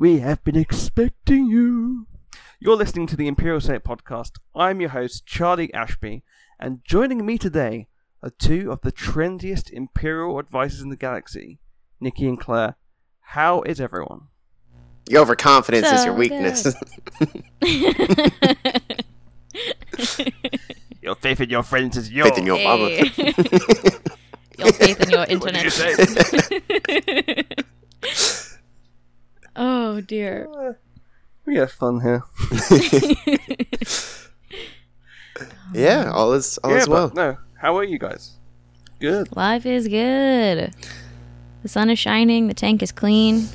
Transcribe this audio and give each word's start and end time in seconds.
We 0.00 0.20
have 0.20 0.42
been 0.44 0.56
expecting 0.56 1.44
you. 1.48 2.06
You're 2.58 2.74
listening 2.76 3.06
to 3.08 3.16
the 3.16 3.28
Imperial 3.28 3.60
Senate 3.60 3.84
podcast. 3.84 4.30
I'm 4.54 4.80
your 4.80 4.88
host, 4.88 5.26
Charlie 5.26 5.74
Ashby, 5.74 6.22
and 6.58 6.82
joining 6.86 7.26
me 7.26 7.36
today 7.36 7.86
are 8.22 8.30
two 8.30 8.72
of 8.72 8.80
the 8.80 8.92
trendiest 8.92 9.68
Imperial 9.70 10.38
advisors 10.38 10.80
in 10.80 10.88
the 10.88 10.96
galaxy, 10.96 11.58
Nikki 12.00 12.26
and 12.26 12.40
Claire. 12.40 12.76
How 13.20 13.60
is 13.60 13.78
everyone? 13.78 14.28
Your 15.06 15.20
overconfidence 15.20 15.92
is 15.92 16.06
your 16.06 16.14
weakness. 16.14 16.64
Your 21.02 21.14
faith 21.16 21.42
in 21.42 21.50
your 21.50 21.62
friends 21.62 21.98
is 21.98 22.10
yours. 22.10 22.30
Faith 22.30 22.38
in 22.38 22.46
your 22.46 22.62
mama. 22.62 22.88
Hey. 22.88 23.10
your 24.58 24.72
faith 24.72 25.00
in 25.00 25.10
your 25.10 25.18
What 25.26 25.28
did 25.28 25.62
you 25.62 25.84
internet. 25.84 26.38
say? 28.06 28.46
oh 29.60 30.00
dear. 30.00 30.48
Uh, 30.52 30.72
we 31.46 31.54
have 31.56 31.70
fun 31.70 32.00
here. 32.00 32.24
yeah, 35.74 36.10
all 36.10 36.32
is 36.32 36.58
all 36.58 36.70
yeah, 36.72 36.78
is 36.78 36.88
well. 36.88 37.08
but 37.08 37.14
no. 37.16 37.36
How 37.58 37.76
are 37.76 37.84
you 37.84 37.98
guys? 37.98 38.32
Good. 38.98 39.36
Life 39.36 39.66
is 39.66 39.86
good. 39.86 40.74
The 41.62 41.68
sun 41.68 41.90
is 41.90 41.98
shining. 41.98 42.48
The 42.48 42.54
tank 42.54 42.82
is 42.82 42.90
clean. 42.92 43.46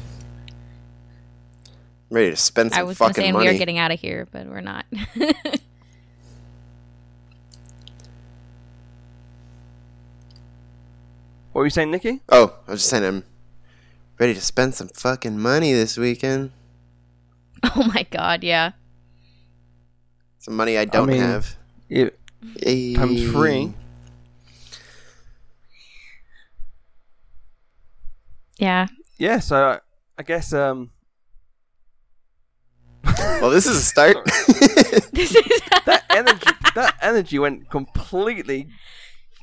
I'm 2.11 2.17
ready 2.17 2.29
to 2.31 2.35
spend 2.35 2.71
I 2.73 2.77
some 2.77 2.87
was 2.87 2.97
going 2.99 3.09
to 3.09 3.13
fucking 3.15 3.27
say 3.29 3.31
money. 3.31 3.47
we 3.47 3.55
are 3.55 3.57
getting 3.57 3.77
out 3.79 3.91
of 3.91 3.99
here, 3.99 4.27
but 4.31 4.45
we're 4.47 4.61
not. 4.61 4.85
What 11.51 11.61
were 11.61 11.65
you 11.65 11.69
saying, 11.71 11.91
Nikki? 11.91 12.21
oh, 12.29 12.53
I 12.67 12.71
was 12.71 12.81
just 12.81 12.89
saying 12.89 13.03
I'm 13.05 13.23
ready 14.19 14.33
to 14.33 14.41
spend 14.41 14.75
some 14.75 14.87
fucking 14.89 15.37
money 15.39 15.73
this 15.73 15.97
weekend. 15.97 16.51
oh 17.63 17.89
my 17.93 18.03
god, 18.09 18.43
yeah. 18.43 18.71
Some 20.39 20.55
money 20.55 20.77
I 20.77 20.85
don't 20.85 21.07
mean- 21.09 21.21
have. 21.21 21.55
Yeah, 21.89 22.09
Yay. 22.65 22.95
times 22.95 23.21
three. 23.31 23.73
Yeah. 28.57 28.87
Yeah, 29.17 29.39
so 29.39 29.55
I, 29.63 29.79
I 30.17 30.23
guess 30.23 30.53
um 30.53 30.91
Well, 33.17 33.49
this 33.49 33.65
is 33.67 33.77
a 33.77 33.81
start. 33.81 34.17
This 35.11 35.33
is 35.35 35.61
that 35.85 36.03
energy 36.09 36.47
that 36.75 36.95
energy 37.01 37.39
went 37.39 37.69
completely 37.69 38.67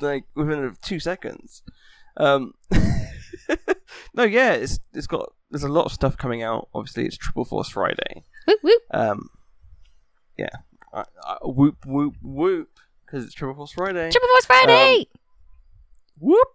like 0.00 0.24
within 0.34 0.76
two 0.82 1.00
seconds. 1.00 1.62
Um 2.16 2.52
No, 4.14 4.24
yeah, 4.24 4.52
it's 4.52 4.78
it's 4.92 5.06
got 5.06 5.32
there's 5.50 5.62
a 5.62 5.68
lot 5.68 5.86
of 5.86 5.92
stuff 5.92 6.16
coming 6.16 6.42
out. 6.42 6.68
Obviously 6.74 7.06
it's 7.06 7.16
Triple 7.16 7.44
Force 7.44 7.68
Friday. 7.68 8.24
whoop, 8.46 8.58
whoop. 8.62 8.82
Um 8.90 9.30
yeah. 10.36 10.48
I, 10.92 11.04
I, 11.24 11.36
whoop 11.42 11.84
whoop 11.86 12.14
whoop 12.22 12.68
because 13.04 13.24
it's 13.24 13.34
Triple 13.34 13.54
Force 13.54 13.72
Friday. 13.72 14.10
Triple 14.10 14.28
Force 14.28 14.46
Friday. 14.46 15.08
Whoop. 16.18 16.48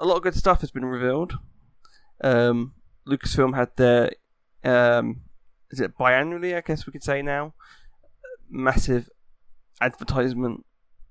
A 0.00 0.06
lot 0.06 0.16
of 0.16 0.22
good 0.22 0.34
stuff 0.34 0.60
has 0.60 0.70
been 0.70 0.84
revealed. 0.84 1.34
Um, 2.22 2.74
Lucasfilm 3.06 3.54
had 3.56 3.70
their, 3.76 4.10
um, 4.64 5.22
is 5.70 5.80
it 5.80 5.96
biannually? 5.96 6.56
I 6.56 6.60
guess 6.60 6.86
we 6.86 6.92
could 6.92 7.02
say 7.02 7.22
now, 7.22 7.54
massive 8.50 9.08
advertisement, 9.80 10.64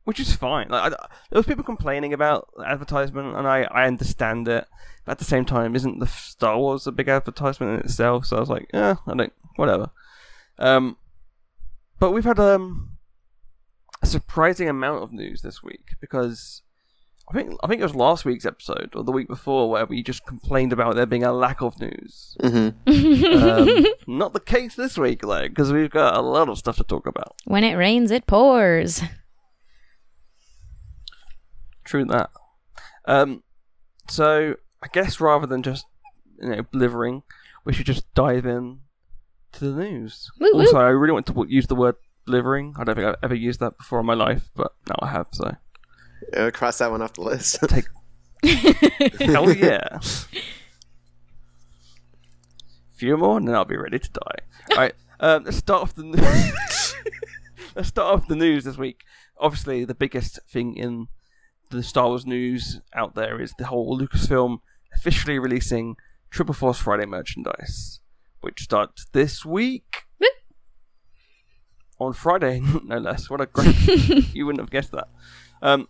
which 0.07 0.21
is 0.21 0.33
fine. 0.33 0.69
Like 0.69 0.93
I, 0.93 0.95
there 1.29 1.37
was 1.37 1.45
people 1.45 1.65
complaining 1.65 2.13
about 2.13 2.47
advertisement, 2.65 3.35
and 3.35 3.45
I 3.45 3.63
I 3.63 3.85
understand 3.87 4.47
it, 4.47 4.65
but 5.03 5.11
at 5.11 5.19
the 5.19 5.25
same 5.25 5.43
time, 5.43 5.75
isn't 5.75 5.99
the 5.99 6.07
Star 6.07 6.57
Wars 6.57 6.87
a 6.87 6.93
big 6.93 7.09
advertisement 7.09 7.73
in 7.73 7.79
itself? 7.81 8.25
So 8.25 8.37
I 8.37 8.39
was 8.39 8.49
like, 8.49 8.69
yeah, 8.73 8.95
I 9.05 9.13
don't, 9.15 9.33
whatever. 9.57 9.89
Um, 10.57 10.95
but 11.99 12.11
we've 12.11 12.23
had 12.23 12.39
um 12.39 12.91
a 14.01 14.05
surprising 14.05 14.69
amount 14.69 15.03
of 15.03 15.11
news 15.11 15.41
this 15.41 15.61
week 15.61 15.95
because 15.99 16.61
I 17.29 17.33
think 17.33 17.59
I 17.61 17.67
think 17.67 17.81
it 17.81 17.83
was 17.83 17.95
last 17.95 18.23
week's 18.23 18.45
episode 18.45 18.91
or 18.95 19.03
the 19.03 19.11
week 19.11 19.27
before 19.27 19.69
where 19.69 19.85
we 19.85 20.03
just 20.03 20.25
complained 20.25 20.71
about 20.71 20.95
there 20.95 21.05
being 21.05 21.25
a 21.25 21.33
lack 21.33 21.61
of 21.61 21.77
news. 21.81 22.37
hmm 22.39 22.69
Um, 22.87 23.85
not 24.07 24.31
the 24.31 24.39
case 24.39 24.75
this 24.75 24.97
week 24.97 25.21
though, 25.23 25.49
because 25.49 25.73
we've 25.73 25.91
got 25.91 26.15
a 26.15 26.21
lot 26.21 26.47
of 26.47 26.57
stuff 26.57 26.77
to 26.77 26.85
talk 26.85 27.05
about. 27.07 27.35
when 27.43 27.65
it 27.65 27.75
rains, 27.75 28.09
it 28.09 28.25
pours. 28.25 29.01
True 31.87 32.03
that. 32.03 32.29
Um, 33.05 33.43
so 34.09 34.55
I 34.83 34.87
guess 34.91 35.21
rather 35.21 35.47
than 35.47 35.63
just 35.63 35.85
you 36.37 36.49
know 36.49 36.61
blithering, 36.63 37.23
we 37.63 37.71
should 37.71 37.85
just 37.85 38.13
dive 38.13 38.45
in 38.45 38.79
to 39.53 39.71
the 39.71 39.83
news. 39.83 40.29
Woo, 40.37 40.51
woo. 40.53 40.59
also, 40.59 40.79
I 40.79 40.89
really 40.89 41.13
want 41.13 41.27
to 41.27 41.45
use 41.47 41.67
the 41.67 41.75
word 41.75 41.95
blithering. 42.25 42.75
I 42.77 42.83
don't 42.83 42.95
think 42.95 43.07
I've 43.07 43.15
ever 43.23 43.35
used 43.35 43.61
that 43.61 43.77
before 43.77 44.01
in 44.01 44.05
my 44.05 44.15
life, 44.15 44.49
but 44.53 44.73
now 44.89 44.95
I 45.01 45.07
have. 45.11 45.27
So 45.31 45.55
Yeah, 46.33 46.49
cross 46.51 46.77
that 46.79 46.91
one 46.91 47.01
off 47.01 47.13
the 47.13 47.21
list. 47.21 47.59
take 47.69 47.85
hell 49.21 49.49
yeah. 49.49 49.99
Few 52.95 53.15
more, 53.15 53.37
and 53.37 53.47
then 53.47 53.55
I'll 53.55 53.63
be 53.63 53.77
ready 53.77 53.97
to 53.97 54.11
die. 54.11 54.39
All 54.71 54.77
right, 54.77 54.93
um, 55.21 55.45
let's 55.45 55.55
start 55.55 55.83
off 55.83 55.95
the 55.95 56.03
news. 56.03 56.95
let's 57.77 57.87
start 57.87 58.13
off 58.13 58.27
the 58.27 58.35
news 58.35 58.65
this 58.65 58.77
week. 58.77 59.05
Obviously, 59.39 59.85
the 59.85 59.95
biggest 59.95 60.39
thing 60.49 60.75
in 60.75 61.07
the 61.69 61.83
Star 61.83 62.07
Wars 62.07 62.25
news 62.25 62.81
out 62.93 63.15
there 63.15 63.39
is 63.39 63.53
the 63.57 63.67
whole 63.67 63.97
Lucasfilm 63.99 64.59
officially 64.93 65.39
releasing 65.39 65.95
Triple 66.29 66.53
Force 66.53 66.79
Friday 66.79 67.05
merchandise, 67.05 67.99
which 68.41 68.61
starts 68.61 69.07
this 69.11 69.45
week 69.45 70.03
on 71.99 72.13
Friday, 72.13 72.61
no 72.83 72.97
less. 72.97 73.29
What 73.29 73.41
a 73.41 73.45
great! 73.45 73.75
you 74.33 74.45
wouldn't 74.45 74.61
have 74.61 74.69
guessed 74.69 74.91
that. 74.91 75.09
Um, 75.61 75.87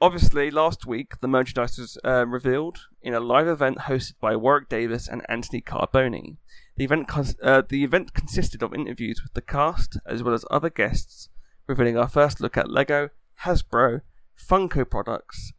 obviously, 0.00 0.50
last 0.50 0.86
week 0.86 1.20
the 1.20 1.28
merchandise 1.28 1.78
was 1.78 1.98
uh, 2.04 2.26
revealed 2.26 2.86
in 3.02 3.14
a 3.14 3.20
live 3.20 3.48
event 3.48 3.78
hosted 3.80 4.14
by 4.20 4.36
Warwick 4.36 4.68
Davis 4.68 5.08
and 5.08 5.22
Anthony 5.28 5.60
Carboni. 5.60 6.36
The 6.76 6.84
event, 6.84 7.08
cons- 7.08 7.36
uh, 7.42 7.62
the 7.68 7.84
event 7.84 8.14
consisted 8.14 8.62
of 8.62 8.74
interviews 8.74 9.22
with 9.22 9.34
the 9.34 9.42
cast 9.42 9.98
as 10.06 10.22
well 10.22 10.34
as 10.34 10.44
other 10.50 10.70
guests, 10.70 11.28
revealing 11.66 11.96
our 11.96 12.08
first 12.08 12.40
look 12.40 12.56
at 12.56 12.70
Lego, 12.70 13.10
Hasbro, 13.42 14.00
Funko 14.48 14.88
products, 14.88 15.52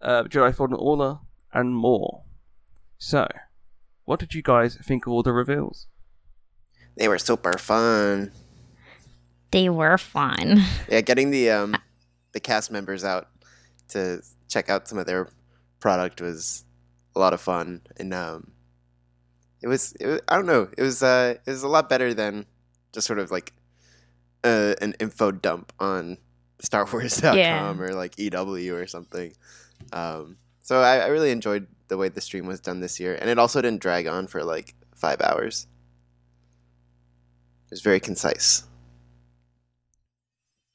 uh, 0.00 0.24
Jedi 0.24 0.54
Fallen 0.54 0.74
Order, 0.74 1.18
and 1.52 1.74
more. 1.74 2.22
So, 2.98 3.26
what 4.04 4.20
did 4.20 4.34
you 4.34 4.42
guys 4.42 4.76
think 4.76 5.06
of 5.06 5.12
all 5.12 5.22
the 5.22 5.32
reveals? 5.32 5.86
they 6.96 7.08
were 7.08 7.18
super 7.18 7.56
fun. 7.56 8.32
They 9.52 9.68
were 9.68 9.96
fun. 9.96 10.62
Yeah, 10.88 11.00
getting 11.00 11.30
the 11.30 11.50
um 11.50 11.76
the 12.32 12.40
cast 12.40 12.70
members 12.70 13.04
out 13.04 13.28
to 13.88 14.22
check 14.48 14.68
out 14.68 14.86
some 14.86 14.98
of 14.98 15.06
their 15.06 15.28
product 15.80 16.20
was 16.20 16.64
a 17.16 17.18
lot 17.18 17.32
of 17.32 17.40
fun, 17.40 17.80
and 17.98 18.12
um, 18.14 18.52
it 19.62 19.66
was, 19.68 19.92
it 19.98 20.06
was 20.06 20.20
I 20.28 20.36
don't 20.36 20.46
know, 20.46 20.68
it 20.76 20.82
was 20.82 21.02
uh 21.02 21.34
it 21.46 21.50
was 21.50 21.62
a 21.62 21.68
lot 21.68 21.88
better 21.88 22.12
than 22.12 22.46
just 22.92 23.06
sort 23.06 23.18
of 23.18 23.30
like 23.30 23.52
uh, 24.44 24.74
an 24.80 24.94
info 25.00 25.30
dump 25.30 25.72
on 25.78 26.18
StarWars.com 26.62 27.36
Yeah. 27.36 27.74
or 27.78 27.94
like 27.94 28.18
EW 28.18 28.74
or 28.76 28.86
something. 28.86 29.32
Um, 29.92 30.36
so 30.62 30.80
I, 30.80 30.98
I 30.98 31.06
really 31.08 31.30
enjoyed 31.30 31.66
the 31.88 31.96
way 31.96 32.08
the 32.08 32.20
stream 32.20 32.46
was 32.46 32.60
done 32.60 32.80
this 32.80 33.00
year, 33.00 33.16
and 33.20 33.28
it 33.30 33.38
also 33.38 33.60
didn't 33.60 33.80
drag 33.82 34.06
on 34.06 34.26
for 34.26 34.44
like 34.44 34.74
five 34.94 35.20
hours. 35.20 35.66
It 37.66 37.70
was 37.72 37.80
very 37.82 38.00
concise. 38.00 38.64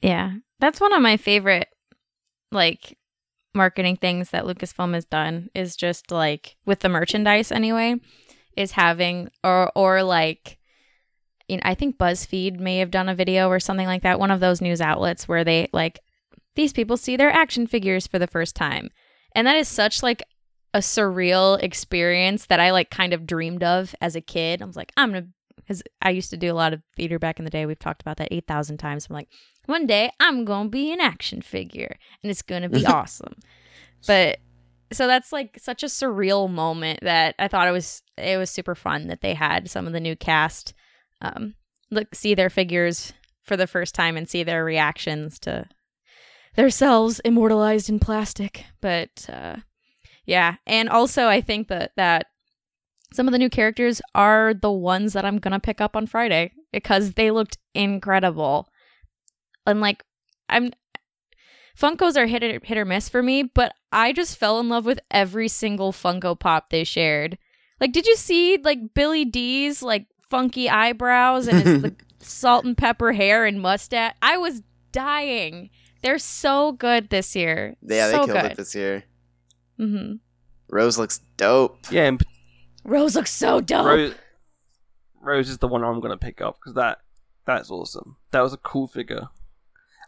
Yeah. 0.01 0.33
That's 0.59 0.79
one 0.79 0.93
of 0.93 1.01
my 1.01 1.17
favorite 1.17 1.67
like 2.51 2.97
marketing 3.53 3.97
things 3.97 4.29
that 4.31 4.43
Lucasfilm 4.45 4.93
has 4.93 5.05
done 5.05 5.49
is 5.55 5.75
just 5.75 6.11
like 6.11 6.55
with 6.65 6.79
the 6.81 6.89
merchandise 6.89 7.51
anyway 7.51 7.95
is 8.55 8.71
having 8.71 9.29
or 9.43 9.71
or 9.75 10.03
like 10.03 10.57
you 11.47 11.57
know, 11.57 11.61
I 11.65 11.75
think 11.75 11.97
BuzzFeed 11.97 12.59
may 12.59 12.79
have 12.79 12.91
done 12.91 13.09
a 13.09 13.15
video 13.15 13.49
or 13.49 13.59
something 13.59 13.87
like 13.87 14.03
that, 14.03 14.19
one 14.19 14.31
of 14.31 14.39
those 14.39 14.61
news 14.61 14.81
outlets 14.81 15.27
where 15.27 15.43
they 15.43 15.69
like 15.73 15.99
these 16.55 16.73
people 16.73 16.97
see 16.97 17.17
their 17.17 17.31
action 17.31 17.67
figures 17.67 18.07
for 18.07 18.17
the 18.19 18.27
first 18.27 18.55
time. 18.55 18.89
And 19.33 19.45
that 19.45 19.57
is 19.57 19.67
such 19.67 20.01
like 20.01 20.23
a 20.73 20.79
surreal 20.79 21.61
experience 21.61 22.47
that 22.47 22.59
I 22.59 22.71
like 22.71 22.89
kind 22.89 23.13
of 23.13 23.27
dreamed 23.27 23.63
of 23.63 23.93
as 24.01 24.15
a 24.15 24.21
kid. 24.21 24.61
I 24.61 24.65
was 24.65 24.75
like, 24.75 24.91
I'm 24.97 25.11
gonna 25.11 25.27
because 25.55 25.81
I 26.01 26.11
used 26.11 26.29
to 26.29 26.37
do 26.37 26.51
a 26.51 26.53
lot 26.53 26.73
of 26.73 26.81
theater 26.95 27.17
back 27.17 27.39
in 27.39 27.45
the 27.45 27.51
day. 27.51 27.65
We've 27.65 27.79
talked 27.79 28.01
about 28.01 28.17
that 28.17 28.27
8,000 28.31 28.77
times. 28.77 29.07
I'm 29.09 29.15
like, 29.15 29.29
one 29.65 29.87
day 29.87 30.11
I'm 30.19 30.45
going 30.45 30.67
to 30.67 30.69
be 30.69 30.91
an 30.91 31.01
action 31.01 31.41
figure 31.41 31.97
and 32.21 32.29
it's 32.29 32.43
going 32.43 32.61
to 32.61 32.69
be 32.69 32.85
awesome. 32.85 33.33
But 34.05 34.39
so 34.91 35.07
that's 35.07 35.31
like 35.31 35.57
such 35.59 35.81
a 35.81 35.87
surreal 35.87 36.49
moment 36.49 36.99
that 37.01 37.35
I 37.39 37.47
thought 37.47 37.67
it 37.67 37.71
was 37.71 38.03
it 38.17 38.37
was 38.37 38.49
super 38.49 38.75
fun 38.75 39.07
that 39.07 39.21
they 39.21 39.33
had 39.33 39.69
some 39.69 39.87
of 39.87 39.93
the 39.93 39.99
new 39.99 40.15
cast 40.15 40.73
um 41.25 41.55
look 41.91 42.13
see 42.15 42.33
their 42.35 42.49
figures 42.49 43.13
for 43.43 43.55
the 43.55 43.67
first 43.67 43.93
time 43.95 44.17
and 44.17 44.27
see 44.27 44.43
their 44.43 44.65
reactions 44.65 45.39
to 45.39 45.67
their 46.55 46.65
themselves 46.65 47.19
immortalized 47.25 47.89
in 47.89 47.99
plastic. 47.99 48.65
But 48.81 49.27
uh 49.29 49.57
yeah, 50.25 50.55
and 50.65 50.89
also 50.89 51.27
I 51.27 51.41
think 51.41 51.67
that 51.67 51.91
that 51.95 52.27
some 53.13 53.27
of 53.27 53.31
the 53.31 53.39
new 53.39 53.49
characters 53.49 54.01
are 54.13 54.53
the 54.53 54.71
ones 54.71 55.13
that 55.13 55.25
I'm 55.25 55.39
gonna 55.39 55.59
pick 55.59 55.79
up 55.79 55.95
on 55.95 56.07
Friday 56.07 56.51
because 56.71 57.13
they 57.13 57.31
looked 57.31 57.57
incredible. 57.73 58.67
And 59.65 59.81
like 59.81 60.03
I'm 60.49 60.71
Funkos 61.79 62.15
are 62.15 62.25
hit 62.25 62.43
or, 62.43 62.59
hit 62.63 62.77
or 62.77 62.85
miss 62.85 63.09
for 63.09 63.21
me, 63.21 63.43
but 63.43 63.73
I 63.91 64.13
just 64.13 64.37
fell 64.37 64.59
in 64.59 64.69
love 64.69 64.85
with 64.85 64.99
every 65.11 65.47
single 65.47 65.91
Funko 65.91 66.39
Pop 66.39 66.69
they 66.69 66.83
shared. 66.83 67.37
Like, 67.81 67.91
did 67.91 68.07
you 68.07 68.15
see 68.15 68.57
like 68.57 68.93
Billy 68.93 69.25
D's 69.25 69.83
like 69.83 70.07
funky 70.29 70.69
eyebrows 70.69 71.47
and 71.47 71.61
his 71.61 71.81
the 71.81 71.95
salt 72.19 72.65
and 72.65 72.77
pepper 72.77 73.13
hair 73.13 73.45
and 73.45 73.61
mustache? 73.61 74.13
I 74.21 74.37
was 74.37 74.61
dying. 74.91 75.69
They're 76.01 76.19
so 76.19 76.71
good 76.73 77.09
this 77.09 77.35
year. 77.35 77.75
Yeah, 77.81 78.05
so 78.05 78.11
they 78.11 78.25
killed 78.25 78.41
good. 78.41 78.51
it 78.51 78.57
this 78.57 78.75
year. 78.75 79.03
hmm 79.77 80.13
Rose 80.69 80.97
looks 80.97 81.19
dope. 81.37 81.77
Yeah, 81.91 82.03
and 82.05 82.21
Rose 82.83 83.15
looks 83.15 83.31
so 83.31 83.61
dope. 83.61 83.85
Rose, 83.85 84.13
Rose 85.21 85.49
is 85.49 85.57
the 85.59 85.67
one 85.67 85.83
I'm 85.83 85.99
gonna 85.99 86.17
pick 86.17 86.41
up 86.41 86.55
because 86.55 86.75
that 86.75 86.99
that's 87.45 87.69
awesome. 87.71 88.17
That 88.31 88.41
was 88.41 88.53
a 88.53 88.57
cool 88.57 88.87
figure, 88.87 89.29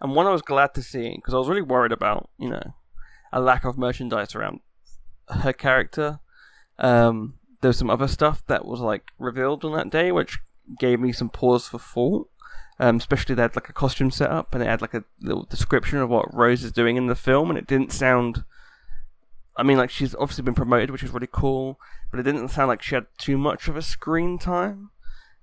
and 0.02 0.16
one 0.16 0.28
I 0.28 0.32
was 0.32 0.42
glad 0.42 0.74
to 0.76 0.82
see 0.84 1.14
because 1.16 1.34
I 1.34 1.38
was 1.38 1.48
really 1.48 1.62
worried 1.62 1.92
about 1.92 2.30
you 2.38 2.50
know 2.50 2.74
a 3.32 3.40
lack 3.42 3.66
of 3.66 3.78
merchandise 3.78 4.36
around 4.36 4.62
her 5.30 5.54
character. 5.54 6.20
Um, 6.80 7.37
there 7.62 7.70
was 7.70 7.78
some 7.78 7.90
other 7.90 8.08
stuff 8.08 8.44
that 8.48 8.66
was 8.66 8.80
like 8.80 9.12
revealed 9.18 9.66
on 9.66 9.76
that 9.76 9.90
day, 9.90 10.12
which 10.12 10.40
gave 10.80 11.00
me 11.00 11.12
some 11.12 11.30
pause 11.30 11.68
for 11.68 11.80
thought. 11.80 12.30
Um, 12.80 12.98
especially 12.98 13.34
they 13.34 13.42
had 13.42 13.56
like 13.56 13.70
a 13.70 13.74
costume 13.74 14.12
set 14.12 14.30
up 14.30 14.54
and 14.54 14.64
it 14.64 14.68
had 14.68 14.82
like 14.82 14.94
a 14.94 15.04
little 15.20 15.46
description 15.46 15.98
of 15.98 16.10
what 16.10 16.32
Rose 16.32 16.64
is 16.64 16.72
doing 16.72 16.96
in 16.96 17.08
the 17.08 17.16
film, 17.16 17.50
and 17.50 17.58
it 17.58 17.68
didn't 17.68 17.92
sound. 17.92 18.44
I 19.56 19.64
mean, 19.64 19.78
like 19.78 19.90
she's 19.90 20.14
obviously 20.16 20.44
been 20.44 20.54
promoted, 20.54 20.92
which 20.92 21.02
is 21.02 21.10
really 21.10 21.30
cool, 21.32 21.80
but 22.12 22.20
it 22.20 22.24
didn't 22.24 22.50
sound 22.50 22.68
like 22.68 22.84
she 22.84 22.94
had 22.94 23.08
too 23.18 23.38
much 23.38 23.68
of 23.68 23.76
a 23.76 23.82
screen 23.82 24.38
time. 24.38 24.92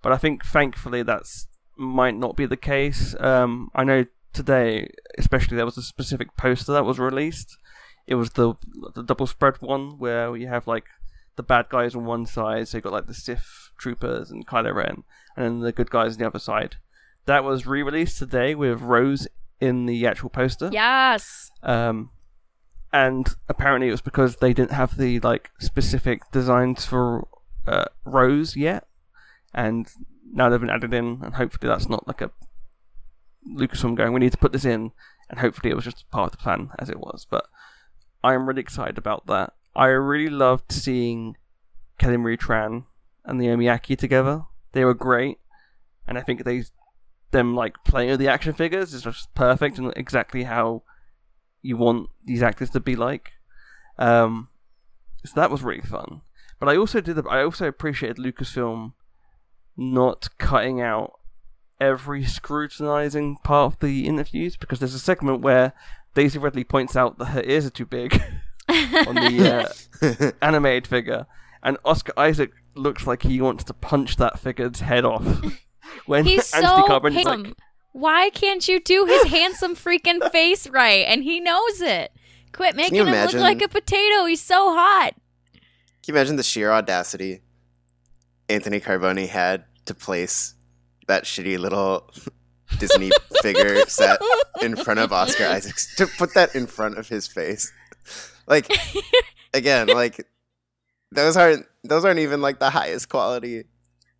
But 0.00 0.12
I 0.12 0.16
think 0.16 0.44
thankfully 0.44 1.02
that's 1.02 1.48
might 1.76 2.14
not 2.14 2.36
be 2.36 2.46
the 2.46 2.56
case. 2.56 3.16
Um, 3.18 3.70
I 3.74 3.82
know 3.82 4.04
today, 4.32 4.90
especially 5.18 5.56
there 5.56 5.64
was 5.64 5.78
a 5.78 5.82
specific 5.82 6.36
poster 6.36 6.72
that 6.72 6.84
was 6.84 7.00
released. 7.00 7.56
It 8.06 8.14
was 8.14 8.30
the 8.30 8.54
the 8.94 9.02
double 9.02 9.26
spread 9.26 9.56
one 9.60 9.98
where 9.98 10.36
you 10.36 10.46
have 10.46 10.68
like 10.68 10.84
the 11.36 11.42
bad 11.42 11.68
guys 11.68 11.94
on 11.94 12.04
one 12.04 12.26
side, 12.26 12.68
so 12.68 12.78
you 12.78 12.82
got 12.82 12.92
like 12.92 13.06
the 13.06 13.14
Sith 13.14 13.70
troopers 13.78 14.30
and 14.30 14.46
Kylo 14.46 14.74
Ren, 14.74 15.04
and 15.36 15.44
then 15.44 15.60
the 15.60 15.72
good 15.72 15.90
guys 15.90 16.14
on 16.14 16.18
the 16.18 16.26
other 16.26 16.38
side. 16.38 16.76
That 17.26 17.44
was 17.44 17.66
re-released 17.66 18.18
today 18.18 18.54
with 18.54 18.82
Rose 18.82 19.26
in 19.60 19.86
the 19.86 20.06
actual 20.06 20.28
poster. 20.28 20.68
Yes. 20.72 21.50
Um, 21.62 22.10
and 22.92 23.26
apparently 23.48 23.88
it 23.88 23.92
was 23.92 24.00
because 24.00 24.36
they 24.36 24.52
didn't 24.52 24.72
have 24.72 24.96
the 24.96 25.20
like 25.20 25.50
specific 25.58 26.30
designs 26.30 26.84
for 26.84 27.26
uh, 27.66 27.86
Rose 28.04 28.56
yet, 28.56 28.86
and 29.52 29.88
now 30.32 30.48
they've 30.48 30.60
been 30.60 30.70
added 30.70 30.94
in, 30.94 31.20
and 31.22 31.34
hopefully 31.34 31.68
that's 31.68 31.88
not 31.88 32.06
like 32.06 32.20
a 32.20 32.30
Lucasfilm 33.48 33.96
going. 33.96 34.12
We 34.12 34.20
need 34.20 34.32
to 34.32 34.38
put 34.38 34.52
this 34.52 34.64
in, 34.64 34.92
and 35.28 35.40
hopefully 35.40 35.70
it 35.70 35.74
was 35.74 35.84
just 35.84 36.08
part 36.10 36.26
of 36.26 36.32
the 36.32 36.42
plan 36.42 36.70
as 36.78 36.88
it 36.88 37.00
was. 37.00 37.26
But 37.28 37.46
I 38.22 38.34
am 38.34 38.46
really 38.46 38.60
excited 38.60 38.98
about 38.98 39.26
that. 39.26 39.52
I 39.76 39.86
really 39.86 40.30
loved 40.30 40.70
seeing 40.70 41.36
Kelly 41.98 42.16
Marie 42.16 42.36
Tran 42.36 42.84
and 43.24 43.38
Naomi 43.38 43.66
Ackie 43.66 43.98
together. 43.98 44.44
They 44.72 44.84
were 44.84 44.94
great, 44.94 45.38
and 46.06 46.18
I 46.18 46.20
think 46.20 46.44
they 46.44 46.64
them 47.30 47.54
like 47.54 47.74
playing 47.84 48.10
with 48.10 48.20
the 48.20 48.28
action 48.28 48.52
figures 48.52 48.94
is 48.94 49.02
just 49.02 49.34
perfect 49.34 49.76
and 49.78 49.92
exactly 49.96 50.44
how 50.44 50.82
you 51.62 51.76
want 51.76 52.08
these 52.24 52.42
actors 52.42 52.70
to 52.70 52.80
be 52.80 52.94
like. 52.94 53.32
Um, 53.98 54.48
so 55.24 55.32
that 55.34 55.50
was 55.50 55.62
really 55.62 55.80
fun. 55.80 56.20
But 56.60 56.68
I 56.68 56.76
also 56.76 57.00
did. 57.00 57.16
The, 57.16 57.24
I 57.28 57.42
also 57.42 57.66
appreciated 57.66 58.18
Lucasfilm 58.18 58.92
not 59.76 60.28
cutting 60.38 60.80
out 60.80 61.18
every 61.80 62.24
scrutinizing 62.24 63.36
part 63.42 63.74
of 63.74 63.80
the 63.80 64.06
interviews 64.06 64.56
because 64.56 64.78
there's 64.78 64.94
a 64.94 65.00
segment 65.00 65.40
where 65.40 65.72
Daisy 66.14 66.38
Ridley 66.38 66.64
points 66.64 66.94
out 66.94 67.18
that 67.18 67.26
her 67.26 67.42
ears 67.44 67.66
are 67.66 67.70
too 67.70 67.86
big 67.86 68.22
on 69.08 69.14
the 69.14 69.72
uh, 70.02 70.30
animated 70.42 70.86
figure, 70.86 71.26
and 71.62 71.78
Oscar 71.84 72.12
Isaac 72.16 72.52
looks 72.74 73.06
like 73.06 73.22
he 73.22 73.40
wants 73.40 73.64
to 73.64 73.74
punch 73.74 74.16
that 74.16 74.38
figure's 74.38 74.80
head 74.80 75.04
off. 75.04 75.24
when 76.06 76.24
He's 76.24 76.52
Anthony 76.54 76.86
so 76.86 77.00
handsome. 77.10 77.42
like, 77.42 77.54
Why 77.92 78.30
can't 78.30 78.66
you 78.66 78.80
do 78.80 79.06
his 79.06 79.24
handsome 79.30 79.76
freaking 79.76 80.30
face 80.30 80.68
right? 80.68 81.04
And 81.06 81.22
he 81.22 81.40
knows 81.40 81.80
it. 81.80 82.12
Quit 82.52 82.76
making 82.76 82.96
you 82.96 83.04
him 83.04 83.26
look 83.26 83.34
like 83.34 83.62
a 83.62 83.68
potato. 83.68 84.26
He's 84.26 84.40
so 84.42 84.74
hot. 84.74 85.14
Can 85.52 86.14
you 86.14 86.14
imagine 86.14 86.36
the 86.36 86.42
sheer 86.42 86.70
audacity 86.70 87.40
Anthony 88.48 88.80
Carboni 88.80 89.26
had 89.28 89.64
to 89.86 89.94
place 89.94 90.54
that 91.06 91.24
shitty 91.24 91.58
little 91.58 92.10
Disney 92.78 93.10
figure 93.42 93.84
set 93.86 94.20
in 94.60 94.76
front 94.76 95.00
of 95.00 95.12
Oscar 95.12 95.46
Isaacs 95.46 95.96
to 95.96 96.06
put 96.06 96.34
that 96.34 96.54
in 96.54 96.66
front 96.66 96.98
of 96.98 97.08
his 97.08 97.26
face? 97.26 97.72
Like 98.46 98.70
again, 99.54 99.88
like 99.88 100.26
those 101.12 101.36
aren't 101.36 101.66
those 101.84 102.04
aren't 102.04 102.20
even 102.20 102.40
like 102.40 102.58
the 102.58 102.70
highest 102.70 103.08
quality 103.08 103.64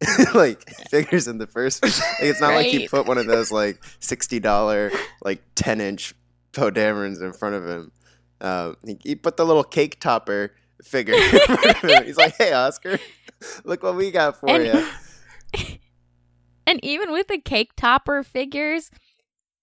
like 0.35 0.69
figures 0.91 1.27
in 1.29 1.39
the 1.39 1.47
first 1.47 1.83
like 1.83 1.93
it's 2.21 2.41
not 2.41 2.53
like 2.55 2.73
you 2.73 2.89
put 2.89 3.07
one 3.07 3.17
of 3.17 3.27
those 3.27 3.51
like 3.51 3.83
sixty 4.01 4.39
dollar 4.39 4.91
like 5.23 5.43
ten 5.55 5.81
inch 5.81 6.15
Poe 6.53 6.71
Damerons 6.71 7.21
in 7.21 7.33
front 7.33 7.55
of 7.55 7.67
him. 7.67 7.93
Um, 8.41 8.77
he, 8.85 8.99
he 9.03 9.15
put 9.17 9.37
the 9.37 9.45
little 9.47 9.65
cake 9.65 9.99
topper 10.01 10.55
figure 10.83 11.15
in 11.15 11.31
front 11.41 11.65
of 11.67 11.77
him. 11.91 12.05
He's 12.05 12.17
like, 12.17 12.37
"Hey, 12.37 12.53
Oscar, 12.53 12.99
look 13.65 13.83
what 13.83 13.97
we 13.97 14.11
got 14.11 14.39
for 14.39 14.49
And- 14.49 14.65
you." 14.67 15.67
And 16.67 16.83
even 16.83 17.13
with 17.13 17.29
the 17.29 17.39
cake 17.39 17.73
topper 17.77 18.23
figures, 18.23 18.91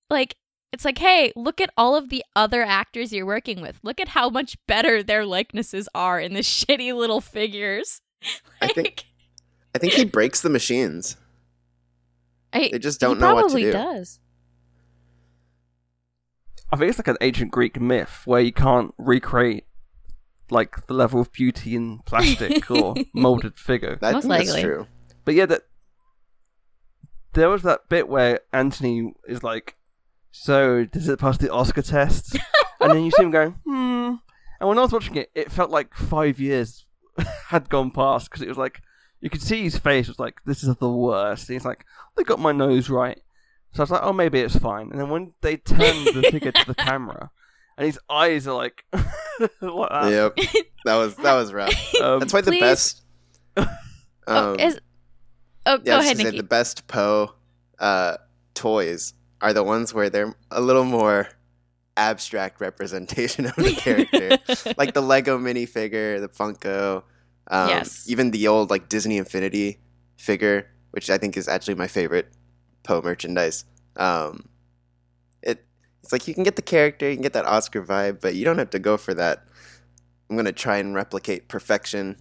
like 0.09 0.35
it's 0.71 0.85
like, 0.85 0.97
hey, 0.99 1.31
look 1.35 1.59
at 1.59 1.69
all 1.77 1.95
of 1.95 2.09
the 2.09 2.23
other 2.35 2.61
actors 2.63 3.11
you're 3.11 3.25
working 3.25 3.61
with. 3.61 3.79
Look 3.83 3.99
at 3.99 4.09
how 4.09 4.29
much 4.29 4.57
better 4.67 5.03
their 5.03 5.25
likenesses 5.25 5.87
are 5.93 6.19
in 6.19 6.33
the 6.33 6.39
shitty 6.41 6.93
little 6.95 7.21
figures. 7.21 8.01
I 8.61 8.67
think- 8.67 9.05
I 9.73 9.77
think 9.79 9.93
he 9.93 10.03
breaks 10.03 10.41
the 10.41 10.49
machines. 10.49 11.15
I, 12.51 12.67
They 12.73 12.79
just 12.79 12.99
don't 12.99 13.19
know 13.21 13.33
what 13.35 13.41
to 13.43 13.47
probably 13.47 13.61
do. 13.63 13.71
does. 13.71 14.19
I 16.71 16.75
think 16.75 16.89
it's 16.89 16.99
like 16.99 17.07
an 17.07 17.17
ancient 17.21 17.51
Greek 17.51 17.79
myth 17.79 18.21
where 18.25 18.41
you 18.41 18.51
can't 18.51 18.93
recreate 18.97 19.65
like 20.49 20.87
the 20.87 20.93
level 20.93 21.21
of 21.21 21.31
beauty 21.31 21.75
in 21.75 21.99
plastic 21.99 22.69
or 22.71 22.95
molded 23.13 23.57
figure. 23.57 23.97
That, 24.01 24.13
Most 24.13 24.27
that's 24.27 24.47
likely. 24.49 24.63
true. 24.63 24.87
But 25.23 25.35
yeah, 25.35 25.45
that 25.45 25.61
there 27.33 27.49
was 27.49 27.61
that 27.63 27.87
bit 27.87 28.09
where 28.09 28.41
Anthony 28.51 29.13
is 29.27 29.43
like, 29.43 29.77
"So 30.31 30.85
does 30.85 31.07
it 31.07 31.19
pass 31.19 31.37
the 31.37 31.51
Oscar 31.51 31.81
test?" 31.81 32.37
and 32.79 32.91
then 32.91 33.03
you 33.05 33.11
see 33.11 33.23
him 33.23 33.31
going, 33.31 33.51
"Hmm." 33.65 34.15
And 34.59 34.69
when 34.69 34.77
I 34.77 34.81
was 34.81 34.91
watching 34.91 35.15
it, 35.15 35.31
it 35.33 35.51
felt 35.51 35.71
like 35.71 35.93
five 35.95 36.39
years 36.39 36.85
had 37.47 37.69
gone 37.69 37.91
past 37.91 38.29
because 38.29 38.41
it 38.41 38.47
was 38.47 38.57
like 38.57 38.81
you 39.19 39.29
could 39.29 39.41
see 39.41 39.63
his 39.63 39.77
face 39.77 40.07
was 40.07 40.19
like, 40.19 40.35
"This 40.45 40.63
is 40.63 40.75
the 40.75 40.89
worst." 40.89 41.49
And 41.49 41.55
he's 41.55 41.65
like, 41.65 41.85
"They 42.15 42.23
got 42.23 42.39
my 42.39 42.51
nose 42.51 42.89
right." 42.89 43.19
So 43.73 43.81
I 43.81 43.83
was 43.83 43.91
like, 43.91 44.03
"Oh, 44.03 44.13
maybe 44.13 44.39
it's 44.39 44.55
fine." 44.55 44.89
And 44.91 44.99
then 44.99 45.09
when 45.09 45.33
they 45.41 45.57
turned 45.57 46.07
the 46.07 46.27
figure 46.31 46.51
to 46.51 46.67
the 46.67 46.75
camera, 46.89 47.31
and 47.77 47.85
his 47.85 47.99
eyes 48.09 48.47
are 48.47 48.55
like, 48.55 48.83
like 48.93 49.89
that. 49.89 50.11
Yep, 50.11 50.65
that 50.85 50.95
was 50.95 51.15
that 51.17 51.33
was 51.35 51.53
rough. 51.53 51.95
Um, 52.01 52.19
That's 52.19 52.33
why 52.33 52.41
the 52.41 52.51
Please. 52.51 52.59
best. 52.61 53.01
Um, 53.57 53.67
oh, 54.27 54.53
is, 54.53 54.79
oh 55.65 55.73
yeah, 55.73 55.77
go 55.83 55.99
ahead, 55.99 56.03
gonna 56.03 56.15
say 56.15 56.23
Nikki. 56.23 56.37
the 56.37 56.43
best 56.43 56.87
Poe 56.87 57.33
uh, 57.79 58.17
toys 58.53 59.13
are 59.41 59.53
the 59.53 59.63
ones 59.63 59.93
where 59.93 60.09
they're 60.09 60.35
a 60.51 60.61
little 60.61 60.83
more 60.85 61.29
abstract 61.97 62.61
representation 62.61 63.45
of 63.47 63.55
the 63.55 63.73
character, 63.73 64.37
like 64.77 64.93
the 64.93 65.01
Lego 65.01 65.37
minifigure, 65.37 66.19
the 66.21 66.29
Funko, 66.29 67.03
um, 67.47 67.69
Yes. 67.69 68.05
even 68.07 68.31
the 68.31 68.47
old 68.47 68.69
like 68.69 68.87
Disney 68.89 69.17
Infinity 69.17 69.79
figure, 70.17 70.69
which 70.91 71.09
I 71.09 71.17
think 71.17 71.35
is 71.37 71.47
actually 71.47 71.75
my 71.75 71.87
favorite 71.87 72.27
Poe 72.83 73.01
merchandise. 73.01 73.65
Um, 73.97 74.47
it 75.41 75.65
it's 76.03 76.11
like 76.11 76.27
you 76.27 76.33
can 76.33 76.43
get 76.43 76.55
the 76.55 76.61
character, 76.61 77.09
you 77.09 77.15
can 77.15 77.23
get 77.23 77.33
that 77.33 77.45
Oscar 77.45 77.83
vibe, 77.83 78.21
but 78.21 78.35
you 78.35 78.45
don't 78.45 78.57
have 78.57 78.69
to 78.71 78.79
go 78.79 78.97
for 78.97 79.13
that. 79.15 79.45
I'm 80.29 80.35
gonna 80.37 80.51
try 80.53 80.77
and 80.77 80.95
replicate 80.95 81.47
perfection, 81.49 82.15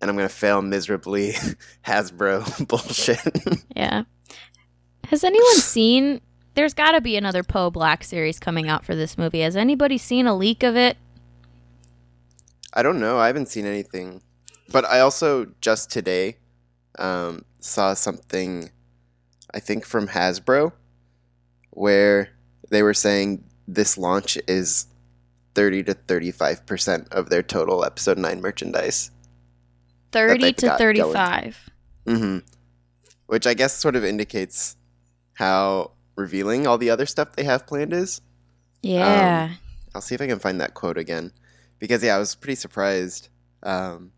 and 0.00 0.08
I'm 0.10 0.16
gonna 0.16 0.28
fail 0.28 0.62
miserably. 0.62 1.32
Hasbro 1.86 2.68
bullshit. 2.68 3.18
Yeah. 3.74 4.04
Has 5.08 5.24
anyone 5.24 5.56
seen? 5.56 6.20
There's 6.54 6.74
got 6.74 6.92
to 6.92 7.00
be 7.00 7.16
another 7.16 7.42
Poe 7.42 7.70
Black 7.70 8.04
series 8.04 8.38
coming 8.38 8.68
out 8.68 8.84
for 8.84 8.94
this 8.94 9.18
movie. 9.18 9.40
Has 9.40 9.56
anybody 9.56 9.98
seen 9.98 10.26
a 10.26 10.36
leak 10.36 10.62
of 10.62 10.76
it? 10.76 10.96
I 12.72 12.82
don't 12.82 13.00
know. 13.00 13.18
I 13.18 13.26
haven't 13.26 13.48
seen 13.48 13.66
anything, 13.66 14.22
but 14.70 14.84
I 14.84 15.00
also 15.00 15.46
just 15.60 15.90
today 15.90 16.38
um, 16.98 17.44
saw 17.60 17.94
something. 17.94 18.70
I 19.52 19.60
think 19.60 19.84
from 19.84 20.08
Hasbro, 20.08 20.72
where 21.70 22.30
they 22.70 22.82
were 22.82 22.94
saying 22.94 23.44
this 23.68 23.96
launch 23.96 24.36
is 24.48 24.86
thirty 25.54 25.82
to 25.84 25.94
thirty-five 25.94 26.66
percent 26.66 27.08
of 27.12 27.30
their 27.30 27.42
total 27.42 27.84
Episode 27.84 28.18
Nine 28.18 28.40
merchandise. 28.40 29.10
Thirty 30.10 30.52
to 30.52 30.66
got 30.66 30.78
going. 30.78 30.96
thirty-five. 30.96 31.70
hmm 32.06 32.38
Which 33.26 33.46
I 33.46 33.54
guess 33.54 33.76
sort 33.76 33.96
of 33.96 34.04
indicates 34.04 34.76
how 35.34 35.92
revealing 36.16 36.66
all 36.66 36.78
the 36.78 36.90
other 36.90 37.06
stuff 37.06 37.32
they 37.32 37.44
have 37.44 37.66
planned 37.66 37.92
is. 37.92 38.20
Yeah. 38.82 39.54
I'll 39.94 40.00
see 40.00 40.14
if 40.14 40.20
I 40.20 40.26
can 40.26 40.38
find 40.38 40.60
that 40.60 40.74
quote 40.74 40.98
again. 40.98 41.32
Because, 41.78 42.02
yeah, 42.02 42.16
I 42.16 42.18
was 42.18 42.34
pretty 42.34 42.54
surprised. 42.56 43.28
Um, 43.62 44.12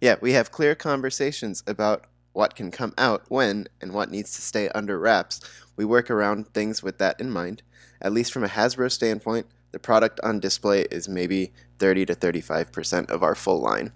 yeah, 0.00 0.16
we 0.20 0.32
have 0.32 0.52
clear 0.52 0.74
conversations 0.74 1.62
about 1.66 2.06
what 2.32 2.56
can 2.56 2.70
come 2.70 2.92
out 2.98 3.24
when 3.28 3.68
and 3.80 3.92
what 3.92 4.10
needs 4.10 4.34
to 4.34 4.42
stay 4.42 4.68
under 4.70 4.98
wraps. 4.98 5.40
We 5.76 5.84
work 5.84 6.10
around 6.10 6.48
things 6.48 6.82
with 6.82 6.98
that 6.98 7.20
in 7.20 7.30
mind. 7.30 7.62
At 8.02 8.12
least 8.12 8.32
from 8.32 8.44
a 8.44 8.48
Hasbro 8.48 8.90
standpoint, 8.90 9.46
the 9.72 9.78
product 9.78 10.20
on 10.22 10.40
display 10.40 10.82
is 10.90 11.08
maybe 11.08 11.52
30 11.78 12.06
to 12.06 12.14
35% 12.14 13.10
of 13.10 13.22
our 13.22 13.34
full 13.34 13.60
line. 13.60 13.92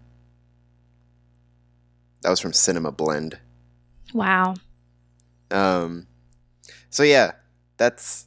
That 2.22 2.30
was 2.30 2.40
from 2.40 2.52
Cinema 2.52 2.90
Blend. 2.90 3.38
wow. 4.12 4.54
Um, 5.50 6.06
so 6.90 7.02
yeah, 7.02 7.32
that's 7.76 8.26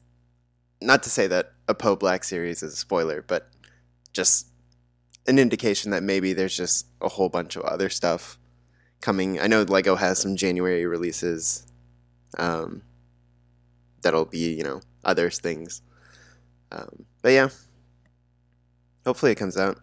not 0.81 1.03
to 1.03 1.09
say 1.09 1.27
that 1.27 1.53
a 1.67 1.73
Poe 1.73 1.95
Black 1.95 2.23
series 2.23 2.63
is 2.63 2.73
a 2.73 2.77
spoiler, 2.77 3.21
but 3.21 3.49
just 4.13 4.47
an 5.27 5.39
indication 5.39 5.91
that 5.91 6.03
maybe 6.03 6.33
there's 6.33 6.55
just 6.55 6.87
a 7.01 7.07
whole 7.07 7.29
bunch 7.29 7.55
of 7.55 7.63
other 7.63 7.89
stuff 7.89 8.39
coming. 8.99 9.39
I 9.39 9.47
know 9.47 9.63
Lego 9.63 9.95
has 9.95 10.19
some 10.19 10.35
January 10.35 10.85
releases. 10.85 11.65
Um, 12.37 12.83
that'll 14.01 14.25
be 14.25 14.53
you 14.53 14.63
know 14.63 14.81
other 15.03 15.29
things. 15.29 15.81
Um, 16.71 17.05
but 17.21 17.29
yeah, 17.29 17.49
hopefully 19.05 19.31
it 19.31 19.35
comes 19.35 19.57
out. 19.57 19.79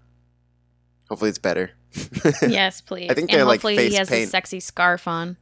Hopefully 1.08 1.30
it's 1.30 1.38
better. 1.38 1.72
yes, 2.42 2.80
please. 2.80 3.10
I 3.10 3.14
think 3.14 3.30
and 3.30 3.38
they're, 3.38 3.44
like, 3.44 3.58
hopefully 3.58 3.76
face 3.76 3.92
he 3.92 3.98
has 3.98 4.12
a 4.12 4.26
sexy 4.26 4.60
scarf 4.60 5.08
on. 5.08 5.36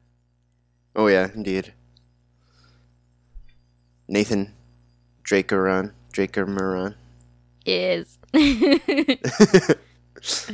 Oh 0.95 1.09
yeah, 1.09 1.31
indeed. 1.35 1.73
Nathan 4.08 4.54
Drakeron, 5.25 5.92
Draker 6.12 6.46
Moran. 6.46 6.94
Is. 7.64 8.18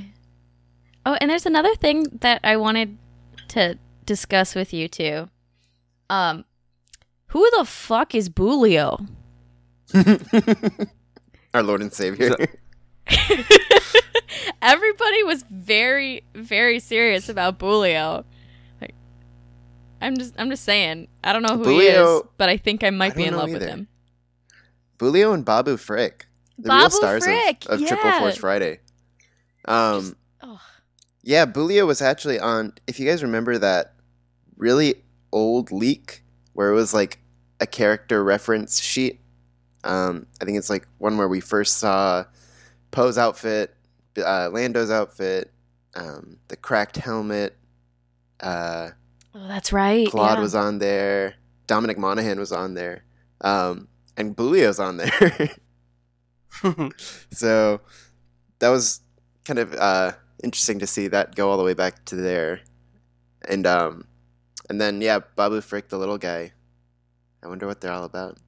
oh, 1.06 1.16
and 1.20 1.30
there's 1.30 1.46
another 1.46 1.74
thing 1.74 2.04
that 2.20 2.40
I 2.42 2.56
wanted 2.56 2.96
to 3.48 3.78
discuss 4.06 4.54
with 4.54 4.72
you 4.72 4.88
too. 4.88 5.28
Um, 6.08 6.44
who 7.28 7.48
the 7.56 7.64
fuck 7.64 8.14
is 8.14 8.28
Boolio? 8.28 9.08
Our 11.54 11.62
Lord 11.62 11.82
and 11.82 11.92
Savior. 11.92 12.34
Everybody 14.62 15.22
was 15.22 15.44
very, 15.50 16.24
very 16.34 16.78
serious 16.78 17.28
about 17.28 17.58
Boolio. 17.58 18.24
I'm 20.02 20.16
just, 20.16 20.34
I'm 20.38 20.50
just 20.50 20.64
saying. 20.64 21.08
I 21.24 21.32
don't 21.32 21.42
know 21.42 21.56
who 21.56 21.68
he 21.70 21.86
is, 21.86 22.22
but 22.36 22.48
I 22.48 22.56
think 22.56 22.84
I 22.84 22.90
might 22.90 23.12
I 23.12 23.16
be 23.16 23.24
in 23.24 23.36
love 23.36 23.50
with 23.50 23.62
him. 23.62 23.88
Boolio 24.98 25.34
and 25.34 25.44
Babu 25.44 25.76
Frick. 25.76 26.26
The 26.58 26.72
real 26.72 26.90
stars 26.90 27.24
Frick, 27.24 27.64
of, 27.66 27.80
of 27.80 27.88
Triple. 27.88 28.12
Force 28.12 28.36
Friday. 28.36 28.80
Um 29.66 30.00
Just- 30.00 30.16
yeah, 31.22 31.46
Boolio 31.46 31.86
was 31.86 32.02
actually 32.02 32.38
on 32.40 32.74
if 32.86 32.98
you 32.98 33.06
guys 33.08 33.22
remember 33.22 33.56
that 33.58 33.94
really 34.56 34.96
old 35.32 35.70
leak 35.72 36.22
where 36.52 36.70
it 36.70 36.74
was 36.74 36.92
like 36.92 37.18
a 37.60 37.66
character 37.66 38.22
reference 38.22 38.80
sheet. 38.80 39.20
Um, 39.84 40.26
I 40.40 40.44
think 40.44 40.58
it's 40.58 40.70
like 40.70 40.86
one 40.98 41.16
where 41.16 41.28
we 41.28 41.40
first 41.40 41.78
saw 41.78 42.24
Poe's 42.90 43.18
outfit, 43.18 43.74
uh, 44.16 44.50
Lando's 44.52 44.90
outfit, 44.90 45.50
um, 45.94 46.38
the 46.48 46.56
cracked 46.56 46.96
helmet, 46.96 47.56
uh, 48.40 48.90
Oh, 49.34 49.48
that's 49.48 49.72
right. 49.72 50.08
Klaud 50.08 50.38
yeah. 50.38 50.42
was 50.42 50.54
on 50.54 50.78
there. 50.78 51.34
Dominic 51.66 51.98
Monaghan 51.98 52.38
was 52.38 52.52
on 52.52 52.74
there. 52.74 53.04
Um, 53.40 53.88
and 54.16 54.36
Boolio's 54.36 54.78
on 54.78 54.98
there. 54.98 55.50
so 57.30 57.80
that 58.58 58.68
was 58.68 59.00
kind 59.44 59.58
of 59.58 59.74
uh, 59.74 60.12
interesting 60.44 60.78
to 60.80 60.86
see 60.86 61.08
that 61.08 61.34
go 61.34 61.50
all 61.50 61.56
the 61.56 61.64
way 61.64 61.74
back 61.74 62.04
to 62.06 62.16
there. 62.16 62.60
And 63.48 63.66
um, 63.66 64.06
and 64.68 64.80
then 64.80 65.00
yeah, 65.00 65.20
Babu 65.36 65.60
Frick, 65.60 65.88
the 65.88 65.98
little 65.98 66.18
guy. 66.18 66.52
I 67.42 67.48
wonder 67.48 67.66
what 67.66 67.80
they're 67.80 67.92
all 67.92 68.04
about. 68.04 68.38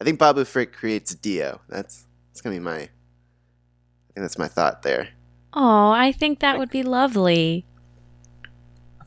I 0.00 0.04
think 0.04 0.18
Babu 0.18 0.44
Frick 0.44 0.72
creates 0.72 1.14
D-O. 1.14 1.60
That's 1.68 2.06
that's 2.28 2.40
gonna 2.40 2.56
be 2.56 2.60
my. 2.60 2.76
I 2.76 4.14
think 4.14 4.24
that's 4.24 4.38
my 4.38 4.48
thought 4.48 4.82
there. 4.82 5.08
Oh, 5.54 5.90
I 5.90 6.12
think 6.12 6.40
that 6.40 6.58
would 6.58 6.70
be 6.70 6.82
lovely. 6.82 7.66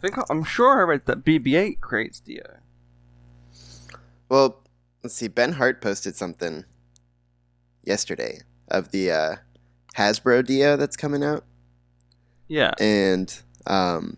I 0.05 0.09
think 0.09 0.23
I'm 0.29 0.43
sure 0.43 0.79
I 0.79 0.83
read 0.83 1.05
that 1.07 1.25
BB-8 1.25 1.79
creates 1.79 2.19
D-O. 2.19 2.57
Well, 4.29 4.61
let's 5.01 5.15
see. 5.15 5.27
Ben 5.27 5.53
Hart 5.53 5.81
posted 5.81 6.15
something 6.15 6.65
yesterday 7.83 8.41
of 8.67 8.91
the 8.91 9.09
uh, 9.09 9.35
Hasbro 9.97 10.45
D-O 10.45 10.77
that's 10.77 10.95
coming 10.95 11.23
out, 11.23 11.43
Yeah. 12.47 12.73
and 12.79 13.35
um, 13.65 14.17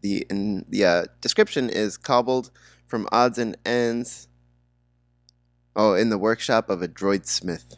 the 0.00 0.26
in 0.28 0.64
the 0.68 0.84
uh, 0.84 1.04
description 1.20 1.70
is 1.70 1.96
cobbled 1.96 2.50
from 2.88 3.06
odds 3.12 3.38
and 3.38 3.56
ends. 3.64 4.26
Oh, 5.76 5.94
in 5.94 6.10
the 6.10 6.18
workshop 6.18 6.68
of 6.68 6.82
a 6.82 6.88
droid 6.88 7.26
smith. 7.26 7.76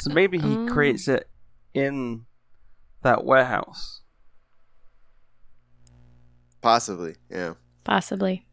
So 0.00 0.10
maybe 0.10 0.38
he 0.38 0.56
Oh. 0.56 0.66
creates 0.68 1.06
it 1.06 1.28
in 1.72 2.26
that 3.02 3.24
warehouse. 3.24 4.01
Possibly, 6.62 7.16
yeah. 7.28 7.54
Possibly. 7.84 8.46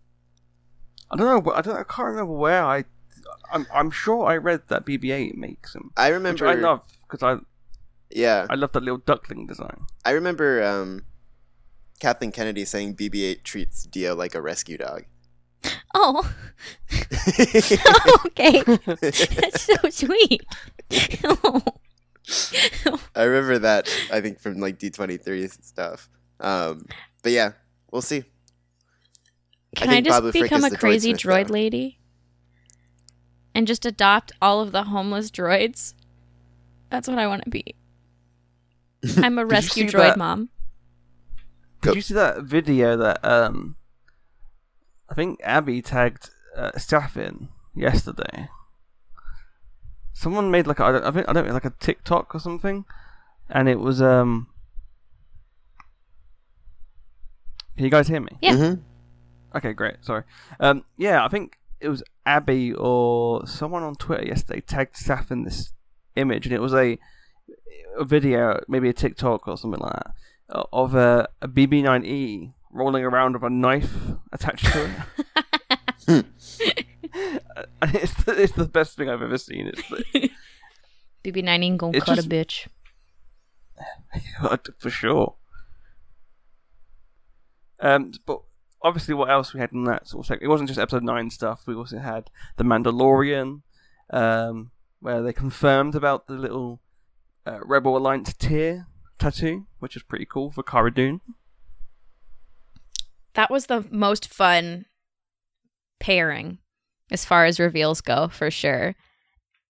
I 1.12 1.16
don't 1.16 1.46
know. 1.46 1.54
I 1.54 1.62
don't. 1.62 1.78
I 1.78 1.84
can't 1.84 2.10
remember 2.10 2.34
where 2.34 2.64
I. 2.64 2.84
I'm. 3.54 3.66
I'm 3.74 3.92
sure 3.92 4.26
I 4.26 4.38
read 4.38 4.64
that 4.68 4.86
BB-8 4.86 5.36
makes 5.36 5.76
him, 5.76 5.92
I 5.96 6.10
which 6.10 6.14
remember. 6.16 6.48
I 6.48 6.54
love 6.56 6.82
because 7.08 7.24
I. 7.24 7.42
Yeah, 8.10 8.48
I 8.50 8.56
love 8.56 8.72
that 8.74 8.82
little 8.84 8.98
duckling 8.98 9.46
design. 9.46 9.86
I 10.04 10.12
remember 10.12 10.64
um, 10.64 11.06
Kathleen 12.00 12.32
Kennedy 12.32 12.66
saying 12.66 12.96
BB-8 12.96 13.44
treats 13.44 13.84
D-O 13.84 14.16
like 14.16 14.34
a 14.34 14.42
rescue 14.42 14.78
dog. 14.80 15.06
Oh, 15.94 16.32
okay. 18.26 18.62
That's 18.64 19.62
so 19.62 19.90
sweet. 19.90 20.46
Oh. 21.24 21.62
I 23.16 23.24
remember 23.24 23.60
that. 23.60 23.90
I 24.12 24.22
think 24.22 24.40
from 24.40 24.60
like 24.60 24.78
D 24.78 24.90
twenty 24.90 25.18
three 25.18 25.48
stuff. 25.48 26.10
Um, 26.40 26.86
but 27.24 27.32
yeah, 27.32 27.54
we'll 27.92 28.02
see. 28.02 28.24
Can 29.76 29.90
I, 29.90 29.94
think 29.94 30.06
just 30.08 30.22
Babu 30.22 30.32
become 30.32 30.60
is 30.60 30.66
a 30.66 30.70
the 30.70 30.76
droid 30.76 30.80
crazy 30.80 31.14
droid 31.14 31.50
lady? 31.50 32.00
And 33.54 33.68
just 33.68 33.86
adopt 33.86 34.32
all 34.42 34.62
of 34.62 34.72
the 34.72 34.84
homeless 34.84 35.32
droids? 35.32 35.94
That's 36.90 37.08
what 37.08 37.20
I 37.20 37.28
want 37.28 37.44
to 37.44 37.50
be. 37.50 37.76
I'm 39.18 39.38
a 39.38 39.46
rescue 39.46 39.86
droid 39.86 39.92
that- 39.92 40.18
mom. 40.18 40.50
Did 41.82 41.96
you 41.96 42.02
see 42.02 42.14
that 42.14 42.44
video 42.44 42.98
that 42.98 43.24
um? 43.24 43.78
I 45.10 45.14
think 45.14 45.40
Abby 45.44 45.82
tagged 45.82 46.30
uh, 46.56 46.78
Steph 46.78 47.16
in 47.16 47.48
yesterday. 47.74 48.50
Someone 50.12 50.52
made 50.52 50.68
like 50.68 50.80
a, 50.80 50.84
I 50.84 50.92
don't 50.92 51.06
I 51.06 51.12
think 51.12 51.30
I 51.30 51.34
don't 51.34 51.48
know 51.48 51.54
like 51.54 51.64
a 51.64 51.74
TikTok 51.80 52.36
or 52.36 52.40
something, 52.40 52.84
and 53.50 53.70
it 53.70 53.80
was 53.80 54.02
um. 54.02 54.49
Can 57.80 57.86
you 57.86 57.92
guys 57.92 58.10
hear 58.10 58.20
me? 58.20 58.28
Yeah. 58.42 58.56
Mhm. 58.56 58.82
Okay, 59.56 59.72
great. 59.72 60.04
Sorry. 60.04 60.24
Um, 60.60 60.84
yeah, 60.98 61.24
I 61.24 61.30
think 61.30 61.58
it 61.80 61.88
was 61.88 62.04
Abby 62.26 62.74
or 62.74 63.48
someone 63.48 63.84
on 63.84 63.96
Twitter 63.96 64.26
yesterday 64.26 64.60
tagged 64.60 64.96
Saf 64.98 65.32
in 65.32 65.44
this 65.46 65.72
image, 66.18 66.46
and 66.46 66.54
it 66.54 66.60
was 66.60 66.74
a, 66.74 67.00
a 67.98 68.04
video, 68.04 68.62
maybe 68.68 68.90
a 68.90 68.94
TikTok 68.94 69.48
or 69.48 69.58
something 69.58 69.80
like 69.80 69.94
that, 69.94 70.12
uh, 70.50 70.64
of 70.74 70.94
a, 70.94 71.30
a 71.42 71.48
BB-9E 71.48 72.52
rolling 72.70 73.06
around 73.06 73.36
with 73.36 73.44
a 73.44 73.50
knife 73.50 73.96
attached 74.34 74.66
to 74.74 74.92
it. 76.06 76.26
it's 77.94 78.24
the, 78.26 78.42
it's 78.44 78.54
the 78.56 78.66
best 78.66 78.98
thing 78.98 79.10
I've 79.10 79.22
ever 79.22 79.38
seen. 79.38 79.68
It's 79.68 79.90
the, 79.90 80.30
BB-9 81.24 81.64
ain't 81.64 81.78
gonna 81.78 81.98
cut 82.02 82.16
just- 82.16 82.28
a 82.28 82.30
bitch. 82.30 82.68
for 84.80 84.90
sure. 84.90 85.36
Um, 87.80 88.12
but 88.26 88.42
obviously, 88.82 89.14
what 89.14 89.30
else 89.30 89.54
we 89.54 89.60
had 89.60 89.72
in 89.72 89.84
that 89.86 90.08
sort 90.08 90.24
of 90.24 90.28
second? 90.28 90.46
It 90.46 90.50
wasn't 90.50 90.70
just 90.70 90.80
episode 90.80 91.04
nine 91.04 91.30
stuff. 91.30 91.64
We 91.66 91.76
also 91.76 92.00
had 92.00 92.30
the 92.58 92.64
Mandalorian, 92.64 93.62
um, 94.10 94.72
where 95.00 95.22
they 95.22 95.34
confirmed 95.34 95.96
about 95.96 96.28
the 96.28 96.34
little 96.34 96.82
uh, 97.46 97.60
Rebel 97.64 97.98
Alliance 97.98 98.34
tier 98.34 98.88
tattoo, 99.18 99.68
which 99.80 99.96
is 99.96 100.04
pretty 100.04 100.26
cool 100.26 100.52
for 100.52 100.64
Cara 100.64 100.94
Dune. 100.94 101.22
That 103.34 103.52
was 103.52 103.68
the 103.68 103.86
most 103.92 104.28
fun 104.28 104.86
pairing 106.00 106.60
as 107.12 107.26
far 107.26 107.46
as 107.46 107.60
reveals 107.60 108.02
go, 108.02 108.28
for 108.28 108.52
sure. 108.52 108.96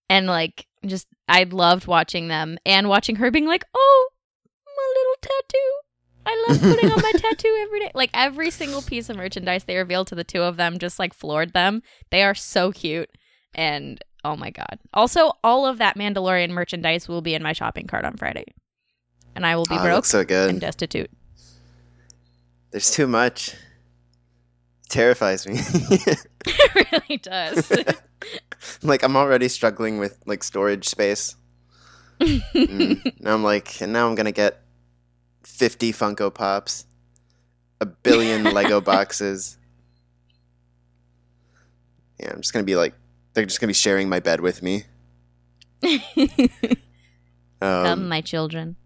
And 0.08 0.26
like, 0.26 0.66
just 0.84 1.06
I 1.28 1.44
loved 1.44 1.86
watching 1.86 2.28
them 2.28 2.58
and 2.66 2.88
watching 2.88 3.16
her 3.16 3.30
being 3.30 3.46
like, 3.46 3.64
"Oh, 3.74 4.08
my 4.66 4.94
little 4.96 5.16
tattoo." 5.20 5.79
I 6.30 6.46
love 6.48 6.60
putting 6.60 6.90
on 6.92 7.02
my 7.02 7.12
tattoo 7.16 7.58
every 7.62 7.80
day. 7.80 7.90
Like 7.94 8.10
every 8.14 8.50
single 8.50 8.82
piece 8.82 9.08
of 9.08 9.16
merchandise 9.16 9.64
they 9.64 9.76
revealed 9.76 10.06
to 10.08 10.14
the 10.14 10.24
two 10.24 10.42
of 10.42 10.56
them 10.56 10.78
just 10.78 10.98
like 10.98 11.12
floored 11.12 11.52
them. 11.52 11.82
They 12.10 12.22
are 12.22 12.34
so 12.34 12.70
cute. 12.70 13.10
And 13.54 14.02
oh 14.24 14.36
my 14.36 14.50
god. 14.50 14.78
Also, 14.94 15.32
all 15.42 15.66
of 15.66 15.78
that 15.78 15.96
Mandalorian 15.96 16.50
merchandise 16.50 17.08
will 17.08 17.20
be 17.20 17.34
in 17.34 17.42
my 17.42 17.52
shopping 17.52 17.86
cart 17.86 18.04
on 18.04 18.16
Friday. 18.16 18.44
And 19.34 19.44
I 19.44 19.56
will 19.56 19.64
be 19.64 19.76
Oh, 19.76 19.82
broke 19.82 20.04
so 20.04 20.24
good. 20.24 20.50
and 20.50 20.60
destitute. 20.60 21.10
There's 22.70 22.90
too 22.90 23.06
much. 23.08 23.54
Terrifies 24.88 25.46
me. 25.46 25.54
it 26.46 26.92
really 26.92 27.16
does. 27.18 27.72
like 28.82 29.02
I'm 29.02 29.16
already 29.16 29.48
struggling 29.48 29.98
with 29.98 30.18
like 30.26 30.44
storage 30.44 30.88
space. 30.88 31.34
Mm. 32.20 33.20
Now 33.20 33.34
I'm 33.34 33.42
like, 33.42 33.80
and 33.80 33.92
now 33.92 34.08
I'm 34.08 34.14
gonna 34.14 34.30
get 34.32 34.62
50 35.44 35.92
Funko 35.92 36.32
Pops, 36.32 36.86
a 37.80 37.86
billion 37.86 38.44
Lego 38.44 38.80
boxes. 38.92 39.56
Yeah, 42.18 42.32
I'm 42.32 42.40
just 42.40 42.52
gonna 42.52 42.64
be 42.64 42.76
like, 42.76 42.94
they're 43.32 43.46
just 43.46 43.60
gonna 43.60 43.68
be 43.70 43.74
sharing 43.74 44.08
my 44.08 44.20
bed 44.20 44.40
with 44.40 44.62
me. 44.62 44.84
Come, 45.82 46.00
Um, 47.62 48.08
my 48.08 48.20
children. 48.20 48.76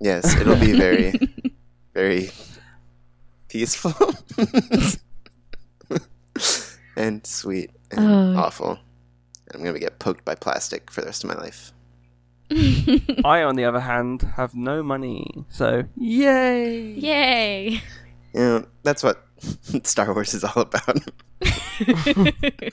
yes, 0.00 0.34
it'll 0.40 0.56
be 0.56 0.72
very, 0.72 1.12
very 1.94 2.30
peaceful 3.48 3.94
and 6.96 7.26
sweet 7.26 7.70
and 7.90 8.36
Oh. 8.36 8.40
awful. 8.40 8.78
I'm 9.54 9.62
gonna 9.62 9.78
get 9.78 9.98
poked 9.98 10.24
by 10.24 10.34
plastic 10.34 10.90
for 10.90 11.00
the 11.00 11.06
rest 11.06 11.24
of 11.24 11.28
my 11.28 11.36
life. 11.36 11.72
I, 13.24 13.42
on 13.42 13.56
the 13.56 13.64
other 13.64 13.80
hand, 13.80 14.22
have 14.36 14.54
no 14.54 14.82
money, 14.82 15.44
so 15.48 15.84
yay! 15.96 16.92
Yay. 16.92 17.68
You 18.34 18.40
know, 18.40 18.66
that's 18.82 19.02
what 19.02 19.24
Star 19.86 20.12
Wars 20.14 20.32
is 20.34 20.44
all 20.44 20.62
about. 20.62 20.98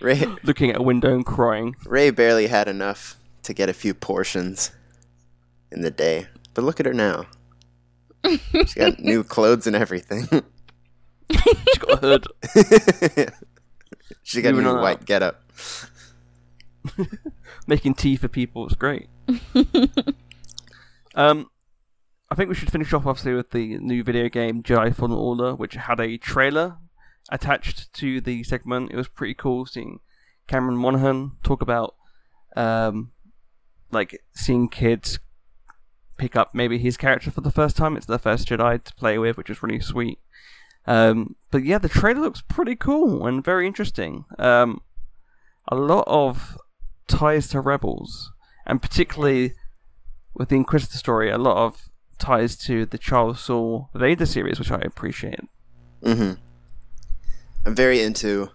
Rey 0.00 0.24
Looking 0.44 0.70
at 0.70 0.76
a 0.78 0.82
window 0.82 1.12
and 1.14 1.26
crying. 1.26 1.74
Rey 1.84 2.10
barely 2.10 2.46
had 2.46 2.68
enough 2.68 3.16
to 3.42 3.52
get 3.52 3.68
a 3.68 3.72
few 3.74 3.92
portions 3.94 4.70
in 5.72 5.82
the 5.82 5.90
day, 5.90 6.28
but 6.54 6.62
look 6.64 6.78
at 6.80 6.86
her 6.86 6.94
now. 6.94 7.26
She's 8.24 8.74
got 8.74 8.98
new 9.00 9.22
clothes 9.24 9.66
and 9.66 9.74
everything. 9.76 10.26
She's 11.30 11.78
got 11.78 11.92
a 11.92 11.96
hood. 11.98 12.26
she 14.22 14.40
got 14.42 14.50
a 14.50 14.52
Moving 14.52 14.64
new 14.64 14.76
on 14.76 14.82
white 14.82 14.98
up. 15.00 15.04
getup. 15.06 15.42
making 17.66 17.94
tea 17.94 18.16
for 18.16 18.28
people. 18.28 18.66
It's 18.66 18.74
great. 18.74 19.08
um, 21.14 21.50
I 22.30 22.34
think 22.34 22.48
we 22.48 22.54
should 22.54 22.70
finish 22.70 22.92
off 22.92 23.06
obviously 23.06 23.34
with 23.34 23.50
the 23.50 23.78
new 23.78 24.02
video 24.02 24.28
game 24.28 24.62
Jedi 24.62 24.94
Fallen 24.94 25.12
Order, 25.12 25.54
which 25.54 25.74
had 25.74 26.00
a 26.00 26.18
trailer 26.18 26.76
attached 27.30 27.92
to 27.94 28.20
the 28.20 28.42
segment. 28.44 28.90
It 28.90 28.96
was 28.96 29.08
pretty 29.08 29.34
cool 29.34 29.66
seeing 29.66 30.00
Cameron 30.46 30.76
Monaghan 30.76 31.32
talk 31.42 31.62
about 31.62 31.94
um, 32.56 33.12
like 33.90 34.22
seeing 34.34 34.68
kids 34.68 35.18
pick 36.16 36.34
up 36.34 36.54
maybe 36.54 36.78
his 36.78 36.96
character 36.96 37.30
for 37.30 37.40
the 37.40 37.50
first 37.50 37.76
time. 37.76 37.96
It's 37.96 38.06
their 38.06 38.18
first 38.18 38.48
Jedi 38.48 38.82
to 38.82 38.94
play 38.94 39.18
with, 39.18 39.36
which 39.36 39.50
is 39.50 39.62
really 39.62 39.80
sweet. 39.80 40.18
Um, 40.86 41.36
but 41.50 41.64
yeah, 41.64 41.78
the 41.78 41.88
trailer 41.88 42.20
looks 42.20 42.42
pretty 42.42 42.74
cool 42.74 43.26
and 43.26 43.44
very 43.44 43.66
interesting. 43.66 44.24
Um, 44.38 44.80
a 45.68 45.76
lot 45.76 46.04
of 46.06 46.58
ties 47.08 47.48
to 47.48 47.60
Rebels, 47.60 48.32
and 48.66 48.80
particularly 48.80 49.54
with 50.34 50.50
the 50.50 50.56
Inquisitor 50.56 50.98
story, 50.98 51.30
a 51.30 51.38
lot 51.38 51.56
of 51.56 51.88
ties 52.18 52.56
to 52.56 52.86
the 52.86 52.98
Charles 52.98 53.40
Soule 53.40 53.90
Vader 53.94 54.26
series, 54.26 54.58
which 54.58 54.70
I 54.70 54.80
appreciate. 54.80 55.40
hmm 56.02 56.32
I'm 57.66 57.74
very 57.74 58.00
into 58.00 58.50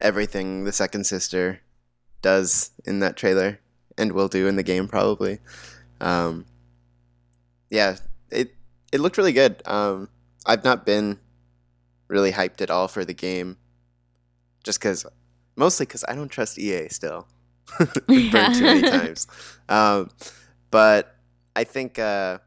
everything 0.00 0.64
the 0.64 0.72
second 0.72 1.04
sister 1.04 1.60
does 2.20 2.70
in 2.84 3.00
that 3.00 3.16
trailer 3.16 3.58
and 3.96 4.12
will 4.12 4.28
do 4.28 4.46
in 4.46 4.56
the 4.56 4.62
game 4.62 4.86
probably. 4.86 5.38
Um, 6.00 6.46
yeah, 7.70 7.96
it 8.30 8.54
it 8.92 9.00
looked 9.00 9.18
really 9.18 9.32
good. 9.32 9.62
Um, 9.66 10.08
I've 10.46 10.64
not 10.64 10.84
been 10.84 11.18
really 12.08 12.32
hyped 12.32 12.60
at 12.60 12.70
all 12.70 12.86
for 12.86 13.04
the 13.04 13.14
game, 13.14 13.56
just 14.62 14.78
because, 14.78 15.06
mostly 15.56 15.86
because 15.86 16.04
I 16.06 16.14
don't 16.14 16.28
trust 16.28 16.58
EA 16.58 16.88
still. 16.88 17.26
Burned 17.78 18.54
too 18.54 18.62
many 18.62 18.82
times. 18.90 19.26
Um, 19.68 20.10
but 20.70 21.16
I 21.56 21.64
think 21.64 21.98
uh, 21.98 22.38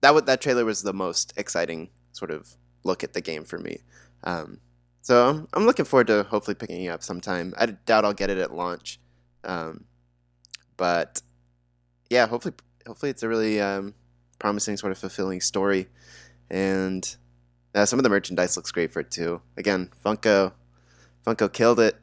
that 0.00 0.08
w- 0.08 0.24
that 0.24 0.40
trailer 0.40 0.64
was 0.64 0.82
the 0.82 0.92
most 0.92 1.32
exciting 1.36 1.90
sort 2.12 2.30
of 2.30 2.56
look 2.84 3.02
at 3.02 3.12
the 3.12 3.20
game 3.20 3.44
for 3.44 3.58
me. 3.58 3.78
Um, 4.22 4.60
so 5.02 5.28
I'm, 5.28 5.48
I'm 5.52 5.66
looking 5.66 5.84
forward 5.84 6.06
to 6.08 6.22
hopefully 6.24 6.54
picking 6.54 6.82
it 6.82 6.88
up 6.88 7.02
sometime. 7.02 7.54
I 7.58 7.66
doubt 7.66 8.04
I'll 8.04 8.14
get 8.14 8.30
it 8.30 8.38
at 8.38 8.54
launch, 8.54 9.00
um, 9.44 9.84
but 10.76 11.22
yeah, 12.10 12.26
hopefully 12.26 12.54
hopefully 12.86 13.10
it's 13.10 13.22
a 13.22 13.28
really 13.28 13.60
um, 13.60 13.94
promising 14.38 14.76
sort 14.76 14.92
of 14.92 14.98
fulfilling 14.98 15.40
story, 15.40 15.88
and 16.50 17.16
uh, 17.74 17.84
some 17.84 17.98
of 17.98 18.02
the 18.02 18.08
merchandise 18.08 18.56
looks 18.56 18.70
great 18.70 18.92
for 18.92 19.00
it 19.00 19.10
too. 19.10 19.42
Again, 19.56 19.90
Funko 20.04 20.52
Funko 21.26 21.52
killed 21.52 21.80
it 21.80 21.96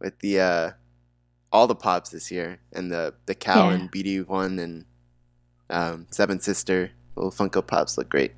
with 0.00 0.18
the 0.20 0.40
uh, 0.40 0.70
all 1.52 1.66
the 1.66 1.74
pops 1.74 2.10
this 2.10 2.30
year, 2.30 2.58
and 2.72 2.90
the 2.90 3.14
the 3.26 3.34
Cal 3.34 3.68
Yeah. 3.70 3.72
and 3.76 3.92
BD 3.92 4.26
one 4.26 4.58
and 4.58 4.84
um, 5.68 6.06
Seven 6.10 6.40
Sister 6.40 6.90
little 7.16 7.30
Funko 7.32 7.66
Pops 7.66 7.96
look 7.98 8.08
great. 8.08 8.32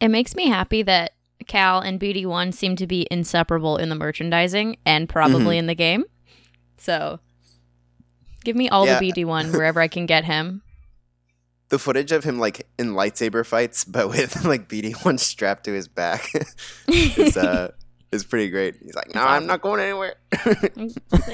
It 0.00 0.08
makes 0.08 0.34
me 0.34 0.48
happy 0.48 0.82
that 0.82 1.12
Cal 1.46 1.80
and 1.80 1.98
BD1 2.00 2.52
seem 2.54 2.76
to 2.76 2.86
be 2.86 3.06
inseparable 3.10 3.76
in 3.76 3.88
the 3.88 3.94
merchandising 3.94 4.76
and 4.84 5.08
probably 5.08 5.58
in 5.58 5.66
the 5.66 5.74
game. 5.74 6.04
So 6.78 7.20
give 8.44 8.56
me 8.56 8.68
all 8.68 8.86
Yeah. 8.86 8.98
the 8.98 9.12
BD1 9.12 9.52
wherever 9.52 9.80
I 9.80 9.88
can 9.88 10.06
get 10.06 10.24
him. 10.24 10.62
the 11.68 11.78
footage 11.78 12.12
of 12.12 12.24
him 12.24 12.38
like 12.38 12.66
in 12.78 12.92
lightsaber 12.92 13.44
fights, 13.44 13.84
but 13.84 14.08
with 14.08 14.44
like 14.44 14.68
BD 14.68 14.92
one 15.04 15.18
strapped 15.18 15.64
to 15.64 15.72
his 15.72 15.88
back, 15.88 16.30
is 16.88 17.36
uh 17.36 17.72
is 18.12 18.24
pretty 18.24 18.50
great. 18.50 18.76
He's 18.82 18.94
like, 18.94 19.14
no, 19.14 19.20
That's 19.20 19.30
I'm 19.30 19.46
not 19.46 19.60
going 19.62 19.80
anywhere. 19.80 20.14
Like, 20.46 20.74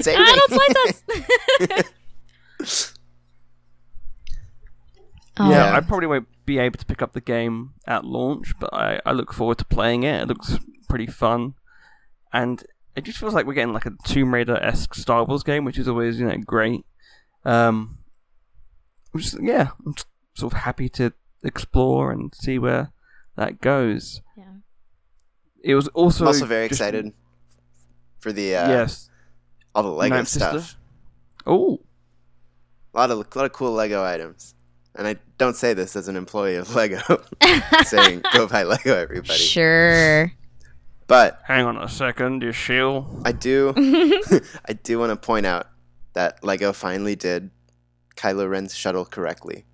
Save 0.01 0.17
ah, 0.19 0.23
me." 0.23 0.35
don't 0.35 0.51
slice 0.51 0.75
us. 0.87 1.03
oh, 5.39 5.39
Yeah, 5.49 5.49
Yeah. 5.49 5.75
I 5.75 5.81
probably 5.81 6.07
won't 6.07 6.27
be 6.45 6.59
able 6.59 6.77
to 6.77 6.85
pick 6.85 7.01
up 7.01 7.13
the 7.13 7.21
game 7.21 7.71
at 7.87 8.05
launch, 8.05 8.53
but 8.59 8.73
I, 8.73 8.99
I 9.05 9.11
look 9.11 9.33
forward 9.33 9.57
to 9.59 9.65
playing 9.65 10.03
it. 10.03 10.23
It 10.23 10.27
looks 10.27 10.57
pretty 10.89 11.07
fun, 11.07 11.53
and 12.31 12.63
it 12.95 13.03
just 13.03 13.17
feels 13.17 13.33
like 13.33 13.45
we're 13.45 13.53
getting 13.53 13.73
like 13.73 13.85
a 13.85 13.93
Tomb 14.05 14.33
Raider 14.33 14.57
esque 14.57 14.95
Star 14.95 15.23
Wars 15.25 15.43
game, 15.43 15.65
which 15.65 15.79
is 15.79 15.87
always 15.87 16.19
you 16.19 16.27
know 16.27 16.37
great. 16.37 16.85
Um, 17.45 17.99
I'm 19.13 19.19
just 19.19 19.41
yeah, 19.41 19.69
I'm 19.85 19.93
just 19.93 20.07
sort 20.35 20.53
of 20.53 20.59
happy 20.59 20.89
to 20.89 21.13
explore 21.43 22.11
and 22.11 22.33
see 22.35 22.59
where 22.59 22.91
that 23.35 23.61
goes. 23.61 24.21
Yeah. 24.37 24.43
It 25.63 25.75
was 25.75 25.87
also 25.89 26.25
I'm 26.25 26.27
also 26.27 26.45
very 26.45 26.67
just- 26.67 26.79
excited 26.81 27.13
for 28.19 28.31
the 28.31 28.55
uh, 28.55 28.67
yes. 28.69 29.09
all 29.73 29.83
the 29.83 29.89
Lego 29.89 30.15
Ninth 30.15 30.27
stuff. 30.27 30.75
Oh, 31.45 31.79
A 32.93 32.97
lot 32.97 33.11
of 33.11 33.17
a 33.19 33.37
lot 33.37 33.45
of 33.45 33.53
cool 33.53 33.71
Lego 33.73 34.03
items. 34.03 34.53
And 34.95 35.07
I 35.07 35.15
don't 35.39 35.55
say 35.55 35.73
this 35.73 35.95
as 35.95 36.07
an 36.07 36.15
employee 36.15 36.55
of 36.55 36.75
Lego, 36.75 37.01
saying 37.85 38.21
go 38.33 38.45
buy 38.47 38.61
Lego, 38.63 38.95
everybody. 38.95 39.33
Sure. 39.39 40.31
But 41.07 41.41
hang 41.45 41.65
on 41.65 41.77
a 41.77 41.89
second, 41.89 42.43
you 42.43 42.51
shill. 42.51 43.07
I 43.25 43.31
do, 43.31 43.73
I 44.69 44.73
do 44.73 44.99
want 44.99 45.09
to 45.09 45.15
point 45.15 45.45
out 45.47 45.67
that 46.13 46.43
Lego 46.43 46.71
finally 46.73 47.15
did 47.15 47.49
Kylo 48.15 48.47
Ren's 48.49 48.75
shuttle 48.75 49.03
correctly. 49.05 49.65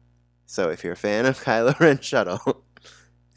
So 0.45 0.69
if 0.69 0.83
you're 0.83 0.93
a 0.93 0.97
fan 0.97 1.25
of 1.25 1.43
Kylo 1.43 1.77
Ren's 1.79 2.05
shuttle 2.05 2.63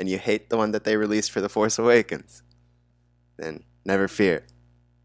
and 0.02 0.08
you 0.08 0.18
hate 0.18 0.50
the 0.50 0.56
one 0.56 0.72
that 0.72 0.82
they 0.82 0.96
released 0.96 1.30
for 1.30 1.40
The 1.40 1.48
Force 1.48 1.78
Awakens, 1.78 2.42
then 3.36 3.62
never 3.84 4.08
fear. 4.08 4.44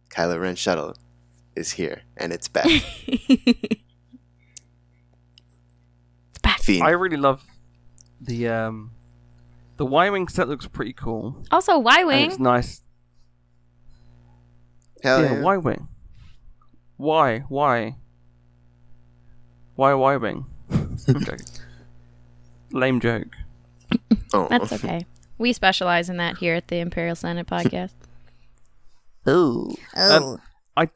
Kylo 0.09 0.41
Ren's 0.41 0.57
shuttle 0.57 0.95
is 1.55 1.73
here 1.73 2.01
and 2.17 2.33
it's 2.33 2.47
back. 2.47 2.65
It's 6.33 6.65
Fiend. 6.65 6.83
I 6.83 6.89
really 6.89 7.15
love 7.15 7.43
the 8.19 8.47
um 8.47 8.89
the 9.77 9.85
Y 9.85 10.09
wing 10.09 10.27
set 10.29 10.49
looks 10.49 10.65
pretty 10.65 10.93
cool. 10.93 11.43
also, 11.51 11.77
Y 11.77 12.03
Wing. 12.03 12.31
it's 12.31 12.39
nice. 12.39 12.81
Hell 15.03 15.21
yeah, 15.23 15.33
yeah. 15.33 15.41
Y 15.41 15.57
wing. 15.57 15.87
Why? 16.97 17.39
Why? 17.49 17.97
Why 19.75 19.93
Y 19.93 20.17
wing? 20.17 20.45
Okay. 21.07 21.37
Lame 22.71 22.99
joke. 22.99 23.35
Oh, 24.33 24.47
That's 24.49 24.73
okay. 24.73 25.05
We 25.37 25.53
specialize 25.53 26.09
in 26.09 26.17
that 26.17 26.37
here 26.37 26.55
at 26.55 26.67
the 26.67 26.77
Imperial 26.77 27.15
Senate 27.15 27.47
podcast. 27.47 27.93
Oh. 29.25 29.75
Um, 29.95 30.41
I 30.75 30.89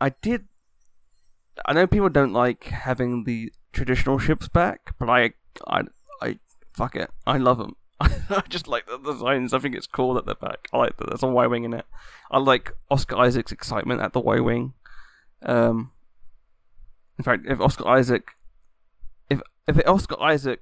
I 0.00 0.10
did. 0.22 0.46
I 1.66 1.72
know 1.72 1.86
people 1.86 2.08
don't 2.08 2.32
like 2.32 2.64
having 2.64 3.24
the 3.24 3.52
traditional 3.72 4.18
ships 4.18 4.48
back, 4.48 4.94
but 4.98 5.08
I 5.08 5.32
I 5.66 5.82
I 6.20 6.38
fuck 6.72 6.96
it. 6.96 7.10
I 7.26 7.38
love 7.38 7.58
them. 7.58 7.76
I 8.00 8.42
just 8.48 8.66
like 8.66 8.86
the 8.86 8.98
designs. 8.98 9.54
I 9.54 9.58
think 9.58 9.74
it's 9.74 9.86
cool 9.86 10.14
that 10.14 10.26
they're 10.26 10.34
back. 10.34 10.68
I 10.72 10.78
like 10.78 10.96
that 10.96 11.08
there's 11.08 11.22
a 11.22 11.28
Y 11.28 11.46
wing 11.46 11.64
in 11.64 11.74
it. 11.74 11.86
I 12.30 12.38
like 12.38 12.72
Oscar 12.90 13.16
Isaac's 13.18 13.52
excitement 13.52 14.00
at 14.00 14.12
the 14.12 14.20
Y 14.20 14.40
wing. 14.40 14.74
Um, 15.42 15.92
in 17.18 17.24
fact, 17.24 17.44
if 17.46 17.60
Oscar 17.60 17.86
Isaac, 17.86 18.28
if 19.30 19.40
if 19.68 19.78
Oscar 19.86 20.20
Isaac 20.20 20.60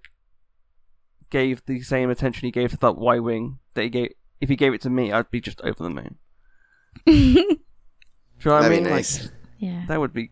gave 1.32 1.64
the 1.66 1.80
same 1.82 2.10
attention 2.10 2.46
he 2.46 2.52
gave 2.52 2.70
to 2.70 2.76
that 2.76 2.96
Y 2.96 3.18
wing 3.18 3.58
that 3.74 3.82
he 3.82 3.88
gave, 3.90 4.12
if 4.40 4.48
he 4.48 4.56
gave 4.56 4.74
it 4.74 4.80
to 4.82 4.90
me, 4.90 5.10
I'd 5.12 5.30
be 5.30 5.40
just 5.40 5.60
over 5.62 5.82
the 5.82 5.90
moon. 5.90 6.16
Do 7.06 7.12
you 7.12 7.56
know 8.44 8.52
what 8.52 8.64
I 8.64 8.68
That'd 8.68 8.76
mean? 8.78 8.84
be 8.84 8.90
Like, 8.90 9.06
yeah. 9.58 9.84
that 9.88 9.98
would 10.00 10.12
be 10.12 10.30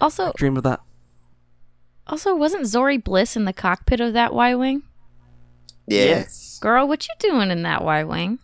Also, 0.00 0.32
dream 0.36 0.56
of 0.56 0.62
that. 0.64 0.80
also 2.06 2.34
wasn't 2.34 2.66
Zori 2.66 2.98
Bliss 2.98 3.36
in 3.36 3.44
the 3.44 3.52
cockpit 3.52 4.00
of 4.00 4.12
that 4.14 4.34
Y 4.34 4.54
wing? 4.54 4.82
yeah. 5.86 6.04
Yes. 6.04 6.58
Girl, 6.60 6.86
what 6.88 7.06
you 7.08 7.14
doing 7.18 7.50
in 7.50 7.62
that 7.62 7.82
Y 7.84 8.04
wing? 8.04 8.38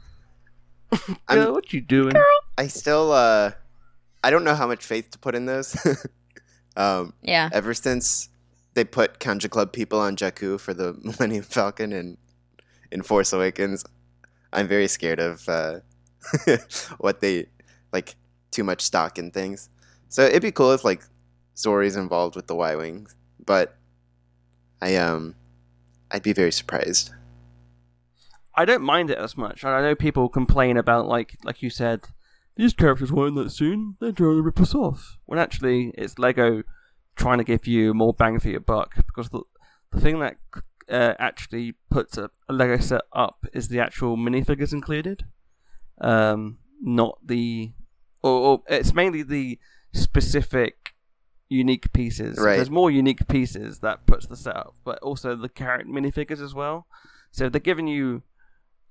I'm- 0.93 1.17
Girl, 1.29 1.53
what 1.53 1.73
you 1.73 1.81
doing? 1.81 2.13
Girl. 2.13 2.25
I 2.59 2.67
still 2.69 3.13
uh 3.13 3.53
I 4.23 4.31
don't 4.31 4.45
know 4.45 4.55
how 4.55 4.67
much 4.67 4.85
faith 4.85 5.11
to 5.13 5.19
put 5.19 5.35
in 5.35 5.47
those. 5.47 5.77
um 6.77 7.15
Yeah. 7.23 7.49
ever 7.53 7.73
since 7.75 8.29
they 8.75 8.85
put 8.85 9.19
Conja 9.19 9.51
Club 9.51 9.73
people 9.73 9.99
on 9.99 10.17
Jakku 10.17 10.59
for 10.61 10.75
the 10.75 10.95
Millennium 11.03 11.45
Falcon 11.45 11.93
and 11.93 12.17
in 12.91 13.03
Force 13.03 13.33
Awakens, 13.33 13.85
I'm 14.53 14.67
very 14.67 14.89
scared 14.89 15.21
of 15.21 15.49
uh 15.49 15.81
what 16.99 17.21
they 17.21 17.47
like 17.93 18.17
too 18.51 18.65
much 18.65 18.81
stock 18.83 19.19
in 19.19 19.31
things. 19.31 19.69
So 20.09 20.23
it'd 20.23 20.43
be 20.43 20.53
cool 20.53 20.73
if 20.73 20.85
like 20.85 21.03
Zori's 21.57 21.97
involved 21.97 22.37
with 22.37 22.47
the 22.47 22.55
Y 22.55 22.75
Wings, 22.75 23.15
but 23.45 23.77
I 24.83 24.97
um 24.97 25.35
I'd 26.11 26.23
be 26.23 26.33
very 26.33 26.53
surprised. 26.53 27.13
I 28.55 28.65
don't 28.65 28.83
mind 28.83 29.11
it 29.11 29.19
as 29.19 29.37
much. 29.37 29.65
I 29.65 29.81
know 29.81 29.95
people 29.95 30.29
complain 30.29 30.77
about 30.77 31.07
like 31.07 31.37
like 31.45 31.63
you 31.63 31.71
said, 31.71 32.09
these 32.57 32.75
characters 32.75 33.13
weren't 33.13 33.37
that 33.37 33.51
soon. 33.51 33.97
They're 34.01 34.13
trying 34.13 34.37
to 34.37 34.43
rip 34.43 34.61
us 34.61 34.75
off. 34.75 35.19
When 35.27 35.39
actually, 35.39 35.93
it's 35.97 36.19
Lego 36.19 36.63
trying 37.21 37.39
to 37.39 37.45
give 37.45 37.67
you 37.67 37.93
more 37.93 38.15
bang 38.15 38.41
for 38.41 38.49
your 38.49 38.61
buck 38.61 38.97
because 38.97 39.29
the 39.29 39.43
the 39.93 40.01
thing 40.01 40.21
that 40.21 40.37
uh, 40.89 41.15
actually 41.19 41.75
puts 41.91 42.17
a, 42.17 42.31
a 42.49 42.53
Lego 42.53 42.79
set 42.79 43.03
up 43.13 43.47
is 43.53 43.69
the 43.69 43.79
actual 43.79 44.17
minifigures 44.17 44.73
included, 44.73 45.27
um, 46.01 46.59
not 46.81 47.19
the 47.25 47.73
or, 48.23 48.33
or 48.33 48.63
it's 48.69 48.95
mainly 48.95 49.23
the 49.23 49.59
specific 49.93 50.95
unique 51.49 51.93
pieces. 51.93 52.39
Right. 52.39 52.57
There's 52.57 52.71
more 52.71 52.91
unique 52.91 53.29
pieces 53.29 53.81
that 53.81 54.07
puts 54.07 54.27
the 54.27 54.37
setup, 54.37 54.75
but 54.85 54.99
also 55.01 55.37
the 55.37 55.49
character 55.49 55.91
minifigures 55.91 56.43
as 56.43 56.55
well. 56.55 56.87
So 57.33 57.49
they're 57.49 57.61
giving 57.61 57.87
you 57.87 58.23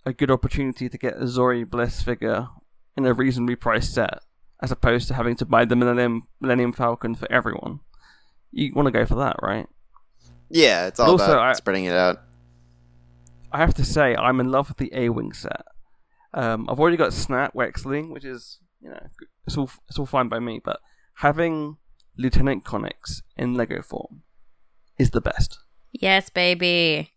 a 0.05 0.13
good 0.13 0.29
opportunity 0.29 0.87
to 0.87 0.97
get 0.97 1.17
a 1.17 1.27
Zori 1.27 1.63
Bliss 1.63 2.01
figure 2.01 2.49
in 2.95 3.05
a 3.05 3.13
reasonably 3.13 3.55
priced 3.55 3.93
set, 3.93 4.19
as 4.61 4.71
opposed 4.71 5.07
to 5.07 5.13
having 5.13 5.35
to 5.37 5.45
buy 5.45 5.65
the 5.65 5.75
Millennium 5.75 6.27
Millennium 6.39 6.73
Falcon 6.73 7.15
for 7.15 7.31
everyone. 7.31 7.79
You 8.51 8.73
want 8.73 8.87
to 8.87 8.91
go 8.91 9.05
for 9.05 9.15
that, 9.15 9.37
right? 9.41 9.67
Yeah, 10.49 10.87
it's 10.87 10.99
all 10.99 11.11
Also, 11.11 11.25
about 11.25 11.39
I- 11.39 11.53
spreading 11.53 11.85
it 11.85 11.93
out. 11.93 12.21
I 13.51 13.57
have 13.59 13.73
to 13.75 13.85
say, 13.85 14.15
I'm 14.15 14.39
in 14.39 14.51
love 14.51 14.67
with 14.69 14.77
the 14.77 14.91
A-wing 14.93 15.33
set. 15.33 15.65
Um, 16.33 16.69
I've 16.69 16.79
already 16.79 16.97
got 16.97 17.13
Snap 17.13 17.53
Wexley, 17.55 18.07
which 18.07 18.23
is 18.25 18.59
you 18.81 18.89
know 18.89 18.99
it's 19.47 19.57
all 19.57 19.69
it's 19.87 19.97
all 19.97 20.05
fine 20.05 20.29
by 20.29 20.39
me, 20.39 20.61
but 20.63 20.79
having 21.15 21.77
Lieutenant 22.17 22.63
Connix 22.63 23.21
in 23.35 23.55
Lego 23.55 23.81
form 23.81 24.21
is 24.99 25.09
the 25.09 25.21
best. 25.21 25.57
Yes, 25.91 26.29
baby. 26.29 27.11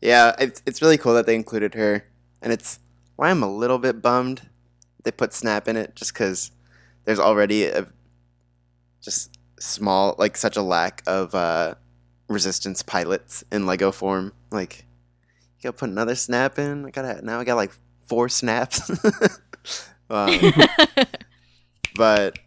Yeah, 0.00 0.34
it's 0.38 0.62
it's 0.64 0.80
really 0.80 0.96
cool 0.96 1.12
that 1.14 1.26
they 1.26 1.34
included 1.34 1.74
her, 1.74 2.04
and 2.40 2.50
it's 2.50 2.78
why 3.16 3.28
I'm 3.30 3.42
a 3.42 3.54
little 3.54 3.78
bit 3.78 4.00
bummed 4.00 4.48
they 5.04 5.10
put 5.10 5.34
Snap 5.34 5.68
in 5.68 5.76
it, 5.76 5.94
just 5.94 6.14
because 6.14 6.50
there's 7.04 7.20
already 7.20 7.64
a 7.66 7.86
just 9.02 9.36
small, 9.58 10.14
like 10.18 10.36
such 10.36 10.56
a 10.56 10.62
lack 10.62 11.02
of 11.06 11.34
uh, 11.34 11.74
Resistance 12.28 12.82
pilots 12.82 13.44
in 13.52 13.66
Lego 13.66 13.92
form. 13.92 14.32
Like, 14.50 14.86
you 15.58 15.64
gotta 15.64 15.76
put 15.76 15.90
another 15.90 16.14
Snap 16.14 16.58
in. 16.58 16.86
I 16.86 16.90
gotta 16.90 17.24
now 17.24 17.40
I 17.40 17.44
got 17.44 17.56
like 17.56 17.72
four 18.06 18.28
snaps. 18.28 18.90
um, 20.10 20.38
but 21.96 22.38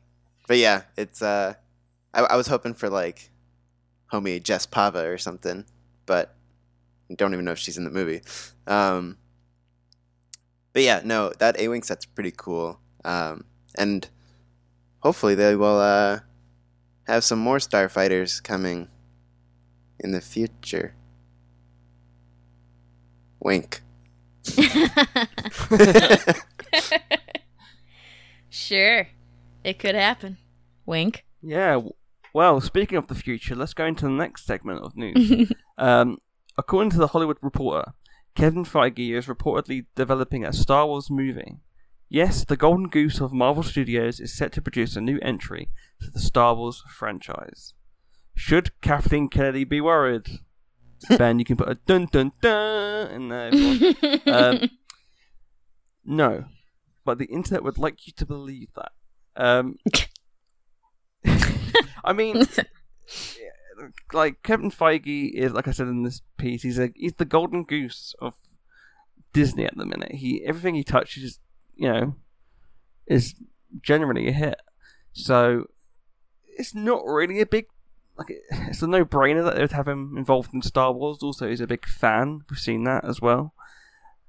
but 0.48 0.58
yeah, 0.58 0.84
it's 0.96 1.22
uh, 1.22 1.54
I, 2.13 2.22
I 2.22 2.36
was 2.36 2.48
hoping 2.48 2.74
for 2.74 2.89
like 2.89 3.30
homie 4.12 4.41
Jess 4.41 4.65
Pava 4.65 5.06
or 5.13 5.17
something, 5.17 5.65
but 6.06 6.36
don't 7.15 7.34
even 7.34 7.46
know 7.46 7.52
if 7.52 7.60
she's 7.60 7.78
in 7.78 7.84
the 7.84 7.91
movie. 7.91 8.22
Um, 8.65 9.17
but 10.74 10.84
yeah, 10.84 11.02
no, 11.04 11.32
that 11.39 11.60
A 11.60 11.67
wing 11.67 11.84
set's 11.84 12.06
pretty 12.06 12.34
cool, 12.36 12.80
um, 13.04 13.46
and 13.76 14.08
hopefully 15.00 15.36
they 15.36 15.56
will 15.56 15.80
uh, 15.80 16.20
have 17.08 17.24
some 17.24 17.39
more 17.39 17.58
starfighters 17.58 18.43
coming 18.43 18.89
in 20.00 20.12
the 20.12 20.22
future. 20.22 20.93
Wink. 23.39 23.82
sure. 28.50 29.08
It 29.63 29.80
could 29.80 29.96
happen. 29.96 30.38
Wink. 30.86 31.26
Yeah. 31.41 31.82
Well, 32.34 32.62
speaking 32.62 32.98
of 32.98 33.08
the 33.08 33.15
future, 33.15 33.56
let's 33.56 33.74
go 33.74 33.86
into 33.86 34.06
the 34.06 34.12
next 34.12 34.46
segment 34.46 34.84
of 34.84 34.96
news. 34.96 35.52
um, 35.78 36.17
according 36.58 36.91
to 36.91 36.98
the 36.98 37.08
Hollywood 37.08 37.38
Reporter, 37.41 37.93
Kevin 38.36 38.65
Feige 38.65 39.17
is 39.17 39.26
reportedly 39.28 39.86
developing 39.96 40.46
a 40.46 40.54
Star 40.54 40.86
Wars 40.86 41.10
movie. 41.10 41.58
Yes, 42.10 42.46
the 42.46 42.56
Golden 42.56 42.88
Goose 42.88 43.20
of 43.20 43.34
Marvel 43.34 43.63
Studios 43.63 44.20
is 44.20 44.36
set 44.36 44.54
to 44.54 44.62
produce 44.62 44.96
a 44.96 45.02
new 45.02 45.20
entry 45.22 45.70
to 46.02 46.10
the 46.10 46.20
Star 46.20 46.56
Wars 46.56 46.82
franchise. 46.89 47.74
Should 48.34 48.80
Kathleen 48.82 49.28
Kennedy 49.28 49.65
be 49.65 49.82
worried? 49.82 50.28
ben, 51.17 51.39
you 51.39 51.46
can 51.46 51.58
put 51.58 51.70
a 51.70 51.76
dun 51.76 52.08
dun 52.12 52.32
dun 52.41 53.12
in 53.12 53.30
there. 53.30 53.50
if 53.52 53.82
you 53.82 53.96
want. 54.26 54.28
Um, 54.28 54.70
no, 56.06 56.46
but 57.04 57.17
the 57.17 57.26
internet 57.26 57.63
would 57.63 57.78
like 57.78 58.08
you 58.08 58.13
to 58.13 58.26
believe 58.26 58.70
that. 58.76 58.91
Um, 59.36 59.76
I 62.06 62.13
mean, 62.13 62.46
like 64.13 64.41
Kevin 64.43 64.72
Feige 64.72 65.34
is, 65.34 65.52
like 65.52 65.67
I 65.67 65.72
said 65.72 65.88
in 65.88 66.04
this 66.04 66.22
piece, 66.38 66.63
he's 66.63 66.80
a 66.80 66.91
he's 66.96 67.15
the 67.15 67.26
golden 67.26 67.63
goose 67.63 68.15
of 68.22 68.36
Disney 69.34 69.65
at 69.65 69.76
the 69.76 69.86
minute. 69.86 70.13
He 70.13 70.43
everything 70.46 70.76
he 70.76 70.84
touches, 70.84 71.39
you 71.78 71.92
know, 71.92 72.16
is 73.06 73.36
generally 73.82 74.28
a 74.28 74.32
hit. 74.32 74.60
So 75.13 75.66
it's 76.46 76.76
not 76.76 77.06
really 77.06 77.40
a 77.40 77.46
big 77.46 77.68
like 78.18 78.34
it's 78.52 78.82
a 78.82 78.88
no 78.88 79.06
brainer 79.06 79.44
that 79.44 79.56
they 79.56 79.62
would 79.62 79.72
have 79.72 79.88
him 79.88 80.16
involved 80.18 80.54
in 80.54 80.62
Star 80.62 80.92
Wars. 80.92 81.20
Also, 81.22 81.48
he's 81.48 81.62
a 81.62 81.68
big 81.68 81.86
fan. 81.86 82.42
We've 82.50 82.60
seen 82.60 82.84
that 82.86 83.06
as 83.06 83.22
well. 83.22 83.54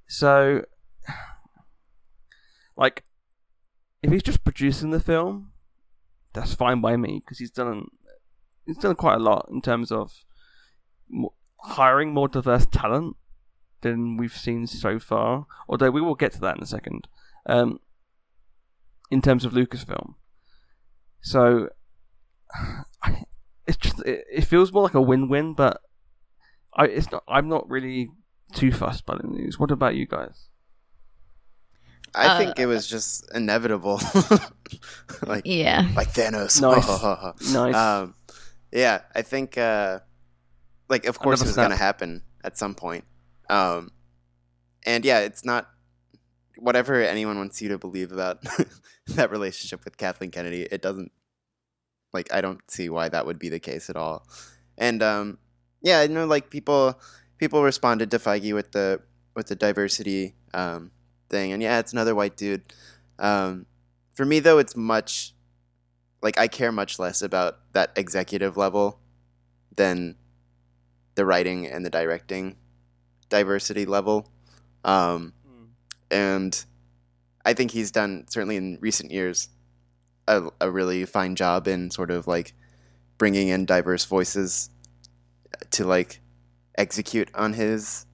So, 0.06 0.64
like, 2.76 3.04
if 4.02 4.12
he's 4.12 4.22
just 4.22 4.44
producing 4.44 4.90
the 4.90 5.00
film, 5.00 5.52
that's 6.34 6.54
fine 6.54 6.80
by 6.80 6.96
me 6.96 7.22
because 7.24 7.38
he's 7.38 7.50
done 7.50 7.86
he's 8.66 8.78
done 8.78 8.94
quite 8.94 9.14
a 9.14 9.22
lot 9.22 9.48
in 9.50 9.62
terms 9.62 9.90
of 9.90 10.12
hiring 11.62 12.12
more 12.12 12.28
diverse 12.28 12.66
talent 12.66 13.16
than 13.80 14.16
we've 14.16 14.36
seen 14.36 14.66
so 14.66 14.98
far. 14.98 15.46
Although 15.68 15.90
we 15.90 16.00
will 16.00 16.14
get 16.14 16.32
to 16.32 16.40
that 16.40 16.56
in 16.56 16.62
a 16.62 16.66
second. 16.66 17.08
Um, 17.48 17.80
in 19.10 19.22
terms 19.22 19.44
of 19.44 19.52
Lucasfilm, 19.52 20.14
so 21.22 21.68
it's 23.66 23.76
just 23.78 24.00
it, 24.04 24.24
it 24.30 24.44
feels 24.44 24.72
more 24.72 24.82
like 24.82 24.94
a 24.94 25.00
win-win, 25.00 25.54
but 25.54 25.80
I 26.74 26.84
it's 26.84 27.10
not. 27.10 27.24
I'm 27.28 27.48
not 27.48 27.68
really 27.68 28.10
too 28.54 28.70
fussed 28.72 29.06
by 29.06 29.16
the 29.16 29.26
news. 29.26 29.58
What 29.58 29.70
about 29.70 29.94
you 29.94 30.06
guys? 30.06 30.48
I 32.14 32.28
Uh, 32.28 32.38
think 32.38 32.58
it 32.58 32.66
was 32.66 32.86
just 32.86 33.28
inevitable. 33.34 34.00
like 35.26 35.42
yeah. 35.44 35.88
like 35.94 36.12
Thanos. 36.12 36.60
Nice. 37.40 37.52
Nice. 37.52 37.74
Um, 37.74 38.14
yeah, 38.72 39.00
I 39.14 39.22
think 39.22 39.56
uh, 39.58 40.00
like 40.88 41.06
of 41.06 41.18
course 41.18 41.40
it 41.42 41.46
was 41.46 41.56
going 41.56 41.70
to 41.70 41.76
happen 41.76 42.22
at 42.44 42.56
some 42.58 42.74
point. 42.74 43.04
Um, 43.50 43.90
and 44.86 45.04
yeah, 45.04 45.20
it's 45.20 45.44
not 45.44 45.68
whatever 46.58 47.00
anyone 47.00 47.38
wants 47.38 47.62
you 47.62 47.68
to 47.68 47.78
believe 47.78 48.12
about 48.12 48.42
that 49.06 49.30
relationship 49.30 49.84
with 49.84 49.96
Kathleen 49.96 50.30
Kennedy. 50.30 50.62
It 50.70 50.82
doesn't 50.82 51.12
like 52.12 52.32
I 52.32 52.40
don't 52.40 52.68
see 52.70 52.88
why 52.88 53.08
that 53.08 53.26
would 53.26 53.38
be 53.38 53.48
the 53.48 53.60
case 53.60 53.88
at 53.88 53.96
all. 53.96 54.26
And 54.76 55.02
um, 55.02 55.38
yeah, 55.82 56.00
I 56.00 56.06
know 56.06 56.26
like 56.26 56.50
people 56.50 57.00
people 57.38 57.62
responded 57.62 58.10
to 58.10 58.18
Feige 58.18 58.54
with 58.54 58.72
the 58.72 59.00
with 59.34 59.46
the 59.46 59.56
diversity 59.56 60.34
um, 60.52 60.90
thing, 61.30 61.52
and 61.52 61.62
yeah, 61.62 61.78
it's 61.78 61.92
another 61.92 62.14
white 62.14 62.36
dude. 62.36 62.72
Um, 63.18 63.66
for 64.14 64.24
me 64.24 64.40
though, 64.40 64.58
it's 64.58 64.76
much 64.76 65.34
like 66.22 66.38
I 66.38 66.48
care 66.48 66.72
much 66.72 66.98
less 66.98 67.22
about 67.22 67.58
that 67.72 67.92
executive 67.96 68.56
level 68.56 68.98
than 69.76 70.16
the 71.14 71.24
writing 71.24 71.66
and 71.66 71.84
the 71.84 71.90
directing 71.90 72.56
diversity 73.28 73.86
level. 73.86 74.30
Um, 74.84 75.34
and 76.10 76.64
I 77.44 77.54
think 77.54 77.70
he's 77.70 77.90
done 77.90 78.26
certainly 78.28 78.56
in 78.56 78.78
recent 78.80 79.10
years 79.10 79.48
a, 80.26 80.48
a 80.60 80.70
really 80.70 81.04
fine 81.04 81.34
job 81.34 81.66
in 81.66 81.90
sort 81.90 82.10
of 82.10 82.26
like 82.26 82.54
bringing 83.16 83.48
in 83.48 83.64
diverse 83.64 84.04
voices 84.04 84.70
to 85.70 85.84
like 85.84 86.20
execute 86.76 87.30
on 87.34 87.54
his 87.54 88.06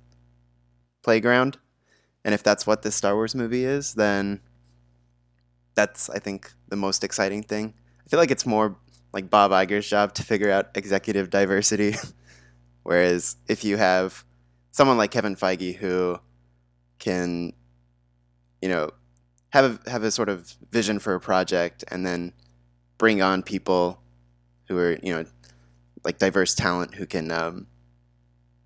playground. 1.02 1.58
And 2.24 2.34
if 2.34 2.42
that's 2.42 2.66
what 2.66 2.82
this 2.82 2.94
Star 2.94 3.14
Wars 3.14 3.34
movie 3.34 3.64
is, 3.64 3.94
then 3.94 4.40
that's 5.74 6.08
I 6.08 6.18
think 6.18 6.52
the 6.68 6.76
most 6.76 7.04
exciting 7.04 7.42
thing. 7.42 7.74
I 8.04 8.08
feel 8.08 8.18
like 8.18 8.30
it's 8.30 8.46
more 8.46 8.76
like 9.12 9.30
Bob 9.30 9.50
Iger's 9.50 9.88
job 9.88 10.14
to 10.14 10.22
figure 10.22 10.50
out 10.50 10.70
executive 10.74 11.30
diversity. 11.30 11.94
Whereas 12.82 13.36
if 13.48 13.64
you 13.64 13.76
have 13.76 14.24
someone 14.70 14.96
like 14.96 15.10
Kevin 15.10 15.36
Feige 15.36 15.76
who 15.76 16.18
can, 16.98 17.52
you 18.64 18.70
know, 18.70 18.88
have 19.50 19.86
a, 19.86 19.90
have 19.90 20.02
a 20.04 20.10
sort 20.10 20.30
of 20.30 20.54
vision 20.70 20.98
for 20.98 21.14
a 21.14 21.20
project 21.20 21.84
and 21.88 22.06
then 22.06 22.32
bring 22.96 23.20
on 23.20 23.42
people 23.42 24.00
who 24.68 24.78
are 24.78 24.98
you 25.02 25.14
know 25.14 25.26
like 26.02 26.16
diverse 26.16 26.54
talent 26.54 26.94
who 26.94 27.04
can 27.04 27.30
um, 27.30 27.66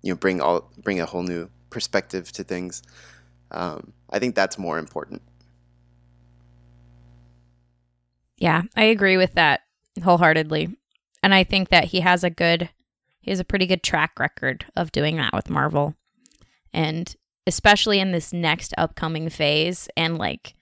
you 0.01 0.13
know 0.13 0.15
bring 0.15 0.39
all 0.39 0.71
bring 0.77 1.01
a 1.01 1.05
whole 1.05 1.23
new 1.23 1.49
perspective 1.69 2.31
to 2.31 2.45
things. 2.45 2.81
Um, 3.51 3.91
I 4.09 4.19
think 4.19 4.35
that's 4.35 4.57
more 4.57 4.79
important. 4.79 5.21
Yeah, 8.37 8.61
I 8.73 8.85
agree 8.85 9.17
with 9.17 9.33
that 9.33 9.63
wholeheartedly. 10.01 10.77
And 11.21 11.33
I 11.33 11.43
think 11.43 11.67
that 11.69 11.83
he 11.83 11.99
has 11.99 12.23
a 12.23 12.29
good 12.29 12.69
he 13.19 13.31
has 13.31 13.41
a 13.41 13.43
pretty 13.43 13.65
good 13.65 13.83
track 13.83 14.17
record 14.17 14.65
of 14.77 14.93
doing 14.93 15.17
that 15.17 15.33
with 15.33 15.49
Marvel. 15.49 15.93
And 16.73 17.13
especially 17.49 17.99
in 17.99 18.11
this 18.11 18.31
next 18.31 18.73
upcoming 18.77 19.27
phase 19.29 19.89
and 19.97 20.17
like 20.17 20.55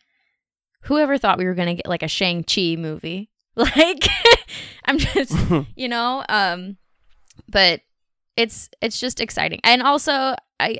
whoever 0.83 1.17
thought 1.17 1.37
we 1.37 1.45
were 1.45 1.53
going 1.53 1.67
to 1.67 1.75
get 1.75 1.87
like 1.87 2.03
a 2.03 2.07
Shang-Chi 2.07 2.75
movie? 2.77 3.29
Like 3.57 4.07
I'm 4.85 4.99
just, 4.99 5.33
you 5.75 5.87
know, 5.87 6.23
um 6.29 6.77
but 7.49 7.81
it's 8.35 8.69
it's 8.83 8.99
just 8.99 9.19
exciting. 9.19 9.59
And 9.63 9.81
also 9.81 10.35
I 10.59 10.77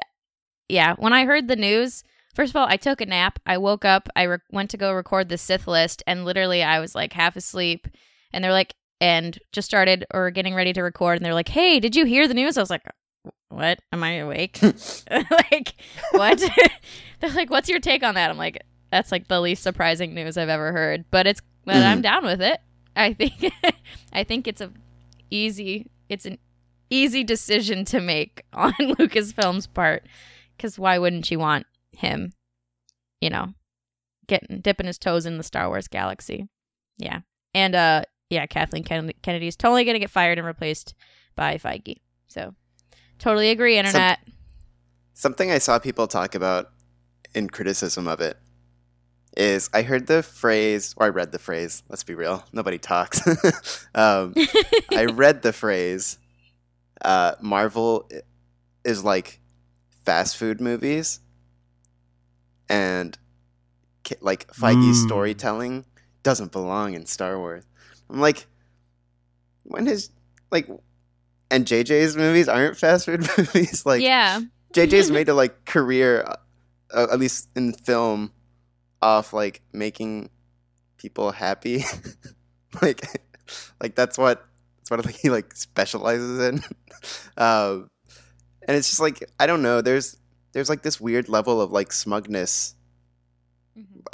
yeah, 0.70 0.93
when 1.00 1.12
I 1.12 1.26
heard 1.26 1.48
the 1.48 1.56
news, 1.56 2.04
First 2.38 2.52
of 2.52 2.58
all, 2.58 2.67
I 2.70 2.78
took 2.78 3.02
a 3.02 3.06
nap. 3.08 3.39
I 3.48 3.58
woke 3.58 3.84
up. 3.84 4.10
I 4.15 4.22
re- 4.22 4.38
went 4.52 4.70
to 4.70 4.78
go 4.78 4.93
record 4.93 5.28
the 5.28 5.39
Sith 5.39 5.67
list, 5.67 6.04
and 6.06 6.24
literally, 6.24 6.62
I 6.62 6.80
was 6.80 6.93
like 6.93 7.13
half 7.13 7.36
asleep. 7.36 7.88
And 8.32 8.43
they're 8.43 8.52
like, 8.52 8.76
and 9.02 9.39
just 9.52 9.67
started 9.67 10.06
or 10.13 10.30
getting 10.30 10.54
ready 10.54 10.72
to 10.74 10.84
record, 10.84 11.17
and 11.17 11.26
they're 11.26 11.34
like, 11.34 11.50
"Hey, 11.50 11.80
did 11.80 11.96
you 11.96 12.06
hear 12.06 12.28
the 12.28 12.36
news?" 12.36 12.56
I 12.56 12.62
was 12.62 12.70
like, 12.70 12.84
"What? 13.50 13.80
Am 13.92 14.04
I 14.04 14.13
awake? 14.13 14.60
like, 15.12 15.76
what?" 16.12 16.40
they're 17.20 17.32
like, 17.32 17.50
"What's 17.50 17.70
your 17.70 17.80
take 17.80 18.04
on 18.04 18.16
that?" 18.16 18.30
I'm 18.30 18.38
like, 18.38 18.62
"That's 18.92 19.12
like 19.12 19.28
the 19.28 19.42
least 19.42 19.63
surprising 19.63 20.13
news 20.13 20.38
I've 20.38 20.50
ever 20.50 20.72
heard, 20.72 21.06
but 21.12 21.28
it's, 21.28 21.42
but 21.66 21.78
I'm 21.78 22.02
down 22.02 22.26
with 22.26 22.42
it. 22.42 22.60
I 22.96 23.13
think, 23.13 23.54
I 24.12 24.24
think 24.24 24.48
it's 24.48 24.62
a 24.62 24.72
easy, 25.30 25.92
it's 26.10 26.26
an 26.26 26.40
easy 26.90 27.24
decision 27.24 27.86
to 27.86 28.02
make 28.02 28.44
on 28.54 28.74
Lucasfilm's 28.74 29.68
part, 29.68 30.04
because 30.56 30.80
why 30.80 30.98
wouldn't 30.98 31.30
you 31.30 31.40
want 31.40 31.68
him, 31.92 32.32
you 33.22 33.30
know, 33.30 33.54
getting 34.28 34.62
dipping 34.62 34.88
his 34.88 34.98
toes 34.98 35.26
in 35.26 35.38
the 35.38 35.44
Star 35.44 35.68
Wars 35.68 35.88
galaxy. 35.88 36.48
Yeah. 36.98 37.22
And 37.54 37.76
uh 37.76 38.04
yeah, 38.30 38.46
Kathleen 38.46 38.84
Kennedy, 38.84 39.16
Kennedy's 39.22 39.56
totally 39.56 39.86
going 39.86 39.96
to 39.96 40.00
get 40.00 40.10
fired 40.10 40.38
and 40.38 40.46
replaced 40.46 40.94
by 41.36 41.58
Feige. 41.58 41.98
So, 42.28 42.54
totally 43.20 43.50
agree 43.50 43.78
internet. 43.78 44.20
Some, 44.24 44.34
something 45.14 45.52
I 45.52 45.58
saw 45.58 45.80
people 45.80 46.08
talk 46.08 46.36
about 46.36 46.72
in 47.34 47.50
criticism 47.50 48.08
of 48.08 48.22
it 48.22 48.38
is 49.36 49.70
I 49.74 49.84
heard 49.84 50.08
the 50.08 50.24
phrase, 50.24 50.96
or 50.98 51.06
I 51.06 51.10
read 51.10 51.32
the 51.32 51.40
phrase, 51.40 51.84
let's 51.90 52.04
be 52.04 52.16
real, 52.16 52.44
nobody 52.52 52.78
talks. 52.78 53.22
um, 53.96 54.34
I 54.92 55.06
read 55.14 55.44
the 55.44 55.54
phrase, 55.54 56.18
uh, 57.04 57.36
Marvel 57.42 58.10
is 58.84 59.04
like 59.04 59.40
fast 60.06 60.38
food 60.38 60.60
movies 60.60 61.20
and 62.70 63.18
like 64.22 64.48
Feige's 64.54 65.04
Mm. 65.04 65.06
storytelling 65.06 65.86
doesn't 66.24 66.52
belong 66.52 66.94
in 66.94 67.06
Star 67.06 67.38
Wars. 67.38 67.64
I'm 68.10 68.20
like, 68.22 68.48
when 69.64 69.88
is 69.88 70.10
like, 70.50 70.68
and 71.50 71.66
JJ's 71.66 72.16
movies 72.16 72.48
aren't 72.48 72.78
fast 72.78 73.06
food 73.06 73.22
movies. 73.38 73.86
like, 73.86 74.02
yeah. 74.02 74.42
JJ's 74.74 75.12
made 75.12 75.30
a 75.30 75.34
like 75.34 75.66
career, 75.66 76.24
uh, 76.94 77.08
at 77.12 77.20
least 77.20 77.50
in 77.56 77.74
film, 77.74 78.32
off 79.02 79.34
like 79.34 79.62
making 79.74 80.30
people 80.98 81.32
happy. 81.32 81.84
like, 82.82 83.02
like 83.82 83.96
that's 83.96 84.18
what 84.18 84.46
that's 84.78 84.92
what 84.92 85.06
he 85.16 85.30
like 85.30 85.56
specializes 85.56 86.40
in. 86.40 86.56
um, 87.38 87.90
and 88.68 88.76
it's 88.76 88.90
just 88.90 89.00
like 89.00 89.24
I 89.40 89.48
don't 89.48 89.62
know. 89.62 89.82
There's 89.82 90.18
there's 90.52 90.70
like 90.70 90.82
this 90.82 91.00
weird 91.00 91.30
level 91.30 91.62
of 91.62 91.72
like 91.72 91.92
smugness 91.94 92.76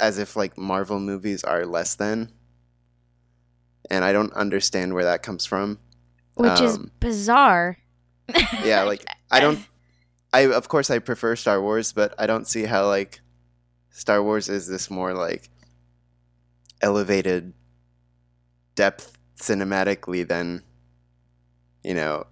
as 0.00 0.18
if 0.18 0.36
like 0.36 0.58
Marvel 0.58 1.00
movies 1.00 1.44
are 1.44 1.66
less 1.66 1.94
than. 1.94 2.30
And 3.90 4.04
I 4.04 4.12
don't 4.12 4.32
understand 4.32 4.94
where 4.94 5.04
that 5.04 5.22
comes 5.22 5.44
from. 5.44 5.78
Which 6.34 6.60
is 6.60 6.76
Um, 6.76 6.90
bizarre. 7.00 7.78
Yeah, 8.64 8.82
like 8.82 9.04
I 9.30 9.40
don't 9.40 9.58
I 10.32 10.40
of 10.46 10.68
course 10.68 10.90
I 10.90 10.98
prefer 10.98 11.36
Star 11.36 11.60
Wars, 11.60 11.92
but 11.92 12.14
I 12.18 12.26
don't 12.26 12.46
see 12.48 12.64
how 12.64 12.86
like 12.86 13.20
Star 13.90 14.22
Wars 14.22 14.48
is 14.48 14.66
this 14.66 14.90
more 14.90 15.14
like 15.14 15.48
elevated 16.80 17.52
depth 18.74 19.16
cinematically 19.38 20.26
than 20.26 20.62
you 21.82 21.94
know 21.94 22.26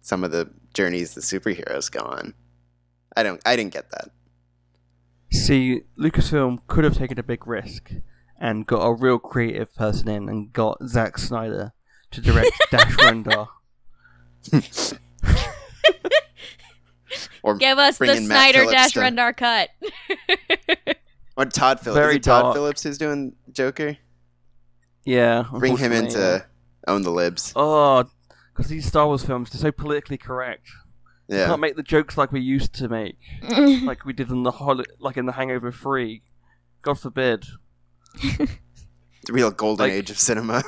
some 0.00 0.24
of 0.24 0.30
the 0.30 0.50
journeys 0.74 1.14
the 1.14 1.20
superheroes 1.20 1.90
go 1.90 2.00
on. 2.00 2.34
I 3.16 3.22
don't 3.22 3.40
I 3.46 3.54
didn't 3.56 3.72
get 3.72 3.90
that. 3.90 4.10
See, 5.30 5.82
Lucasfilm 5.98 6.60
could 6.68 6.84
have 6.84 6.96
taken 6.96 7.18
a 7.18 7.22
big 7.22 7.46
risk 7.46 7.92
and 8.40 8.66
got 8.66 8.80
a 8.84 8.94
real 8.94 9.18
creative 9.18 9.74
person 9.74 10.08
in 10.08 10.28
and 10.28 10.52
got 10.52 10.78
Zack 10.86 11.18
Snyder 11.18 11.72
to 12.12 12.20
direct 12.20 12.50
Dash 12.70 12.96
Rendar. 12.96 13.48
Or 17.42 17.54
Give 17.56 17.78
us 17.78 17.98
the 17.98 18.06
bring 18.06 18.26
Snyder 18.26 18.64
Dash 18.66 18.92
to- 18.92 19.00
Rendar 19.00 19.36
cut. 19.36 19.70
Or 21.36 21.44
Todd 21.46 21.78
Phillips. 21.78 22.00
Very 22.00 22.12
Is 22.14 22.16
it 22.16 22.22
Todd 22.24 22.42
dark. 22.42 22.54
Phillips 22.56 22.82
who's 22.82 22.98
doing 22.98 23.36
Joker? 23.52 23.96
Yeah, 25.04 25.44
Bring 25.52 25.76
him 25.76 25.92
in 25.92 26.08
to 26.08 26.44
own 26.88 27.02
the 27.02 27.12
libs. 27.12 27.52
Oh, 27.54 28.04
because 28.52 28.66
these 28.68 28.86
Star 28.86 29.06
Wars 29.06 29.24
films 29.24 29.54
are 29.54 29.58
so 29.58 29.70
politically 29.70 30.18
correct. 30.18 30.66
We 31.28 31.36
Yeah. 31.36 31.46
can't 31.46 31.60
make 31.60 31.76
the 31.76 31.84
jokes 31.84 32.18
like 32.18 32.32
we 32.32 32.40
used 32.40 32.74
to 32.74 32.88
make, 32.88 33.18
like 33.84 34.04
we 34.04 34.12
did 34.14 34.30
in 34.30 34.42
the 34.42 34.50
hol- 34.50 34.82
like 34.98 35.16
in 35.16 35.26
the 35.26 35.32
Hangover 35.32 35.70
Three. 35.70 36.22
God 36.82 36.98
forbid. 36.98 37.44
The 38.20 38.48
real 39.32 39.52
golden 39.52 39.84
Like- 39.86 39.92
age 39.92 40.10
of 40.10 40.18
cinema. 40.18 40.64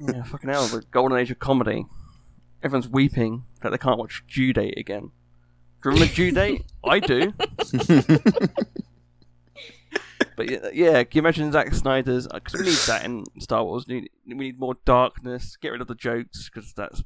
Yeah, 0.00 0.22
fucking 0.24 0.50
hell, 0.50 0.66
the 0.66 0.82
golden 0.90 1.18
age 1.18 1.30
of 1.30 1.38
comedy. 1.38 1.86
Everyone's 2.62 2.88
weeping 2.88 3.44
that 3.62 3.70
they 3.70 3.78
can't 3.78 3.98
watch 3.98 4.22
Due 4.32 4.52
Date 4.52 4.76
again. 4.76 5.12
Do 5.82 5.90
you 5.90 5.94
remember 5.94 6.14
Due 6.14 6.32
Date? 6.32 6.64
I 6.84 6.98
do. 7.00 7.32
But 10.40 10.50
yeah, 10.50 10.70
yeah, 10.72 11.04
can 11.04 11.18
you 11.18 11.20
imagine 11.20 11.52
Zack 11.52 11.74
Snyder's? 11.74 12.26
Uh, 12.26 12.40
because 12.42 12.54
we 12.54 12.66
need 12.66 12.78
that 12.86 13.04
in 13.04 13.24
Star 13.40 13.62
Wars. 13.62 13.84
We 13.86 14.00
need, 14.00 14.10
we 14.26 14.34
need 14.34 14.58
more 14.58 14.74
darkness. 14.86 15.54
Get 15.60 15.68
rid 15.68 15.82
of 15.82 15.86
the 15.86 15.94
jokes 15.94 16.48
because 16.48 16.72
that's 16.72 17.02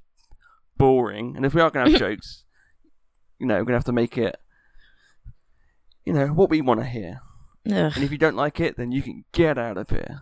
boring. 0.76 1.35
And 1.35 1.44
if 1.44 1.52
we 1.52 1.61
are 1.61 1.68
going 1.68 1.87
to 1.87 1.90
have 1.90 1.98
jokes, 2.11 2.44
you 3.40 3.46
know, 3.48 3.54
we're 3.54 3.64
going 3.64 3.72
to 3.72 3.78
have 3.78 3.85
to 3.87 3.92
make 3.92 4.16
it, 4.16 4.37
you 6.04 6.12
know, 6.12 6.28
what 6.28 6.48
we 6.48 6.61
want 6.61 6.78
to 6.78 6.87
hear. 6.87 7.22
Ugh. 7.66 7.92
And 7.96 8.04
if 8.04 8.12
you 8.12 8.18
don't 8.18 8.37
like 8.37 8.61
it, 8.61 8.76
then 8.76 8.92
you 8.92 9.02
can 9.02 9.24
get 9.33 9.59
out 9.59 9.78
of 9.78 9.90
here. 9.90 10.20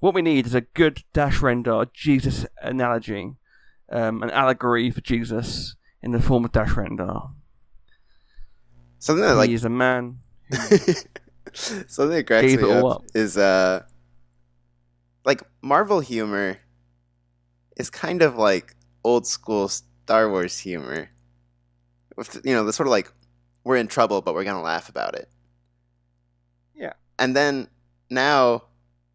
What 0.00 0.14
we 0.14 0.22
need 0.22 0.46
is 0.46 0.54
a 0.54 0.60
good 0.60 1.02
Dash 1.12 1.40
Rendar 1.40 1.92
Jesus 1.92 2.46
analogy, 2.60 3.32
um, 3.90 4.22
an 4.22 4.30
allegory 4.30 4.90
for 4.90 5.00
Jesus 5.00 5.76
in 6.02 6.12
the 6.12 6.20
form 6.20 6.44
of 6.44 6.52
Dash 6.52 6.70
Rendar. 6.70 7.32
Something 8.98 9.24
that 9.24 9.34
like 9.34 9.48
he 9.48 9.54
is 9.54 9.64
a 9.64 9.70
man. 9.70 10.18
something 11.52 12.16
that 12.16 12.26
cracks 12.26 12.54
me 12.54 12.70
up, 12.70 12.84
up. 12.84 13.04
is 13.14 13.36
uh 13.36 13.82
like 15.24 15.42
Marvel 15.62 16.00
humor 16.00 16.58
is 17.76 17.90
kind 17.90 18.22
of 18.22 18.36
like 18.36 18.76
old 19.04 19.26
school 19.26 19.68
Star 19.68 20.30
Wars 20.30 20.58
humor. 20.58 21.10
With 22.16 22.40
you 22.44 22.54
know 22.54 22.64
the 22.64 22.72
sort 22.72 22.86
of 22.86 22.90
like 22.90 23.12
we're 23.64 23.76
in 23.76 23.88
trouble, 23.88 24.20
but 24.20 24.34
we're 24.34 24.44
gonna 24.44 24.62
laugh 24.62 24.88
about 24.88 25.14
it. 25.14 25.28
Yeah. 26.74 26.92
And 27.18 27.34
then 27.34 27.68
now, 28.10 28.64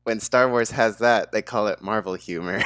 when 0.09 0.19
Star 0.19 0.49
Wars 0.49 0.71
has 0.71 0.97
that, 0.97 1.31
they 1.31 1.43
call 1.43 1.67
it 1.67 1.83
Marvel 1.83 2.15
humor. 2.15 2.63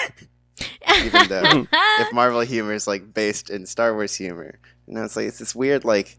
Even 1.03 1.27
though 1.27 1.67
if 1.99 2.13
Marvel 2.13 2.39
humor 2.39 2.71
is 2.71 2.87
like 2.87 3.13
based 3.13 3.49
in 3.49 3.65
Star 3.65 3.93
Wars 3.93 4.15
humor, 4.15 4.59
you 4.87 4.93
know, 4.93 5.03
it's 5.03 5.17
like 5.17 5.25
it's 5.27 5.39
this 5.39 5.53
weird 5.53 5.83
like 5.83 6.17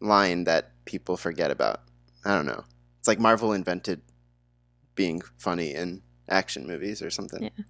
line 0.00 0.44
that 0.44 0.72
people 0.84 1.16
forget 1.16 1.50
about. 1.50 1.80
I 2.26 2.34
don't 2.34 2.44
know. 2.46 2.64
It's 2.98 3.08
like 3.08 3.18
Marvel 3.20 3.52
invented 3.54 4.02
being 4.94 5.22
funny 5.38 5.72
in 5.74 6.02
action 6.28 6.66
movies 6.66 7.00
or 7.00 7.08
something. 7.10 7.44
Yeah. 7.44 7.64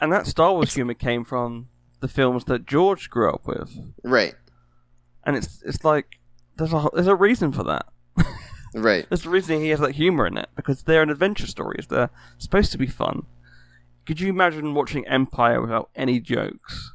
And 0.00 0.12
that 0.12 0.26
Star 0.28 0.52
Wars 0.52 0.74
humor 0.74 0.94
came 0.94 1.24
from 1.24 1.68
the 2.00 2.08
films 2.08 2.44
that 2.44 2.64
George 2.66 3.10
grew 3.10 3.32
up 3.32 3.46
with, 3.46 3.76
Right. 4.04 4.34
and 5.24 5.36
it's 5.36 5.62
it's 5.64 5.84
like 5.84 6.18
there's 6.56 6.72
a 6.72 6.88
there's 6.94 7.06
a 7.08 7.16
reason 7.16 7.50
for 7.50 7.64
that. 7.64 7.86
Right. 8.74 9.06
That's 9.10 9.22
the 9.22 9.30
reason 9.30 9.60
he 9.60 9.68
has 9.68 9.80
that 9.80 9.92
humor 9.92 10.26
in 10.26 10.36
it 10.38 10.48
because 10.56 10.82
they're 10.84 11.02
an 11.02 11.10
adventure 11.10 11.46
stories. 11.46 11.86
They're 11.88 12.10
supposed 12.38 12.72
to 12.72 12.78
be 12.78 12.86
fun. 12.86 13.26
Could 14.06 14.20
you 14.20 14.28
imagine 14.30 14.74
watching 14.74 15.06
Empire 15.06 15.60
without 15.60 15.90
any 15.94 16.20
jokes? 16.20 16.92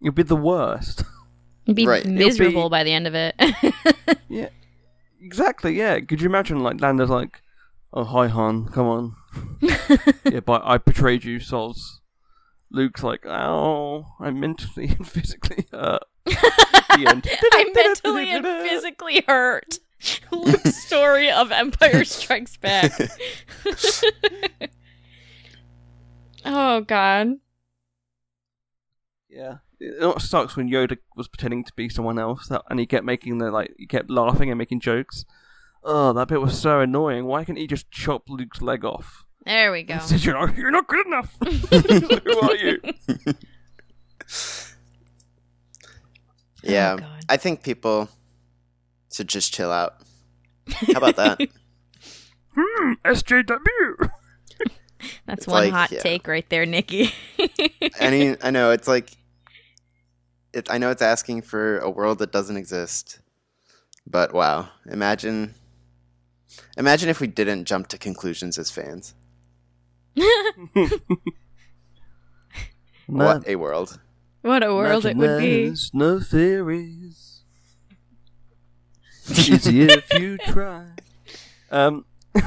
You'd 0.00 0.14
be 0.14 0.22
the 0.22 0.36
worst. 0.36 1.04
You'd 1.66 1.76
be 1.76 1.86
Right. 1.86 2.04
Miserable 2.06 2.68
be- 2.68 2.72
by 2.72 2.84
the 2.84 2.92
end 2.92 3.06
of 3.06 3.14
it. 3.14 3.34
yeah, 4.28 4.48
exactly. 5.20 5.76
Yeah. 5.78 6.00
Could 6.00 6.20
you 6.20 6.28
imagine 6.28 6.60
like 6.60 6.80
Lando's 6.80 7.10
like, 7.10 7.42
"Oh 7.92 8.04
hi 8.04 8.28
Han, 8.28 8.68
come 8.68 8.86
on." 8.86 9.16
yeah, 10.24 10.40
but 10.40 10.62
I 10.64 10.78
betrayed 10.78 11.24
you, 11.24 11.38
Soz. 11.38 11.98
Luke's 12.70 13.02
like, 13.02 13.26
"Oh, 13.26 14.06
I'm 14.18 14.40
mentally 14.46 14.88
and 14.88 15.06
physically 15.06 15.66
hurt." 15.70 16.02
The. 16.24 17.22
I'm 17.52 17.72
mentally 17.74 18.30
and 18.30 18.44
physically 18.68 19.22
hurt. 19.28 19.78
Luke's 20.32 20.76
story 20.86 21.30
of 21.30 21.52
Empire 21.52 22.04
Strikes 22.04 22.56
Back. 22.56 22.92
oh 26.44 26.80
God. 26.82 27.36
Yeah. 29.28 29.58
It 29.78 30.00
not 30.00 30.20
sucks 30.20 30.56
when 30.56 30.68
Yoda 30.68 30.98
was 31.16 31.28
pretending 31.28 31.64
to 31.64 31.72
be 31.74 31.88
someone 31.88 32.18
else, 32.18 32.48
that, 32.48 32.62
and 32.68 32.78
he 32.78 32.86
kept 32.86 33.04
making 33.04 33.38
the 33.38 33.50
like, 33.50 33.74
he 33.78 33.86
kept 33.86 34.10
laughing 34.10 34.50
and 34.50 34.58
making 34.58 34.80
jokes. 34.80 35.24
Oh, 35.82 36.12
that 36.12 36.28
bit 36.28 36.42
was 36.42 36.60
so 36.60 36.80
annoying. 36.80 37.24
Why 37.24 37.44
can't 37.44 37.56
he 37.56 37.66
just 37.66 37.90
chop 37.90 38.28
Luke's 38.28 38.60
leg 38.60 38.84
off? 38.84 39.24
There 39.46 39.72
we 39.72 39.82
go. 39.82 39.94
Instead, 39.94 40.22
you're, 40.22 40.38
like, 40.38 40.56
you're 40.56 40.70
not 40.70 40.86
good 40.86 41.06
enough. 41.06 41.34
Who 41.40 42.40
are 42.40 42.56
you? 42.56 42.80
Oh, 46.62 46.70
yeah. 46.70 46.96
Oh, 47.00 47.06
I 47.30 47.38
think 47.38 47.62
people 47.62 48.10
should 49.12 49.28
just 49.28 49.52
chill 49.52 49.70
out. 49.72 49.96
How 50.92 50.98
about 50.98 51.16
that? 51.16 51.40
Hmm, 52.52 52.94
SJW. 53.04 53.60
That's 55.24 55.44
It's 55.44 55.46
one 55.46 55.64
like, 55.64 55.72
hot 55.72 55.92
yeah. 55.92 56.00
take 56.00 56.26
right 56.26 56.44
there, 56.50 56.66
Nikki. 56.66 57.12
I 58.00 58.10
mean, 58.10 58.36
I 58.42 58.50
know 58.50 58.72
it's 58.72 58.88
like 58.88 59.12
it, 60.52 60.68
I 60.68 60.78
know 60.78 60.90
it's 60.90 61.00
asking 61.00 61.42
for 61.42 61.78
a 61.78 61.88
world 61.88 62.18
that 62.18 62.32
doesn't 62.32 62.56
exist. 62.56 63.20
But 64.04 64.34
wow, 64.34 64.68
imagine 64.90 65.54
imagine 66.76 67.08
if 67.08 67.20
we 67.20 67.28
didn't 67.28 67.66
jump 67.66 67.86
to 67.88 67.98
conclusions 67.98 68.58
as 68.58 68.72
fans. 68.72 69.14
What 73.06 73.46
a 73.48 73.54
world. 73.56 74.00
what 74.42 74.62
a 74.64 74.74
world 74.74 75.06
it 75.06 75.16
would 75.16 75.38
be. 75.38 75.72
No 75.92 76.18
theories. 76.18 77.19
Easier 79.38 79.86
if 79.90 80.12
you 80.14 80.38
try. 80.38 80.86
Um. 81.70 82.04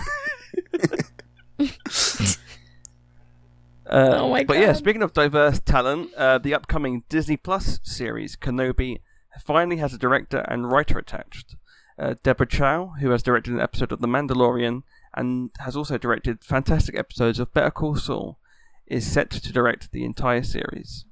Uh, 3.86 4.18
Oh 4.22 4.30
my 4.30 4.44
but 4.44 4.58
yeah, 4.58 4.74
speaking 4.74 5.04
of 5.04 5.14
diverse 5.14 5.60
talent, 5.60 6.14
uh, 6.16 6.38
the 6.38 6.54
upcoming 6.54 7.04
Disney 7.10 7.38
Plus 7.38 7.80
series 7.84 8.36
Kenobi 8.36 9.02
finally 9.46 9.78
has 9.78 9.94
a 9.94 9.98
director 9.98 10.40
and 10.48 10.72
writer 10.72 10.98
attached. 10.98 11.56
Uh, 12.00 12.16
Deborah 12.24 12.48
Chow, 12.48 12.94
who 13.02 13.12
has 13.12 13.22
directed 13.22 13.54
an 13.54 13.60
episode 13.60 13.92
of 13.92 14.00
The 14.02 14.08
Mandalorian 14.08 14.84
and 15.14 15.52
has 15.60 15.76
also 15.76 15.98
directed 15.98 16.44
fantastic 16.44 16.98
episodes 16.98 17.40
of 17.40 17.54
Better 17.54 17.70
Call 17.72 17.96
Saul, 17.96 18.40
is 18.88 19.06
set 19.12 19.30
to 19.30 19.54
direct 19.54 19.92
the 19.92 20.04
entire 20.06 20.44
series. 20.44 21.06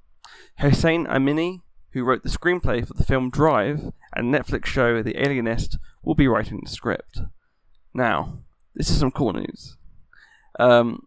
Hossein 0.59 1.05
Amini, 1.05 1.61
who 1.93 2.03
wrote 2.03 2.23
the 2.23 2.29
screenplay 2.29 2.85
for 2.87 2.93
the 2.93 3.03
film 3.03 3.29
Drive 3.29 3.91
and 4.15 4.33
Netflix 4.33 4.65
show 4.65 5.01
The 5.01 5.17
Alienist, 5.21 5.77
will 6.03 6.15
be 6.15 6.27
writing 6.27 6.61
the 6.63 6.69
script. 6.69 7.19
Now, 7.93 8.39
this 8.75 8.89
is 8.89 8.97
some 8.99 9.11
cool 9.11 9.33
news. 9.33 9.77
Um, 10.59 11.05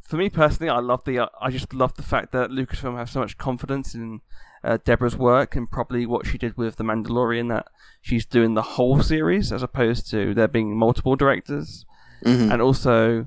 for 0.00 0.16
me 0.16 0.28
personally, 0.30 0.70
I 0.70 0.78
love 0.78 1.04
the 1.04 1.18
uh, 1.18 1.26
I 1.40 1.50
just 1.50 1.74
love 1.74 1.94
the 1.94 2.02
fact 2.02 2.32
that 2.32 2.50
Lucasfilm 2.50 2.96
have 2.96 3.10
so 3.10 3.20
much 3.20 3.38
confidence 3.38 3.94
in 3.94 4.20
uh, 4.62 4.78
Deborah's 4.84 5.16
work 5.16 5.56
and 5.56 5.70
probably 5.70 6.06
what 6.06 6.26
she 6.26 6.38
did 6.38 6.56
with 6.56 6.76
The 6.76 6.84
Mandalorian 6.84 7.48
that 7.48 7.66
she's 8.00 8.24
doing 8.24 8.54
the 8.54 8.62
whole 8.62 9.02
series 9.02 9.52
as 9.52 9.62
opposed 9.62 10.08
to 10.10 10.34
there 10.34 10.48
being 10.48 10.76
multiple 10.78 11.16
directors. 11.16 11.84
Mhm. 12.24 12.52
And 12.52 12.62
also, 12.62 13.26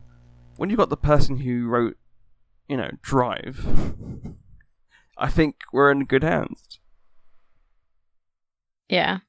when 0.58 0.70
you've 0.70 0.80
got 0.80 0.90
the 0.90 0.98
person 0.98 1.38
who 1.38 1.68
wrote, 1.68 1.98
you 2.68 2.78
know, 2.78 2.92
Drive, 3.02 3.66
I 5.20 5.30
think 5.30 5.58
we're 5.74 5.92
in 5.92 6.06
good 6.06 6.24
hands. 6.24 6.80
Yeah. 8.88 9.20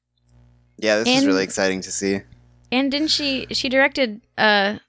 Yeah, 0.77 0.97
this 0.97 1.07
is 1.07 1.25
really 1.25 1.43
exciting 1.43 1.81
to 1.81 1.91
see. 1.91 2.21
And 2.71 2.91
didn't 2.91 3.09
she 3.09 3.45
she 3.51 3.69
directed 3.69 4.21
uh 4.37 4.79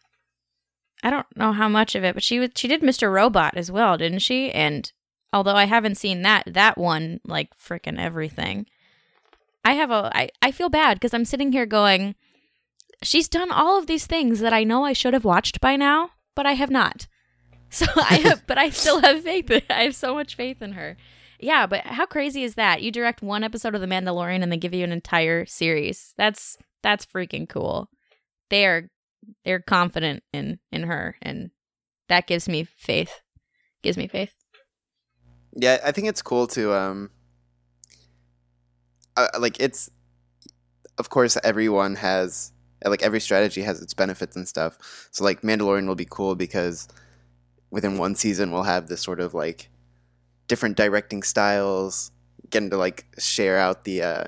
I 1.03 1.11
don't 1.11 1.27
know 1.37 1.53
how 1.53 1.69
much 1.69 1.95
of 1.95 2.05
it, 2.05 2.15
but 2.15 2.23
she 2.23 2.39
was 2.39 2.51
she 2.57 2.69
did 2.69 2.81
Mr. 2.81 3.13
Robot 3.13 3.57
as 3.57 3.71
well, 3.71 3.99
didn't 3.99 4.21
she? 4.21 4.51
And 4.53 4.91
although 5.33 5.57
I 5.57 5.65
haven't 5.65 5.97
seen 5.97 6.23
that 6.23 6.45
that 6.47 6.79
one 6.79 7.21
like 7.27 7.51
freaking 7.57 7.99
everything. 7.99 8.67
I 9.65 9.73
have 9.73 9.91
a 9.91 10.11
I, 10.15 10.31
I 10.41 10.51
feel 10.53 10.71
bad 10.71 10.95
because 10.95 11.13
I'm 11.13 11.25
sitting 11.25 11.53
here 11.53 11.67
going 11.67 12.15
she's 13.03 13.29
done 13.29 13.51
all 13.51 13.79
of 13.79 13.87
these 13.87 14.07
things 14.07 14.41
that 14.41 14.53
I 14.53 14.65
know 14.65 14.85
I 14.85 14.93
should 14.93 15.13
have 15.13 15.25
watched 15.25 15.61
by 15.61 15.77
now, 15.77 16.11
but 16.35 16.47
I 16.47 16.53
have 16.53 16.71
not. 16.71 17.07
So 17.73 17.87
I 17.97 18.19
have 18.19 18.47
but 18.47 18.59
I 18.59 18.71
still 18.71 19.01
have 19.01 19.25
faith. 19.25 19.51
I 19.71 19.83
have 19.85 19.97
so 19.97 20.15
much 20.15 20.37
faith 20.37 20.63
in 20.63 20.73
her. 20.73 20.97
Yeah, 21.41 21.67
but 21.67 21.85
how 21.85 22.07
crazy 22.07 22.45
is 22.45 22.55
that? 22.55 22.83
You 22.83 22.93
direct 22.93 23.21
one 23.21 23.43
episode 23.43 23.75
of 23.75 23.81
The 23.81 23.89
Mandalorian 23.89 24.43
and 24.43 24.53
they 24.53 24.57
give 24.57 24.75
you 24.75 24.85
an 24.85 24.93
entire 24.93 25.45
series. 25.47 26.15
That's 26.17 26.57
that's 26.83 27.07
freaking 27.07 27.49
cool. 27.49 27.89
They 28.51 28.67
are 28.67 28.91
they're 29.45 29.61
confident 29.61 30.23
in 30.33 30.61
in 30.71 30.85
her 30.85 31.17
and 31.23 31.51
that 32.09 32.27
gives 32.27 32.49
me 32.49 32.65
faith. 32.65 33.21
Gives 33.83 33.97
me 33.97 34.07
faith. 34.07 34.35
Yeah, 35.55 35.79
I 35.85 35.93
think 35.93 36.09
it's 36.09 36.23
cool 36.23 36.47
to 36.49 36.75
um 36.75 37.11
uh, 39.17 39.29
like 39.39 39.59
it's 39.61 39.91
of 40.99 41.11
course 41.11 41.37
everyone 41.43 41.97
has 41.97 42.53
like 42.85 43.03
every 43.03 43.21
strategy 43.21 43.63
has 43.63 43.81
its 43.81 43.95
benefits 43.95 44.37
and 44.37 44.47
stuff. 44.47 45.09
So 45.11 45.25
like 45.25 45.43
Mandalorian 45.43 45.87
will 45.87 45.95
be 45.95 46.07
cool 46.09 46.35
because 46.35 46.89
within 47.73 47.97
one 47.97 48.15
season 48.15 48.53
we'll 48.53 48.63
have 48.63 48.87
this 48.87 49.01
sort 49.01 49.19
of 49.19 49.35
like 49.35 49.69
different 50.47 50.77
directing 50.77 51.23
styles, 51.23 52.13
getting 52.51 52.71
to 52.71 52.77
like 52.77 53.07
share 53.19 53.59
out 53.59 53.83
the 53.83 54.03
uh 54.03 54.25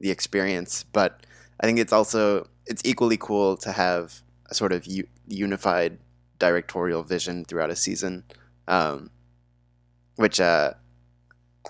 the 0.00 0.10
experience, 0.10 0.84
but 0.92 1.26
I 1.60 1.66
think 1.66 1.78
it's 1.78 1.92
also 1.92 2.48
it's 2.66 2.80
equally 2.84 3.18
cool 3.18 3.56
to 3.58 3.72
have 3.72 4.22
a 4.46 4.54
sort 4.54 4.72
of 4.72 4.86
u- 4.86 5.08
unified 5.26 5.98
directorial 6.38 7.02
vision 7.02 7.44
throughout 7.44 7.70
a 7.70 7.76
season. 7.76 8.24
Um 8.68 9.10
which 10.16 10.40
uh 10.40 10.74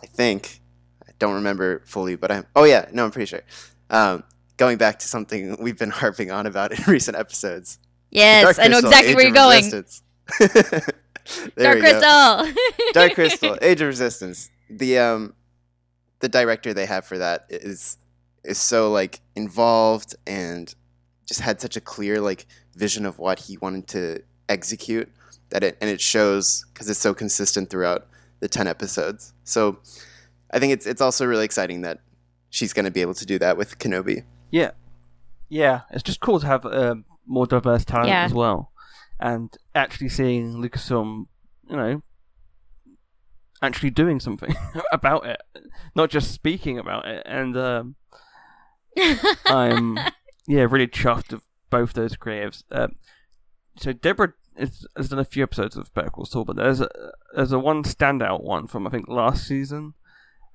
I 0.03 0.07
think 0.07 0.61
I 1.07 1.13
don't 1.19 1.35
remember 1.35 1.83
fully, 1.87 2.17
but 2.17 2.31
I'm 2.31 2.47
oh 2.55 2.65
yeah, 2.65 2.87
no, 2.93 3.05
I'm 3.05 3.11
pretty 3.11 3.27
sure. 3.27 3.43
Um, 3.91 4.25
going 4.59 4.77
back 4.77 4.99
to 4.99 5.09
something 5.09 5.57
we've 5.61 5.79
been 5.79 5.91
harping 6.03 6.31
on 6.31 6.47
about 6.47 6.73
in 6.79 6.85
recent 6.85 7.17
episodes. 7.17 7.79
Yes, 8.11 8.59
I 8.59 8.69
know 8.69 8.79
exactly 8.79 9.11
Age 9.11 9.17
where 9.17 9.25
you're 9.25 9.35
going. 9.35 9.65
Resistance. 9.65 10.03
there 10.41 11.75
Dark. 11.75 11.79
Crystal. 11.81 12.65
Dark 12.93 13.15
Crystal, 13.15 13.59
Age 13.63 13.81
of 13.81 13.89
Resistance. 13.89 14.51
The 14.71 14.99
um 14.99 15.35
the 16.21 16.29
director 16.29 16.75
they 16.75 16.87
have 16.87 17.05
for 17.05 17.19
that 17.19 17.47
is 17.51 17.97
is 18.45 18.59
so 18.59 18.91
like 18.91 19.21
involved 19.37 20.15
and 20.27 20.75
just 21.27 21.41
had 21.41 21.61
such 21.61 21.77
a 21.77 21.81
clear 21.81 22.21
like 22.21 22.47
vision 22.75 23.05
of 23.05 23.19
what 23.19 23.41
he 23.41 23.57
wanted 23.59 23.87
to 23.89 24.23
execute 24.49 25.11
that 25.51 25.63
it 25.65 25.77
and 25.81 25.91
it 25.91 26.01
shows 26.01 26.65
because 26.73 26.89
it's 26.89 26.99
so 27.01 27.15
consistent 27.15 27.71
throughout 27.71 28.07
the 28.41 28.49
10 28.49 28.67
episodes. 28.69 29.33
So 29.45 29.79
I 30.51 30.59
think 30.59 30.73
it's 30.73 30.87
it's 30.87 31.01
also 31.01 31.27
really 31.27 31.45
exciting 31.45 31.83
that 31.83 32.01
she's 32.51 32.73
going 32.73 32.85
to 32.85 32.91
be 32.91 33.01
able 33.01 33.15
to 33.15 33.27
do 33.27 33.39
that 33.39 33.57
with 33.57 33.79
Kenobi. 33.79 34.25
Yeah, 34.51 34.71
yeah. 35.49 35.83
It's 35.91 36.03
just 36.03 36.21
cool 36.21 36.41
to 36.41 36.47
have 36.47 36.65
um, 36.65 37.05
more 37.27 37.47
diverse 37.47 37.85
talent 37.85 38.09
Yeah. 38.09 38.25
as 38.25 38.33
well, 38.33 38.71
and 39.21 39.57
actually 39.75 40.09
seeing 40.09 40.55
Lucasfilm, 40.55 41.27
you 41.69 41.77
know, 41.77 42.03
actually 43.63 43.91
doing 43.91 44.21
something 44.21 44.55
about 44.93 45.27
it, 45.27 45.41
not 45.95 46.11
just 46.11 46.33
speaking 46.33 46.79
about 46.79 47.07
it. 47.07 47.23
And 47.27 47.57
um, 47.57 47.97
I'm 49.47 49.99
yeah 50.47 50.67
really 50.69 50.87
chuffed 50.87 51.33
of 51.33 51.43
both 51.71 51.93
those 51.93 52.17
creatives. 52.17 52.63
Um, 52.71 52.93
so 53.77 53.93
Deborah 53.93 54.35
is, 54.57 54.87
has 54.97 55.09
done 55.09 55.19
a 55.19 55.25
few 55.25 55.43
episodes 55.43 55.77
of 55.77 55.93
Better 55.95 56.11
Call 56.11 56.25
Saul, 56.25 56.45
but 56.45 56.57
there's 56.57 56.81
a 56.81 56.89
there's 57.35 57.53
a 57.53 57.59
one 57.59 57.83
standout 57.85 58.43
one 58.43 58.67
from 58.67 58.87
I 58.87 58.91
think 58.91 59.09
last 59.09 59.47
season, 59.47 59.95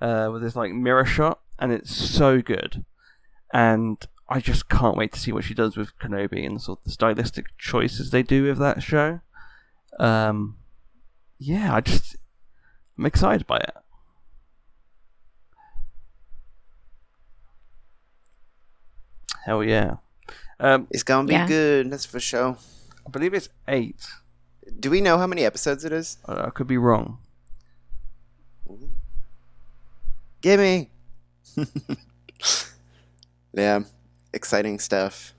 uh, 0.01 0.30
with 0.32 0.41
this 0.41 0.55
like 0.55 0.72
mirror 0.72 1.05
shot, 1.05 1.39
and 1.59 1.72
it's 1.72 1.95
so 1.95 2.41
good, 2.41 2.86
and 3.53 4.05
I 4.30 4.39
just 4.39 4.69
can't 4.69 4.97
wait 4.97 5.11
to 5.13 5.19
see 5.19 5.32
what 5.32 5.43
she 5.43 5.53
does 5.53 5.76
with 5.78 5.97
Kenobi 5.99 6.45
and 6.45 6.61
sort 6.61 6.80
of 6.80 6.84
the 6.86 6.91
stylistic 6.91 7.47
choices 7.57 8.09
they 8.11 8.24
do 8.24 8.43
with 8.43 8.57
that 8.59 8.82
show. 8.82 9.19
Um, 9.99 10.57
yeah, 11.38 11.76
I 11.76 11.82
just 11.82 12.15
I'm 12.97 13.05
excited 13.05 13.45
by 13.45 13.57
it. 13.57 13.76
Hell 19.45 19.63
yeah. 19.63 19.95
Um, 20.59 20.88
It's 20.91 21.03
gonna 21.03 21.28
be 21.28 21.34
Yeah. 21.34 21.47
good. 21.47 21.91
That's 21.91 22.05
for 22.05 22.19
sure. 22.19 22.57
I 23.05 23.09
believe 23.09 23.34
it's 23.34 23.49
eight. 23.67 24.05
Do 24.80 24.89
we 24.89 25.01
know 25.01 25.17
how 25.17 25.28
many 25.28 25.43
episodes 25.43 25.84
it 25.84 25.91
is? 25.91 26.17
Uh, 26.26 26.43
I 26.47 26.49
could 26.51 26.67
be 26.67 26.78
wrong. 26.78 27.17
Gimme. 30.41 30.89
yeah, 33.53 33.80
exciting 34.34 34.80
stuff. 34.80 35.34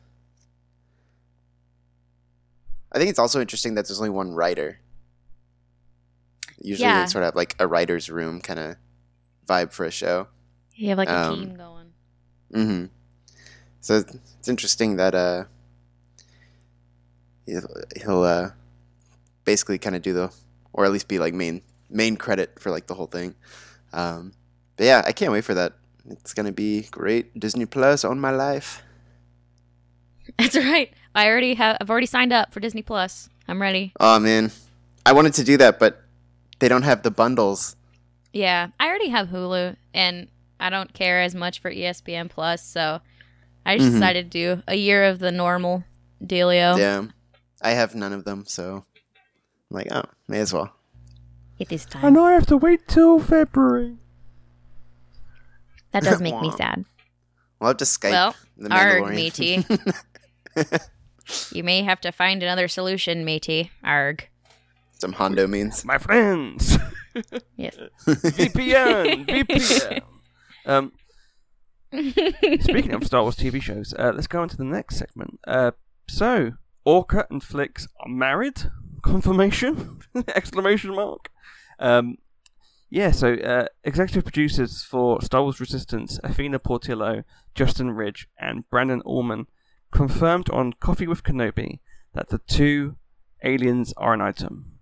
I 2.92 2.98
think 2.98 3.10
it's 3.10 3.18
also 3.18 3.40
interesting 3.40 3.74
that 3.74 3.86
there's 3.86 3.98
only 3.98 4.10
one 4.10 4.32
writer. 4.32 4.78
Usually, 6.60 6.88
Yeah. 6.88 7.02
they 7.04 7.10
sort 7.10 7.24
of 7.24 7.34
like 7.34 7.56
a 7.58 7.66
writer's 7.66 8.08
room 8.08 8.40
kind 8.40 8.58
of 8.60 8.76
vibe 9.46 9.72
for 9.72 9.84
a 9.84 9.90
show. 9.90 10.28
You 10.74 10.88
have 10.90 10.98
like 10.98 11.08
a 11.08 11.16
Um, 11.16 11.34
team 11.40 11.56
going. 11.56 11.92
Mm-hmm. 12.52 12.84
So 13.80 13.96
it's 13.98 14.14
it's 14.38 14.48
interesting 14.48 14.96
that 14.96 15.14
uh, 15.14 15.44
he'll, 17.46 17.68
he'll 17.96 18.22
uh, 18.22 18.50
basically 19.44 19.78
kind 19.78 19.96
of 19.96 20.02
do 20.02 20.12
the, 20.12 20.32
or 20.72 20.84
at 20.84 20.92
least 20.92 21.08
be 21.08 21.18
like 21.18 21.34
main 21.34 21.62
main 21.90 22.16
credit 22.16 22.58
for 22.60 22.70
like 22.70 22.86
the 22.86 22.94
whole 22.94 23.06
thing. 23.06 23.34
Um, 23.92 24.32
but 24.76 24.84
yeah, 24.86 25.02
I 25.06 25.12
can't 25.12 25.32
wait 25.32 25.44
for 25.44 25.54
that. 25.54 25.74
It's 26.08 26.34
gonna 26.34 26.52
be 26.52 26.82
great. 26.90 27.38
Disney 27.38 27.66
Plus 27.66 28.04
on 28.04 28.20
my 28.20 28.30
life. 28.30 28.82
That's 30.38 30.56
right. 30.56 30.92
I 31.14 31.28
already 31.28 31.54
have. 31.54 31.76
I've 31.80 31.90
already 31.90 32.06
signed 32.06 32.32
up 32.32 32.52
for 32.52 32.60
Disney 32.60 32.82
Plus. 32.82 33.28
I'm 33.48 33.60
ready. 33.60 33.92
Oh 34.00 34.18
man, 34.18 34.50
I 35.06 35.12
wanted 35.12 35.34
to 35.34 35.44
do 35.44 35.56
that, 35.58 35.78
but 35.78 36.02
they 36.58 36.68
don't 36.68 36.82
have 36.82 37.02
the 37.02 37.10
bundles. 37.10 37.76
Yeah, 38.32 38.68
I 38.80 38.88
already 38.88 39.10
have 39.10 39.28
Hulu, 39.28 39.76
and 39.92 40.28
I 40.58 40.70
don't 40.70 40.92
care 40.92 41.20
as 41.22 41.34
much 41.34 41.60
for 41.60 41.70
ESPN 41.70 42.28
Plus, 42.30 42.62
so 42.64 43.00
I 43.64 43.76
just 43.78 43.90
Mhm. 43.90 43.92
decided 43.94 44.30
to 44.32 44.56
do 44.56 44.62
a 44.66 44.74
year 44.76 45.04
of 45.04 45.18
the 45.20 45.30
normal 45.30 45.84
dealio. 46.22 46.76
Yeah, 46.78 47.04
I 47.62 47.70
have 47.70 47.94
none 47.94 48.12
of 48.12 48.24
them, 48.24 48.44
so 48.46 48.84
I'm 49.70 49.76
like, 49.76 49.88
oh, 49.92 50.04
may 50.26 50.40
as 50.40 50.52
well. 50.52 50.72
It 51.58 51.70
is 51.70 51.84
time. 51.86 52.04
I 52.04 52.10
know 52.10 52.24
I 52.24 52.32
have 52.32 52.46
to 52.46 52.56
wait 52.56 52.88
till 52.88 53.20
February. 53.20 53.98
That 55.94 56.02
does 56.02 56.20
make 56.20 56.38
me 56.40 56.50
sad. 56.56 56.84
We'll 57.60 57.68
have 57.68 57.76
to 57.78 57.84
Skype 57.84 58.10
Well, 58.10 58.34
the 58.58 58.74
arg, 58.74 59.04
Mandalorian. 59.04 60.88
You 61.52 61.64
may 61.64 61.82
have 61.82 62.02
to 62.02 62.12
find 62.12 62.42
another 62.42 62.68
solution, 62.68 63.24
matey. 63.24 63.70
Arg. 63.82 64.28
Some 64.98 65.12
Hondo 65.14 65.46
means. 65.46 65.84
My 65.84 65.96
friends. 65.98 66.76
Yes. 67.56 67.76
VPN. 68.06 69.24
VPN. 69.28 70.00
Um, 70.66 70.90
speaking 72.60 72.92
of 72.92 73.04
Star 73.04 73.22
Wars 73.22 73.36
TV 73.36 73.62
shows, 73.62 73.94
uh, 73.96 74.10
let's 74.12 74.26
go 74.26 74.42
on 74.42 74.48
to 74.48 74.56
the 74.56 74.64
next 74.64 74.96
segment. 74.96 75.38
Uh, 75.46 75.70
so, 76.08 76.54
Orka 76.84 77.24
and 77.30 77.40
Flix 77.40 77.86
are 78.00 78.08
married? 78.08 78.64
Confirmation? 79.02 80.00
Exclamation 80.34 80.92
mark. 80.96 81.30
Um, 81.78 82.16
yeah, 82.94 83.10
so 83.10 83.34
uh, 83.34 83.66
executive 83.82 84.22
producers 84.24 84.84
for 84.84 85.20
Star 85.20 85.42
Wars 85.42 85.58
Resistance, 85.58 86.20
Athena 86.22 86.60
Portillo, 86.60 87.24
Justin 87.52 87.90
Ridge, 87.90 88.28
and 88.38 88.68
Brandon 88.70 89.02
Auman 89.04 89.46
confirmed 89.90 90.48
on 90.50 90.74
Coffee 90.74 91.08
with 91.08 91.24
Kenobi 91.24 91.80
that 92.14 92.28
the 92.28 92.38
two 92.38 92.94
aliens 93.42 93.92
are 93.96 94.14
an 94.14 94.20
item. 94.20 94.78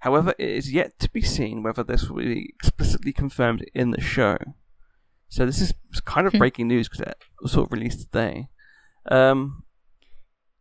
However, 0.00 0.34
it 0.38 0.50
is 0.50 0.70
yet 0.70 0.98
to 0.98 1.10
be 1.10 1.22
seen 1.22 1.62
whether 1.62 1.82
this 1.82 2.10
will 2.10 2.18
be 2.22 2.52
explicitly 2.54 3.14
confirmed 3.14 3.64
in 3.74 3.90
the 3.90 4.02
show. 4.02 4.36
So 5.30 5.46
this 5.46 5.62
is 5.62 5.72
kind 6.04 6.26
of 6.26 6.34
Hmm. 6.34 6.38
breaking 6.40 6.68
news 6.68 6.88
because 6.90 7.00
it 7.06 7.16
was 7.40 7.52
sort 7.52 7.68
of 7.68 7.72
released 7.72 8.00
today. 8.00 8.48
Um, 9.10 9.64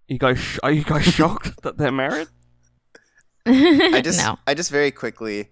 you 0.08 0.18
guys, 0.18 0.39
sh- 0.39 0.60
are 0.64 0.72
you 0.72 0.86
guys 0.86 1.04
shocked 1.20 1.62
that 1.64 1.78
they're 1.78 1.91
married? 1.91 2.30
I 3.46 4.02
just, 4.02 4.20
no. 4.26 4.39
I 4.48 4.54
just 4.54 4.72
very 4.72 4.91
quickly 4.91 5.50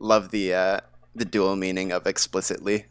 love 0.00 0.30
the 0.32 0.52
uh, 0.54 0.80
the 1.14 1.24
dual 1.24 1.54
meaning 1.56 1.92
of 1.92 2.06
explicitly. 2.06 2.86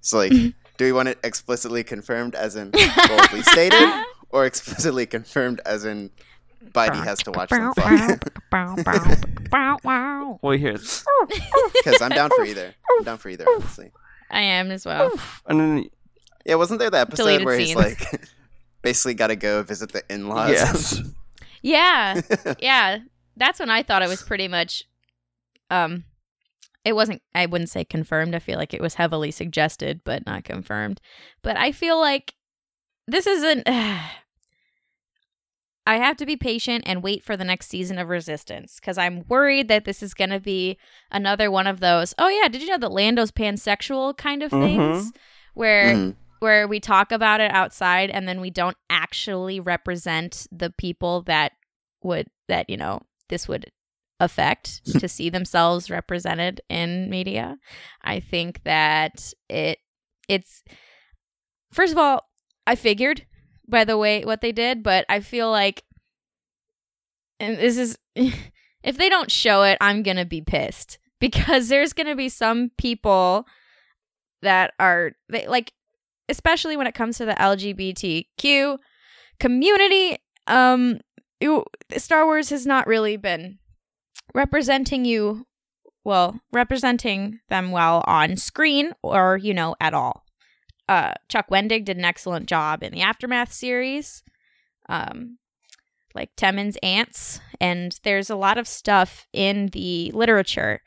So 0.00 0.18
like, 0.18 0.30
do 0.76 0.84
we 0.84 0.92
want 0.92 1.08
it 1.08 1.18
explicitly 1.24 1.82
confirmed 1.82 2.34
as 2.34 2.56
in 2.56 2.70
boldly 2.70 3.42
stated, 3.42 3.88
or 4.30 4.44
explicitly 4.46 5.06
confirmed 5.06 5.60
as 5.64 5.84
in 5.84 6.10
Bitey 6.72 7.02
has 7.04 7.18
to 7.24 7.30
watch 7.32 7.50
them 7.50 7.72
fuck? 7.74 8.30
well, 10.42 10.58
here's 10.58 11.04
Because 11.74 12.00
I'm 12.02 12.10
down 12.10 12.30
for 12.30 12.44
either. 12.44 12.74
I'm 12.98 13.04
down 13.04 13.18
for 13.18 13.28
either, 13.28 13.44
honestly. 13.48 13.90
I 14.30 14.40
am 14.42 14.70
as 14.70 14.84
well. 14.84 15.10
and 15.46 15.60
then 15.60 15.84
Yeah, 16.44 16.56
wasn't 16.56 16.80
there 16.80 16.90
the 16.90 16.98
episode 17.00 17.24
Deleted 17.24 17.46
where 17.46 17.58
he's 17.58 17.68
scenes. 17.68 17.78
like, 17.78 18.28
basically 18.82 19.14
got 19.14 19.28
to 19.28 19.36
go 19.36 19.62
visit 19.62 19.92
the 19.92 20.02
in-laws? 20.10 20.50
yes, 20.50 21.00
Yeah. 21.62 22.20
Yeah. 22.58 22.98
That's 23.36 23.58
when 23.60 23.70
I 23.70 23.82
thought 23.82 24.02
it 24.02 24.08
was 24.08 24.22
pretty 24.22 24.48
much 24.48 24.84
um 25.74 26.04
it 26.84 26.94
wasn't 26.94 27.22
I 27.34 27.46
wouldn't 27.46 27.70
say 27.70 27.84
confirmed. 27.84 28.34
I 28.34 28.38
feel 28.38 28.58
like 28.58 28.74
it 28.74 28.82
was 28.82 28.94
heavily 28.94 29.30
suggested 29.30 30.00
but 30.04 30.26
not 30.26 30.44
confirmed. 30.44 31.00
But 31.42 31.56
I 31.56 31.72
feel 31.72 31.98
like 32.00 32.34
this 33.06 33.26
isn't 33.26 33.66
I 35.86 35.96
have 35.98 36.16
to 36.16 36.26
be 36.26 36.36
patient 36.36 36.84
and 36.86 37.02
wait 37.02 37.22
for 37.22 37.36
the 37.36 37.44
next 37.44 37.68
season 37.68 37.98
of 37.98 38.08
Resistance 38.08 38.76
because 38.80 38.96
I'm 38.96 39.24
worried 39.28 39.68
that 39.68 39.84
this 39.84 40.02
is 40.02 40.14
going 40.14 40.30
to 40.30 40.40
be 40.40 40.78
another 41.10 41.50
one 41.50 41.66
of 41.66 41.80
those. 41.80 42.14
Oh 42.18 42.28
yeah, 42.28 42.48
did 42.48 42.62
you 42.62 42.68
know 42.68 42.78
that 42.78 42.92
Lando's 42.92 43.30
pansexual 43.30 44.16
kind 44.16 44.42
of 44.42 44.50
things 44.50 45.12
where 45.52 45.94
Mhm. 45.94 46.16
where 46.40 46.66
we 46.66 46.80
talk 46.80 47.12
about 47.12 47.40
it 47.40 47.50
outside 47.52 48.10
and 48.10 48.26
then 48.26 48.40
we 48.40 48.50
don't 48.50 48.76
actually 48.90 49.60
represent 49.60 50.46
the 50.50 50.70
people 50.70 51.22
that 51.22 51.52
would 52.02 52.28
that 52.48 52.68
you 52.70 52.76
know 52.78 53.00
this 53.28 53.46
would 53.48 53.70
affect 54.20 54.84
to 55.00 55.08
see 55.08 55.30
themselves 55.30 55.90
represented 55.90 56.60
in 56.68 57.10
media. 57.10 57.58
I 58.02 58.20
think 58.20 58.62
that 58.64 59.32
it 59.48 59.78
it's 60.28 60.62
first 61.70 61.92
of 61.92 61.98
all 61.98 62.30
i 62.66 62.74
figured 62.74 63.26
by 63.68 63.84
the 63.84 63.98
way 63.98 64.24
what 64.24 64.40
they 64.40 64.52
did 64.52 64.82
but 64.82 65.04
i 65.10 65.20
feel 65.20 65.50
like 65.50 65.82
and 67.38 67.58
this 67.58 67.76
is 67.76 67.98
if 68.14 68.96
they 68.96 69.10
don't 69.10 69.30
show 69.30 69.64
it 69.64 69.76
i'm 69.82 70.02
gonna 70.02 70.24
be 70.24 70.40
pissed 70.40 70.98
because 71.20 71.68
there's 71.68 71.92
gonna 71.92 72.16
be 72.16 72.30
some 72.30 72.70
people 72.78 73.44
that 74.40 74.72
are 74.78 75.12
they 75.28 75.46
like 75.46 75.74
especially 76.28 76.76
when 76.76 76.86
it 76.86 76.94
comes 76.94 77.18
to 77.18 77.24
the 77.24 77.34
LGBTQ 77.34 78.78
community, 79.38 80.18
um, 80.46 81.00
Star 81.96 82.24
Wars 82.24 82.50
has 82.50 82.66
not 82.66 82.86
really 82.86 83.16
been 83.16 83.58
representing 84.32 85.04
you 85.04 85.46
well, 86.04 86.38
representing 86.52 87.40
them 87.48 87.70
well 87.70 88.04
on 88.06 88.36
screen 88.36 88.92
or 89.02 89.38
you 89.38 89.54
know 89.54 89.74
at 89.80 89.94
all. 89.94 90.24
Uh, 90.86 91.14
Chuck 91.28 91.48
Wendig 91.50 91.86
did 91.86 91.96
an 91.96 92.04
excellent 92.04 92.46
job 92.46 92.82
in 92.82 92.92
the 92.92 93.00
Aftermath 93.00 93.52
series, 93.52 94.22
um, 94.88 95.38
like 96.14 96.36
Temmin's 96.36 96.76
aunts, 96.82 97.40
and 97.58 97.98
there's 98.02 98.28
a 98.28 98.36
lot 98.36 98.58
of 98.58 98.68
stuff 98.68 99.26
in 99.32 99.68
the 99.68 100.12
literature. 100.12 100.82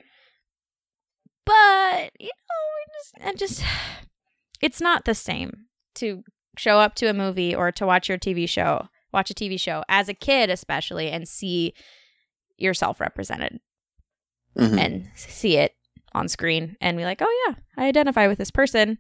But 1.46 2.12
you 2.20 2.30
know, 2.30 3.32
just, 3.34 3.40
just 3.40 3.64
it's 4.62 4.80
not 4.80 5.06
the 5.06 5.16
same 5.16 5.66
to 5.96 6.24
show 6.58 6.78
up 6.78 6.94
to 6.96 7.08
a 7.08 7.14
movie 7.14 7.56
or 7.56 7.72
to 7.72 7.88
watch 7.88 8.08
your 8.08 8.20
TV 8.20 8.48
show, 8.48 8.88
watch 9.12 9.32
a 9.32 9.34
TV 9.34 9.60
show 9.60 9.84
as 9.90 10.10
a 10.10 10.14
kid, 10.14 10.52
especially, 10.52 11.10
and 11.10 11.28
see 11.28 11.74
yourself 12.58 13.00
represented 13.00 13.60
Mhm. 14.58 14.80
and 14.80 15.10
see 15.16 15.58
it 15.58 15.74
on 16.14 16.28
screen 16.28 16.76
and 16.82 16.98
be 16.98 17.06
like, 17.06 17.22
oh, 17.22 17.46
yeah, 17.48 17.56
I 17.78 17.88
identify 17.88 18.28
with 18.28 18.38
this 18.38 18.52
person. 18.52 18.98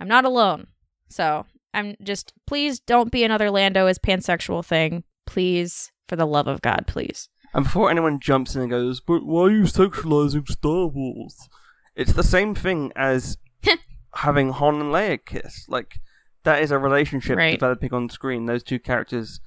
I'm 0.00 0.08
not 0.08 0.24
alone. 0.24 0.66
So 1.08 1.46
I'm 1.72 1.96
just, 2.02 2.32
please 2.46 2.80
don't 2.80 3.12
be 3.12 3.22
another 3.24 3.50
Lando 3.50 3.86
as 3.86 3.98
pansexual 3.98 4.64
thing. 4.64 5.04
Please, 5.26 5.92
for 6.08 6.16
the 6.16 6.26
love 6.26 6.48
of 6.48 6.60
God, 6.62 6.84
please. 6.86 7.28
And 7.54 7.64
before 7.64 7.90
anyone 7.90 8.18
jumps 8.20 8.54
in 8.54 8.62
and 8.62 8.70
goes, 8.70 9.00
but 9.00 9.24
why 9.24 9.42
are 9.42 9.50
you 9.50 9.62
sexualizing 9.62 10.48
Star 10.48 10.86
Wars? 10.86 11.48
It's 11.94 12.12
the 12.12 12.22
same 12.24 12.54
thing 12.54 12.92
as 12.96 13.36
having 14.14 14.50
Han 14.50 14.76
and 14.80 14.92
Leia 14.92 15.18
kiss. 15.24 15.66
Like, 15.68 16.00
that 16.44 16.62
is 16.62 16.70
a 16.70 16.78
relationship 16.78 17.36
Right. 17.36 17.52
developing 17.58 17.92
on 17.92 18.08
screen. 18.08 18.46
Those 18.46 18.62
two 18.62 18.78
characters 18.78 19.40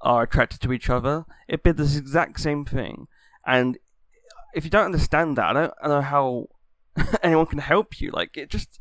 are 0.00 0.22
attracted 0.22 0.60
to 0.60 0.72
each 0.72 0.90
other. 0.90 1.24
It'd 1.48 1.62
be 1.62 1.72
this 1.72 1.96
exact 1.96 2.40
same 2.40 2.64
thing. 2.64 3.08
And 3.46 3.78
if 4.54 4.64
you 4.64 4.70
don't 4.70 4.86
understand 4.86 5.36
that, 5.36 5.50
I 5.50 5.52
don't, 5.52 5.74
I 5.82 5.88
don't 5.88 5.96
know 5.96 6.02
how 6.02 6.46
anyone 7.22 7.46
can 7.46 7.58
help 7.58 8.00
you. 8.00 8.10
Like, 8.10 8.36
it 8.36 8.50
just. 8.50 8.78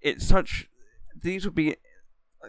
It's 0.00 0.26
such. 0.26 0.68
These 1.20 1.44
would 1.44 1.54
be. 1.54 1.76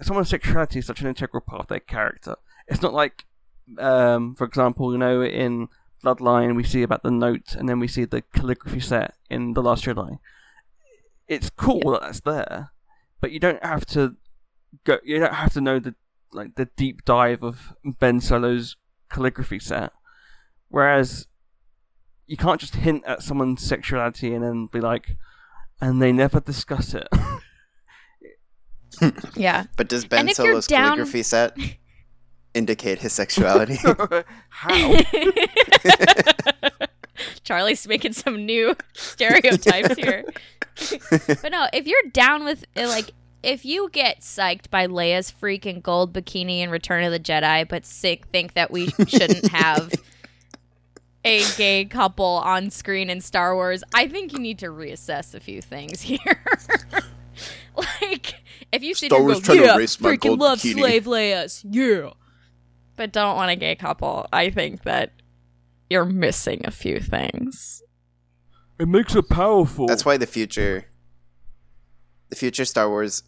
Someone's 0.01 0.29
sexuality 0.29 0.79
is 0.79 0.85
such 0.85 1.01
an 1.01 1.07
integral 1.07 1.41
part 1.41 1.61
of 1.61 1.67
their 1.67 1.79
character. 1.79 2.35
It's 2.67 2.81
not 2.81 2.93
like 2.93 3.25
um, 3.77 4.35
for 4.35 4.45
example, 4.45 4.91
you 4.91 4.97
know, 4.97 5.21
in 5.21 5.67
Bloodline, 6.03 6.55
we 6.55 6.63
see 6.63 6.81
about 6.81 7.03
the 7.03 7.11
note, 7.11 7.55
and 7.55 7.67
then 7.67 7.79
we 7.79 7.87
see 7.87 8.05
the 8.05 8.21
calligraphy 8.21 8.79
set 8.79 9.13
in 9.29 9.53
The 9.53 9.61
Last 9.61 9.85
Jedi. 9.85 10.19
It's 11.27 11.49
cool 11.49 11.91
that 11.91 12.01
that's 12.01 12.21
there, 12.21 12.71
but 13.21 13.31
you 13.31 13.39
don't 13.39 13.63
have 13.63 13.85
to 13.87 14.15
go. 14.83 14.97
You 15.03 15.19
don't 15.19 15.35
have 15.35 15.53
to 15.53 15.61
know 15.61 15.79
the 15.79 15.93
like 16.33 16.55
the 16.55 16.65
deep 16.77 17.03
dive 17.05 17.43
of 17.43 17.73
Ben 17.83 18.19
Solo's 18.19 18.75
calligraphy 19.09 19.59
set. 19.59 19.91
Whereas 20.69 21.27
you 22.27 22.37
can't 22.37 22.59
just 22.61 22.75
hint 22.75 23.03
at 23.05 23.23
someone's 23.23 23.63
sexuality 23.63 24.33
and 24.33 24.43
then 24.43 24.67
be 24.71 24.79
like, 24.79 25.15
and 25.81 26.01
they 26.01 26.11
never 26.11 26.39
discuss 26.39 26.93
it. 26.93 27.07
Yeah. 29.35 29.65
But 29.77 29.87
does 29.87 30.05
Ben 30.05 30.27
if 30.27 30.35
Solo's 30.35 30.67
down- 30.67 30.97
calligraphy 30.97 31.23
set 31.23 31.55
indicate 32.53 32.99
his 32.99 33.13
sexuality? 33.13 33.77
How? 34.49 34.95
Charlie's 37.43 37.87
making 37.87 38.13
some 38.13 38.45
new 38.45 38.75
stereotypes 38.93 39.95
here. 39.95 40.23
but 41.41 41.51
no, 41.51 41.67
if 41.73 41.87
you're 41.87 42.01
down 42.13 42.43
with 42.45 42.65
like 42.75 43.11
if 43.43 43.65
you 43.65 43.89
get 43.91 44.21
psyched 44.21 44.69
by 44.69 44.87
Leia's 44.87 45.31
freaking 45.31 45.81
gold 45.81 46.13
bikini 46.13 46.59
in 46.59 46.69
Return 46.69 47.03
of 47.03 47.11
the 47.11 47.19
Jedi, 47.19 47.67
but 47.67 47.85
sick 47.85 48.27
think 48.27 48.53
that 48.53 48.71
we 48.71 48.87
shouldn't 49.07 49.49
have 49.51 49.93
a 51.23 51.43
gay 51.57 51.85
couple 51.85 52.25
on 52.25 52.69
screen 52.69 53.09
in 53.09 53.21
Star 53.21 53.55
Wars, 53.55 53.83
I 53.93 54.07
think 54.07 54.33
you 54.33 54.39
need 54.39 54.59
to 54.59 54.67
reassess 54.67 55.33
a 55.33 55.39
few 55.39 55.61
things 55.61 56.01
here. 56.01 56.43
like 57.75 58.35
if 58.71 58.83
you 58.83 58.93
sit 58.93 59.07
Star 59.07 59.19
here 59.19 59.29
and 59.29 59.35
Wars 59.35 59.47
go, 59.47 59.53
yeah, 59.53 59.75
freaking 59.77 60.37
love 60.37 60.59
bikini." 60.59 60.73
slave 60.73 61.05
Leia's, 61.05 61.63
yeah, 61.69 62.11
but 62.95 63.11
don't 63.11 63.35
want 63.35 63.51
a 63.51 63.55
gay 63.55 63.75
couple, 63.75 64.27
I 64.33 64.49
think 64.49 64.83
that 64.83 65.11
you're 65.89 66.05
missing 66.05 66.61
a 66.65 66.71
few 66.71 66.99
things. 66.99 67.81
it 68.79 68.87
makes 68.87 69.15
it 69.15 69.29
powerful. 69.29 69.87
That's 69.87 70.05
why 70.05 70.17
the 70.17 70.27
future, 70.27 70.85
the 72.29 72.35
future 72.35 72.65
Star 72.65 72.89
Wars 72.89 73.23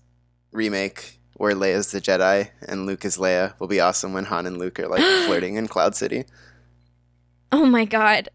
remake 0.51 1.19
where 1.35 1.55
Leia's 1.55 1.91
the 1.91 1.99
Jedi 1.99 2.49
and 2.67 2.85
Luke 2.85 3.03
is 3.03 3.17
Leia 3.17 3.59
will 3.59 3.67
be 3.67 3.79
awesome 3.79 4.13
when 4.13 4.25
Han 4.25 4.45
and 4.45 4.57
Luke 4.57 4.79
are 4.79 4.87
like 4.87 5.01
flirting 5.25 5.55
in 5.55 5.67
Cloud 5.67 5.95
City. 5.95 6.25
Oh 7.51 7.65
my 7.65 7.85
god. 7.85 8.29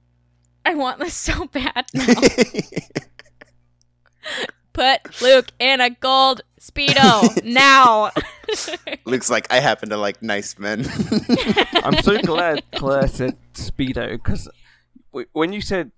I 0.65 0.75
want 0.75 0.99
this 0.99 1.15
so 1.29 1.47
bad 1.47 1.87
now. 1.95 2.15
Put 4.73 5.23
Luke 5.23 5.53
in 5.59 5.81
a 5.81 5.91
gold 5.91 6.43
Speedo 6.61 7.45
now. 7.45 8.11
Luke's 9.05 9.31
like, 9.31 9.51
I 9.51 9.61
happen 9.61 9.89
to 9.91 9.97
like 9.97 10.21
nice 10.21 10.59
men. 10.59 10.85
I'm 11.85 11.97
so 12.03 12.19
glad 12.19 12.63
Claire 12.75 13.09
said 13.09 13.37
Speedo 13.55 14.13
because 14.13 14.51
when 15.33 15.53
you 15.53 15.61
said 15.61 15.93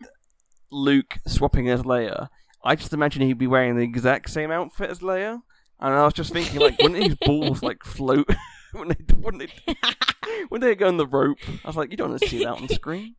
Luke 0.71 1.19
swapping 1.27 1.71
as 1.71 1.83
Leia, 1.83 2.29
I 2.63 2.77
just 2.77 2.93
imagine 2.93 3.23
he'd 3.23 3.39
be 3.39 3.47
wearing 3.47 3.77
the 3.77 3.83
exact 3.83 4.31
same 4.31 4.51
outfit 4.51 4.91
as 4.91 5.01
Leia, 5.01 5.43
and 5.81 5.95
I 5.95 6.05
was 6.05 6.15
just 6.15 6.33
thinking 6.33 6.61
like, 6.61 6.81
wouldn't 6.83 7.03
his 7.03 7.15
balls 7.17 7.63
like 7.63 7.85
float 7.85 8.29
when 8.73 8.89
they 8.89 8.97
when 9.15 9.39
they 9.39 9.49
when 10.49 10.61
they 10.61 10.75
go 10.75 10.89
on 10.89 10.97
the 10.97 11.07
rope? 11.07 11.39
I 11.65 11.67
was 11.69 11.77
like, 11.77 11.91
you 11.91 11.97
don't 11.97 12.11
want 12.11 12.23
to 12.23 12.29
see 12.29 12.39
that 12.45 12.55
on 12.55 12.69
screen, 12.69 13.15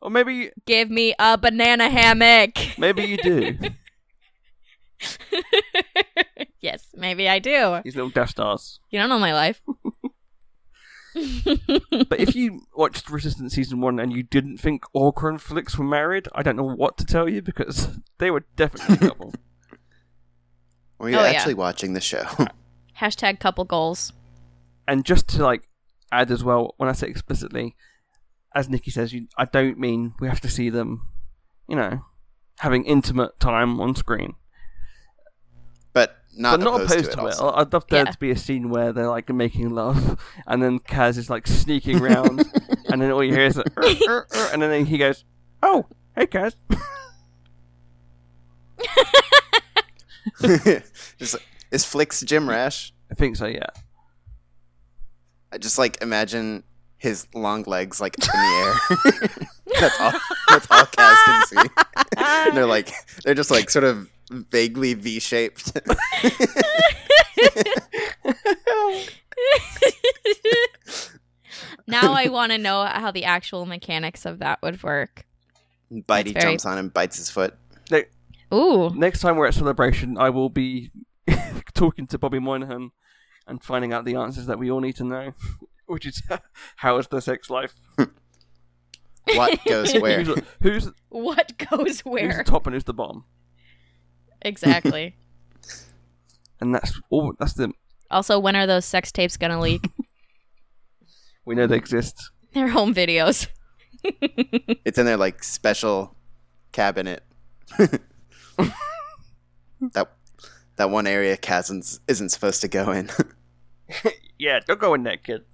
or 0.00 0.10
maybe 0.10 0.50
Give 0.66 0.90
me 0.90 1.14
a 1.18 1.36
banana 1.38 1.88
hammock. 1.88 2.56
maybe 2.78 3.02
you 3.04 3.16
do. 3.16 3.56
yes, 6.60 6.86
maybe 6.94 7.28
I 7.28 7.38
do. 7.38 7.80
These 7.84 7.96
little 7.96 8.10
Death 8.10 8.30
Stars. 8.30 8.80
You 8.90 8.98
don't 9.00 9.08
know 9.08 9.18
my 9.18 9.32
life. 9.32 9.60
But 11.14 12.20
if 12.20 12.34
you 12.34 12.62
watched 12.74 13.10
Resistance 13.10 13.54
season 13.54 13.80
one 13.80 13.98
and 14.00 14.12
you 14.12 14.22
didn't 14.22 14.58
think 14.58 14.84
Orka 14.94 15.28
and 15.28 15.40
Flix 15.42 15.76
were 15.76 15.84
married, 15.84 16.26
I 16.34 16.42
don't 16.42 16.56
know 16.56 16.62
what 16.64 16.96
to 16.98 17.04
tell 17.04 17.28
you 17.28 17.42
because 17.42 17.98
they 18.18 18.30
were 18.30 18.44
definitely 18.56 18.94
a 18.94 19.10
couple. 19.10 19.34
Were 21.02 21.10
you 21.10 21.16
Oh, 21.18 21.24
yeah. 21.24 21.30
actually 21.30 21.54
watching 21.54 21.94
the 21.94 22.00
show? 22.00 22.22
Hashtag 23.00 23.40
couple 23.40 23.64
goals. 23.64 24.12
and 24.86 25.04
just 25.04 25.26
to 25.30 25.42
like 25.42 25.68
add 26.12 26.30
as 26.30 26.44
well, 26.44 26.74
when 26.76 26.88
I 26.88 26.92
say 26.92 27.08
explicitly, 27.08 27.74
as 28.54 28.68
Nikki 28.68 28.92
says, 28.92 29.12
you, 29.12 29.26
I 29.36 29.46
don't 29.46 29.78
mean 29.78 30.14
we 30.20 30.28
have 30.28 30.40
to 30.42 30.48
see 30.48 30.70
them, 30.70 31.08
you 31.68 31.74
know, 31.74 32.04
having 32.60 32.84
intimate 32.84 33.40
time 33.40 33.80
on 33.80 33.96
screen. 33.96 34.34
but 35.92 36.18
not, 36.36 36.60
but 36.60 36.64
not 36.64 36.74
opposed, 36.82 36.92
opposed 36.92 37.04
to 37.04 37.10
it. 37.12 37.16
to 37.16 37.20
it. 37.22 37.40
also. 37.40 37.48
I- 37.48 37.60
I'd 37.62 37.72
love 37.72 37.86
there 37.88 38.04
Yeah. 38.04 38.10
to 38.12 38.18
be 38.18 38.30
a 38.30 38.36
scene 38.36 38.70
where 38.70 38.92
they're 38.92 39.08
like 39.08 39.28
making 39.28 39.70
love, 39.70 40.22
and 40.46 40.62
then 40.62 40.78
Kaz 40.78 41.18
is 41.18 41.28
like 41.28 41.48
sneaking 41.48 42.00
around, 42.00 42.44
and 42.86 43.02
then 43.02 43.10
all 43.10 43.24
you 43.24 43.32
hear 43.34 43.46
is, 43.46 43.56
like, 43.56 43.76
"Er, 43.76 43.82
er, 44.08 44.26
er," 44.36 44.48
and 44.52 44.62
then 44.62 44.86
he 44.86 44.98
goes, 44.98 45.24
"Oh, 45.64 45.86
hey 46.14 46.26
Kaz." 46.26 46.54
Just, 51.18 51.36
is 51.70 51.84
Flix 51.84 52.20
Jim 52.22 52.48
Rash? 52.48 52.92
I 53.10 53.14
think 53.14 53.36
so. 53.36 53.46
Yeah. 53.46 53.66
I 55.52 55.58
just 55.58 55.78
like 55.78 56.00
imagine 56.02 56.62
his 56.98 57.26
long 57.34 57.64
legs 57.64 58.00
like 58.00 58.14
up 58.18 58.34
in 58.34 58.40
the 58.40 58.56
air. 58.62 59.46
that's 59.80 60.00
all. 60.00 60.12
That's 60.48 60.66
all 60.70 60.84
Kaz 60.86 61.24
can 61.24 61.46
see. 61.46 61.70
And 62.16 62.56
they're 62.56 62.66
like 62.66 62.90
they're 63.24 63.34
just 63.34 63.50
like 63.50 63.68
sort 63.70 63.84
of 63.84 64.08
vaguely 64.30 64.94
V-shaped. 64.94 65.72
now 71.86 72.12
I 72.12 72.28
want 72.28 72.52
to 72.52 72.58
know 72.58 72.84
how 72.84 73.10
the 73.10 73.24
actual 73.24 73.66
mechanics 73.66 74.24
of 74.24 74.38
that 74.38 74.60
would 74.62 74.82
work. 74.82 75.24
Bitey 75.92 76.32
very- 76.32 76.40
jumps 76.40 76.64
on 76.64 76.78
him, 76.78 76.88
bites 76.88 77.18
his 77.18 77.30
foot. 77.30 77.56
Ooh. 78.52 78.90
Next 78.90 79.20
time 79.20 79.36
we're 79.36 79.46
at 79.46 79.54
celebration, 79.54 80.18
I 80.18 80.30
will 80.30 80.50
be 80.50 80.90
talking 81.74 82.06
to 82.08 82.18
Bobby 82.18 82.38
Moynihan 82.38 82.90
and 83.46 83.62
finding 83.62 83.92
out 83.92 84.04
the 84.04 84.14
answers 84.16 84.46
that 84.46 84.58
we 84.58 84.70
all 84.70 84.80
need 84.80 84.96
to 84.96 85.04
know, 85.04 85.34
which 85.86 86.06
is 86.06 86.22
how 86.76 86.98
is 86.98 87.08
the 87.08 87.20
sex 87.20 87.48
life? 87.50 87.74
What 89.34 89.64
goes 89.64 89.94
where? 89.94 90.22
Who's, 90.22 90.42
who's, 90.62 90.90
What 91.08 91.56
goes 91.70 92.00
where? 92.00 92.24
who's 92.24 92.34
where? 92.34 92.44
the 92.44 92.44
top 92.44 92.66
and 92.66 92.74
who's 92.74 92.84
the 92.84 92.94
bottom? 92.94 93.24
Exactly. 94.42 95.16
And 96.60 96.74
that's 96.74 97.00
all. 97.10 97.32
That's 97.38 97.54
the 97.54 97.72
also, 98.10 98.38
when 98.38 98.54
are 98.56 98.66
those 98.66 98.84
sex 98.84 99.10
tapes 99.10 99.36
gonna 99.36 99.58
leak? 99.60 99.88
we 101.46 101.54
know 101.54 101.66
they 101.66 101.76
exist. 101.76 102.30
They're 102.52 102.68
home 102.68 102.94
videos. 102.94 103.48
It's 104.04 104.98
in 104.98 105.06
their 105.06 105.16
like 105.16 105.42
special 105.42 106.14
cabinet. 106.72 107.22
that 109.92 110.08
that 110.76 110.90
one 110.90 111.06
area 111.06 111.36
Kaz 111.36 111.64
isn't- 111.64 112.00
isn't 112.08 112.28
supposed 112.30 112.60
to 112.62 112.68
go 112.68 112.90
in. 112.92 113.10
Yeah, 114.38 114.58
don't 114.66 114.80
go 114.80 114.94
in 114.94 115.02
there, 115.04 115.18
kid. 115.18 115.44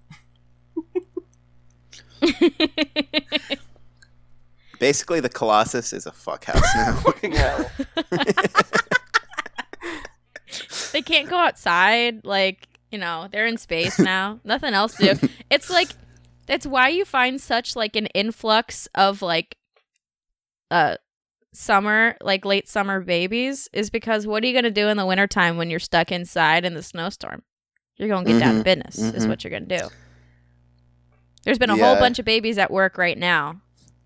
Basically, 4.79 5.19
the 5.21 5.29
Colossus 5.29 5.93
is 5.93 6.07
a 6.07 6.13
fuck 6.13 6.45
house 6.45 6.63
now. 6.75 6.95
Fucking 7.01 7.33
hell. 7.33 7.69
they 10.93 11.03
can't 11.03 11.29
go 11.29 11.37
outside. 11.37 12.25
Like, 12.25 12.69
you 12.93 12.99
know, 12.99 13.27
they're 13.31 13.47
in 13.47 13.57
space 13.59 13.99
now. 13.99 14.39
Nothing 14.45 14.73
else 14.73 14.95
to 14.97 15.15
do. 15.15 15.29
It's 15.51 15.69
like 15.69 15.89
that's 16.47 16.67
why 16.67 16.89
you 16.91 17.05
find 17.05 17.41
such 17.41 17.75
like 17.75 17.97
an 17.97 18.07
influx 18.15 18.87
of 18.95 19.21
like 19.21 19.57
uh 20.71 20.97
summer, 21.59 22.17
like 22.23 22.45
late 22.45 22.69
summer 22.69 23.01
babies, 23.01 23.69
is 23.73 23.91
because 23.91 24.27
what 24.27 24.43
are 24.43 24.47
you 24.47 24.55
gonna 24.55 24.71
do 24.71 24.89
in 24.89 24.97
the 24.97 25.05
wintertime 25.07 25.57
when 25.57 25.71
you're 25.71 25.81
stuck 25.81 26.13
inside 26.13 26.65
in 26.65 26.75
the 26.75 26.83
snowstorm? 26.83 27.43
You're 27.97 28.09
gonna 28.09 28.25
get 28.25 28.39
down 28.39 28.55
to 28.55 28.61
Mhm, 28.61 28.65
business, 28.65 28.99
is 29.15 29.27
mhm. 29.27 29.29
what 29.29 29.43
you're 29.43 29.51
gonna 29.51 29.67
do. 29.67 29.89
There's 31.45 31.59
been 31.59 31.71
a 31.71 31.77
whole 31.77 31.97
bunch 31.97 32.19
of 32.19 32.25
babies 32.25 32.59
at 32.59 32.71
work 32.71 32.97
right 32.99 33.19
now. 33.19 33.61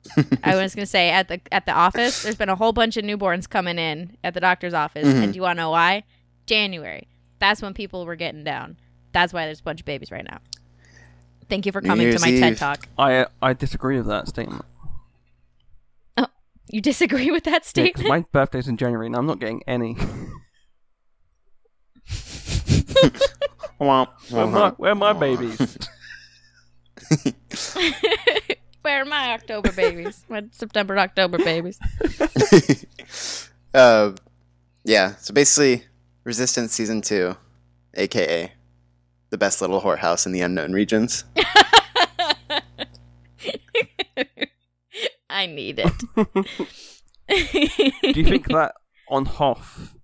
I 0.42 0.56
was 0.56 0.74
gonna 0.74 0.86
say 0.86 1.10
at 1.10 1.28
the 1.28 1.40
at 1.52 1.66
the 1.66 1.72
office, 1.72 2.22
there's 2.22 2.36
been 2.36 2.48
a 2.48 2.56
whole 2.56 2.72
bunch 2.72 2.96
of 2.96 3.04
newborns 3.04 3.48
coming 3.48 3.78
in 3.78 4.16
at 4.24 4.34
the 4.34 4.40
doctor's 4.40 4.74
office, 4.74 5.06
Mhm. 5.06 5.22
and 5.22 5.32
do 5.32 5.36
you 5.36 5.42
want 5.42 5.56
to 5.58 5.62
know 5.62 5.70
why? 5.70 6.04
January. 6.46 7.06
That's 7.38 7.60
when 7.62 7.74
people 7.74 8.04
were 8.06 8.16
getting 8.16 8.44
down. 8.44 8.76
That's 9.12 9.32
why 9.32 9.44
there's 9.44 9.60
a 9.60 9.62
bunch 9.62 9.80
of 9.80 9.86
babies 9.86 10.10
right 10.10 10.24
now. 10.28 10.38
Thank 11.48 11.66
you 11.66 11.72
for 11.72 11.80
coming 11.82 12.10
to 12.10 12.18
my 12.20 12.30
TED 12.30 12.56
talk. 12.56 12.88
I 12.98 13.16
uh, 13.18 13.24
I 13.42 13.52
disagree 13.52 13.96
with 13.98 14.06
that 14.06 14.26
statement. 14.28 14.64
You 16.68 16.80
disagree 16.80 17.30
with 17.36 17.44
that 17.44 17.52
Yeah, 17.52 17.58
'cause 17.60 17.68
statement? 17.68 18.08
my 18.08 18.24
birthday's 18.32 18.68
in 18.68 18.76
January 18.76 19.06
and 19.06 19.16
I'm 19.16 19.26
not 19.26 19.38
getting 19.40 19.62
any. 19.66 19.96
Where 23.78 23.88
are 23.88 24.46
my, 24.46 24.68
where 24.76 24.92
are 24.92 24.94
my 24.94 25.12
babies? 25.12 25.58
Where 28.82 29.02
are 29.02 29.04
my 29.04 29.32
October 29.34 29.72
babies? 29.72 30.24
My 30.28 30.42
September, 30.52 30.96
October 30.98 31.38
babies. 31.38 31.78
uh, 33.74 34.12
yeah. 34.84 35.16
So 35.16 35.34
basically, 35.34 35.84
Resistance 36.24 36.72
season 36.72 37.02
two, 37.02 37.36
aka 37.94 38.52
the 39.30 39.38
best 39.38 39.60
little 39.60 39.80
whorehouse 39.80 40.26
in 40.26 40.32
the 40.32 40.40
unknown 40.42 40.72
regions. 40.72 41.24
I 45.32 45.46
need 45.46 45.80
it. 45.80 45.92
Do 48.12 48.20
you 48.20 48.24
think 48.24 48.48
that 48.48 48.74
on 49.08 49.24
Hoth, 49.26 49.94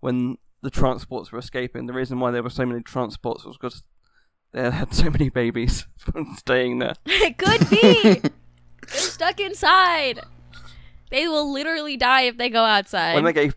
when 0.00 0.36
the 0.62 0.70
transports 0.70 1.32
were 1.32 1.38
escaping, 1.38 1.86
the 1.86 1.92
reason 1.92 2.20
why 2.20 2.30
there 2.30 2.42
were 2.42 2.50
so 2.50 2.66
many 2.66 2.82
transports 2.82 3.44
was 3.44 3.56
because 3.56 3.82
they 4.52 4.70
had 4.70 4.94
so 4.94 5.10
many 5.10 5.28
babies 5.30 5.86
from 5.96 6.34
staying 6.36 6.78
there? 6.80 6.94
it 7.06 7.38
could 7.38 7.68
be. 7.70 8.20
They're 8.20 8.30
stuck 9.00 9.40
inside. 9.40 10.20
They 11.10 11.28
will 11.28 11.50
literally 11.52 11.96
die 11.96 12.22
if 12.22 12.36
they 12.38 12.48
go 12.50 12.64
outside. 12.64 13.14
When 13.14 13.24
they 13.24 13.32
gave 13.32 13.54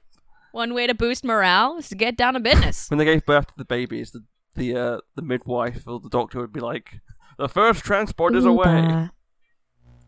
One 0.52 0.74
way 0.74 0.88
to 0.88 0.94
boost 0.94 1.24
morale 1.24 1.78
is 1.78 1.90
to 1.90 1.96
get 1.96 2.16
down 2.18 2.34
to 2.36 2.40
business. 2.40 2.90
when 2.90 2.98
they 2.98 3.06
gave 3.06 3.26
birth 3.26 3.48
to 3.48 3.54
the 3.58 3.66
babies, 3.66 4.12
the 4.12 4.24
the 4.56 4.76
uh, 4.76 4.98
the 5.16 5.22
midwife 5.22 5.84
or 5.88 6.00
the 6.00 6.10
doctor 6.10 6.40
would 6.40 6.52
be 6.54 6.60
like, 6.60 7.00
"The 7.38 7.48
first 7.50 7.84
transport 7.84 8.36
is 8.36 8.44
away." 8.46 9.10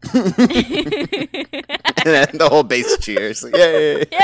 And 0.03 0.13
then 2.05 2.27
the 2.33 2.47
whole 2.49 2.63
base 2.63 2.97
cheers. 2.99 3.43
Yay! 3.53 3.99
Yay! 3.99 4.07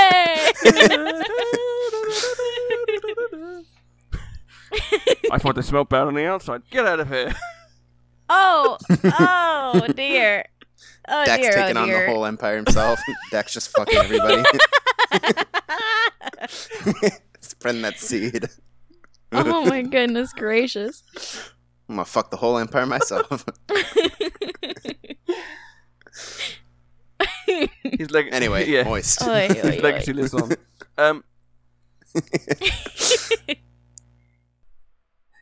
I 5.32 5.38
thought 5.38 5.55
they 5.55 5.61
smelled 5.61 5.89
bad 5.89 6.07
on 6.07 6.13
the 6.15 6.26
outside. 6.26 6.61
Get 6.69 6.86
out 6.86 6.99
of 6.99 7.09
here! 7.09 7.34
oh, 8.30 8.78
oh 9.03 9.88
dear. 9.95 10.45
Oh 11.07 11.23
Dax 11.26 11.41
dear, 11.41 11.51
oh, 11.51 11.55
taking 11.55 11.78
oh 11.78 11.82
on 11.84 11.89
the 11.89 12.05
whole 12.07 12.26
empire 12.26 12.55
himself. 12.55 12.99
Dax 13.32 13.53
just 13.53 13.69
fucking 13.71 13.97
everybody. 13.97 14.43
Spreading 17.41 17.84
that 17.84 17.99
seed. 17.99 18.49
oh 19.32 19.65
my 19.65 19.82
goodness 19.84 20.34
gracious. 20.34 21.03
I'm 21.88 21.95
gonna 21.95 22.05
fuck 22.05 22.32
the 22.32 22.38
whole 22.38 22.57
empire 22.57 22.86
myself. 22.88 23.45
His 27.84 28.11
leg- 28.11 28.30
anyway, 28.32 28.68
yeah, 28.70 28.84
moist. 28.84 29.22
Oy, 29.24 29.47
oy, 29.49 29.53
his 29.53 29.82
legacy 29.82 30.11
oy. 30.11 30.16
lives 30.16 30.34
on. 30.34 30.51
Um, 30.97 31.24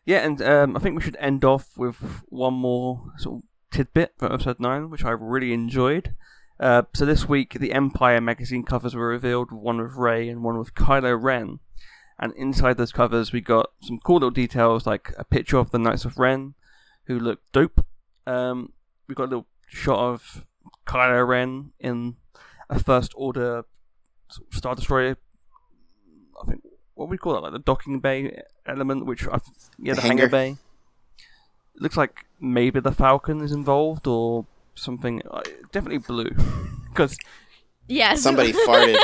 yeah, 0.05 0.19
and 0.25 0.41
um, 0.41 0.75
I 0.75 0.79
think 0.79 0.95
we 0.95 1.01
should 1.01 1.17
end 1.19 1.45
off 1.45 1.77
with 1.77 2.21
one 2.29 2.53
more 2.53 3.11
sort 3.17 3.37
of 3.37 3.43
tidbit 3.71 4.13
from 4.17 4.33
episode 4.33 4.59
nine, 4.59 4.89
which 4.89 5.05
I 5.05 5.11
really 5.11 5.53
enjoyed. 5.53 6.15
Uh, 6.59 6.83
so 6.93 7.05
this 7.05 7.27
week, 7.27 7.59
the 7.59 7.73
Empire 7.73 8.21
magazine 8.21 8.63
covers 8.63 8.95
were 8.95 9.07
revealed, 9.07 9.51
one 9.51 9.81
with 9.81 9.95
Rey 9.95 10.29
and 10.29 10.43
one 10.43 10.57
with 10.57 10.75
Kylo 10.75 11.19
Ren. 11.21 11.59
And 12.19 12.33
inside 12.35 12.77
those 12.77 12.91
covers, 12.91 13.31
we 13.33 13.41
got 13.41 13.71
some 13.81 13.99
cool 14.03 14.15
little 14.15 14.29
details, 14.29 14.85
like 14.85 15.13
a 15.17 15.23
picture 15.23 15.57
of 15.57 15.71
the 15.71 15.79
Knights 15.79 16.05
of 16.05 16.19
Ren, 16.19 16.53
who 17.05 17.19
look 17.19 17.39
dope. 17.51 17.83
Um, 18.27 18.73
we 19.07 19.15
got 19.15 19.25
a 19.25 19.31
little 19.31 19.47
shot 19.67 19.99
of 19.99 20.45
Kylo 20.85 21.27
Ren 21.27 21.71
in 21.79 22.15
a 22.69 22.79
First 22.79 23.13
Order 23.15 23.63
Star 24.51 24.75
Destroyer. 24.75 25.17
I 26.41 26.45
think 26.49 26.63
what 26.95 27.09
we 27.09 27.17
call 27.17 27.33
that, 27.33 27.41
like 27.41 27.51
the 27.53 27.59
docking 27.59 27.99
bay 27.99 28.41
element, 28.65 29.05
which 29.05 29.27
I 29.27 29.39
yeah, 29.79 29.93
the 29.93 30.01
hangar 30.01 30.23
Hangar. 30.23 30.29
bay. 30.29 30.57
It 31.75 31.81
looks 31.81 31.97
like 31.97 32.25
maybe 32.39 32.79
the 32.79 32.91
Falcon 32.91 33.41
is 33.41 33.51
involved 33.51 34.05
or 34.07 34.45
something. 34.75 35.21
uh, 35.29 35.41
Definitely 35.71 35.99
blue, 35.99 36.29
because 36.89 37.17
Yes. 37.87 38.21
Somebody 38.21 38.53
farted. 38.67 38.97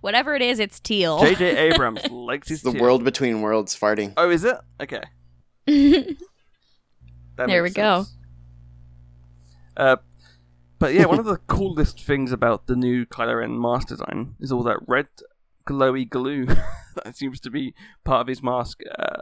Whatever 0.00 0.36
it 0.36 0.42
is, 0.42 0.60
it's 0.60 0.78
teal. 0.78 1.18
J.J. 1.20 1.56
Abrams 1.72 2.08
likes 2.08 2.48
his 2.48 2.62
the 2.62 2.70
teal. 2.70 2.80
world 2.80 3.02
between 3.04 3.40
worlds 3.42 3.76
farting. 3.78 4.12
Oh, 4.16 4.30
is 4.30 4.44
it? 4.44 4.56
Okay. 4.80 5.02
There 5.66 6.04
makes 7.46 7.62
we 7.62 7.70
go. 7.70 8.04
Uh, 9.76 9.96
but 10.82 10.94
yeah, 10.94 11.06
one 11.06 11.20
of 11.20 11.24
the 11.26 11.36
coolest 11.36 12.00
things 12.00 12.32
about 12.32 12.66
the 12.66 12.74
new 12.74 13.06
Kylo 13.06 13.38
Ren 13.38 13.60
mask 13.60 13.86
design 13.86 14.34
is 14.40 14.50
all 14.50 14.64
that 14.64 14.80
red 14.88 15.06
glowy 15.64 16.08
glue 16.08 16.46
that 17.04 17.16
seems 17.16 17.38
to 17.38 17.50
be 17.50 17.72
part 18.04 18.22
of 18.22 18.26
his 18.26 18.42
mask. 18.42 18.80
Uh, 18.98 19.20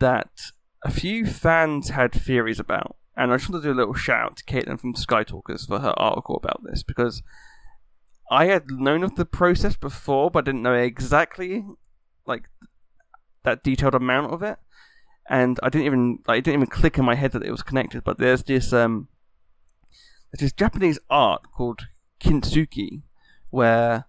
that 0.00 0.50
a 0.84 0.90
few 0.90 1.24
fans 1.24 1.90
had 1.90 2.12
theories 2.12 2.58
about, 2.58 2.96
and 3.16 3.32
I 3.32 3.36
just 3.36 3.48
want 3.48 3.62
to 3.62 3.68
do 3.68 3.72
a 3.72 3.78
little 3.78 3.94
shout 3.94 4.24
out 4.24 4.36
to 4.38 4.44
Caitlin 4.44 4.80
from 4.80 4.96
Sky 4.96 5.22
Talkers 5.22 5.66
for 5.66 5.78
her 5.78 5.94
article 5.96 6.34
about 6.34 6.62
this 6.64 6.82
because 6.82 7.22
I 8.28 8.46
had 8.46 8.64
known 8.68 9.04
of 9.04 9.14
the 9.14 9.24
process 9.24 9.76
before, 9.76 10.32
but 10.32 10.40
I 10.40 10.46
didn't 10.46 10.62
know 10.62 10.74
exactly 10.74 11.64
like 12.26 12.48
that 13.44 13.62
detailed 13.62 13.94
amount 13.94 14.32
of 14.32 14.42
it 14.42 14.58
and 15.28 15.58
I 15.62 15.68
didn't 15.68 15.86
even 15.86 16.18
like, 16.26 16.38
it 16.38 16.44
didn't 16.44 16.62
even 16.62 16.70
click 16.70 16.98
in 16.98 17.04
my 17.04 17.14
head 17.14 17.32
that 17.32 17.44
it 17.44 17.50
was 17.50 17.62
connected. 17.62 18.04
But 18.04 18.18
there's 18.18 18.42
this 18.42 18.72
um, 18.72 19.08
there's 20.32 20.50
this 20.50 20.52
Japanese 20.52 20.98
art 21.10 21.42
called 21.52 21.86
kintsugi, 22.20 23.02
where 23.50 24.06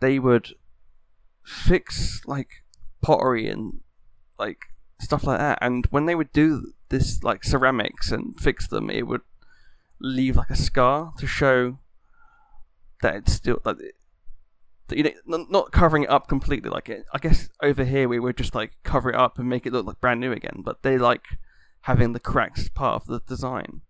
they 0.00 0.18
would 0.18 0.54
fix 1.44 2.20
like 2.26 2.64
pottery 3.02 3.48
and 3.48 3.80
like 4.38 4.58
stuff 5.00 5.24
like 5.24 5.38
that. 5.38 5.58
And 5.60 5.86
when 5.90 6.06
they 6.06 6.14
would 6.14 6.32
do 6.32 6.72
this 6.88 7.22
like 7.22 7.44
ceramics 7.44 8.10
and 8.10 8.38
fix 8.40 8.66
them, 8.66 8.90
it 8.90 9.06
would 9.06 9.22
leave 10.00 10.36
like 10.36 10.50
a 10.50 10.56
scar 10.56 11.12
to 11.18 11.26
show 11.26 11.78
that 13.02 13.14
it's 13.16 13.32
still 13.32 13.60
like 13.64 13.80
it- 13.80 13.94
that, 14.88 14.96
you 14.96 15.04
know, 15.04 15.12
not- 15.24 15.50
not 15.50 15.72
covering 15.72 16.02
it 16.02 16.10
up 16.10 16.26
completely. 16.26 16.68
Like 16.68 16.88
it, 16.88 17.06
I 17.12 17.18
guess 17.18 17.48
over 17.62 17.84
here 17.84 18.08
we 18.08 18.18
would 18.18 18.36
just 18.36 18.54
like 18.54 18.72
cover 18.82 19.10
it 19.10 19.16
up 19.16 19.38
and 19.38 19.48
make 19.48 19.64
it 19.66 19.72
look 19.72 19.86
like 19.86 20.00
brand 20.00 20.20
new 20.20 20.32
again. 20.32 20.62
But 20.64 20.82
they 20.82 20.98
like 20.98 21.38
having 21.82 22.12
the 22.12 22.20
cracks 22.20 22.68
part 22.68 23.02
of 23.02 23.06
the 23.06 23.20
design. 23.20 23.82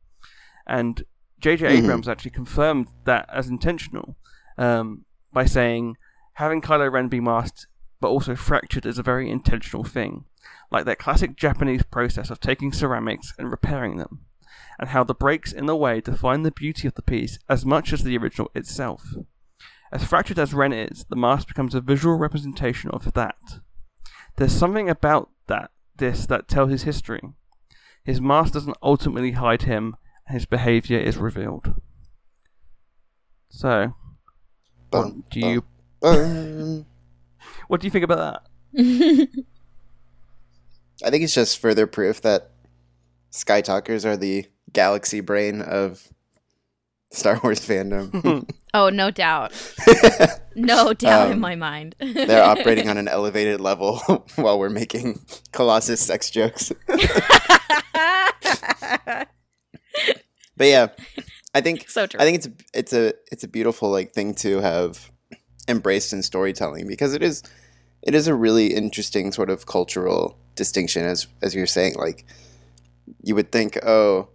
And 0.66 1.04
J.J. 1.40 1.66
Mhm. 1.66 1.78
Abrams 1.78 2.08
actually 2.08 2.30
confirmed 2.32 2.88
that 3.04 3.28
as 3.32 3.48
intentional 3.48 4.16
um, 4.58 5.04
by 5.32 5.44
saying 5.44 5.96
having 6.34 6.60
Kylo 6.60 6.90
Ren 6.92 7.08
be 7.08 7.20
masked 7.20 7.66
but 8.00 8.08
also 8.08 8.34
fractured 8.34 8.86
is 8.86 8.98
a 8.98 9.02
very 9.02 9.30
intentional 9.30 9.84
thing, 9.84 10.24
like 10.70 10.86
that 10.86 10.98
classic 10.98 11.36
Japanese 11.36 11.82
process 11.82 12.30
of 12.30 12.40
taking 12.40 12.72
ceramics 12.72 13.34
and 13.38 13.50
repairing 13.50 13.96
them, 13.98 14.20
and 14.78 14.88
how 14.90 15.04
the 15.04 15.14
breaks 15.14 15.52
in 15.52 15.66
the 15.66 15.76
way 15.76 16.00
define 16.00 16.42
the 16.42 16.50
beauty 16.50 16.88
of 16.88 16.94
the 16.94 17.02
piece 17.02 17.38
as 17.48 17.66
much 17.66 17.92
as 17.92 18.02
the 18.02 18.16
original 18.16 18.50
itself. 18.54 19.02
As 19.92 20.04
fractured 20.04 20.38
as 20.38 20.54
Ren 20.54 20.72
is, 20.72 21.04
the 21.10 21.16
mask 21.16 21.48
becomes 21.48 21.74
a 21.74 21.80
visual 21.80 22.16
representation 22.16 22.90
of 22.90 23.12
that. 23.12 23.36
There's 24.36 24.52
something 24.52 24.88
about 24.88 25.30
that 25.48 25.70
this 25.96 26.24
that 26.26 26.48
tells 26.48 26.70
his 26.70 26.84
history. 26.84 27.20
His 28.02 28.20
mask 28.20 28.54
doesn't 28.54 28.78
ultimately 28.82 29.32
hide 29.32 29.62
him, 29.62 29.96
his 30.30 30.46
behavior 30.46 30.98
is 30.98 31.16
revealed. 31.16 31.74
So, 33.48 33.94
what 34.90 35.02
Bum, 35.02 35.24
do 35.30 35.40
you 35.40 35.64
bum. 36.00 36.86
what 37.68 37.80
do 37.80 37.86
you 37.86 37.90
think 37.90 38.04
about 38.04 38.42
that? 38.74 39.28
I 41.04 41.10
think 41.10 41.24
it's 41.24 41.34
just 41.34 41.58
further 41.58 41.86
proof 41.86 42.20
that 42.22 42.50
Sky 43.30 43.60
Talkers 43.60 44.04
are 44.04 44.16
the 44.16 44.46
galaxy 44.72 45.20
brain 45.20 45.60
of 45.62 46.08
Star 47.10 47.40
Wars 47.42 47.60
fandom. 47.60 48.48
oh, 48.74 48.88
no 48.90 49.10
doubt. 49.10 49.52
No 50.54 50.92
doubt 50.92 51.28
in 51.28 51.32
Um, 51.34 51.40
my 51.40 51.56
mind. 51.56 51.96
They're 51.98 52.44
operating 52.44 52.88
on 52.88 52.98
an 52.98 53.08
elevated 53.08 53.60
level 53.60 53.96
while 54.36 54.58
we're 54.58 54.68
making 54.70 55.20
Colossus 55.52 56.00
sex 56.00 56.30
jokes. 56.30 56.70
But 60.60 60.68
yeah, 60.68 60.88
I 61.54 61.62
think 61.62 61.88
so 61.88 62.06
true. 62.06 62.20
I 62.20 62.24
think 62.24 62.36
it's 62.36 62.48
it's 62.74 62.92
a 62.92 63.14
it's 63.32 63.44
a 63.44 63.48
beautiful 63.48 63.90
like 63.90 64.12
thing 64.12 64.34
to 64.44 64.60
have 64.60 65.10
embraced 65.66 66.12
in 66.12 66.22
storytelling 66.22 66.86
because 66.86 67.14
it 67.14 67.22
is 67.22 67.42
it 68.02 68.14
is 68.14 68.26
a 68.26 68.34
really 68.34 68.74
interesting 68.74 69.32
sort 69.32 69.48
of 69.48 69.64
cultural 69.64 70.36
distinction 70.56 71.06
as 71.06 71.28
as 71.40 71.54
you're 71.54 71.66
saying 71.66 71.94
like 71.94 72.26
you 73.22 73.34
would 73.34 73.50
think 73.50 73.78
oh 73.86 74.28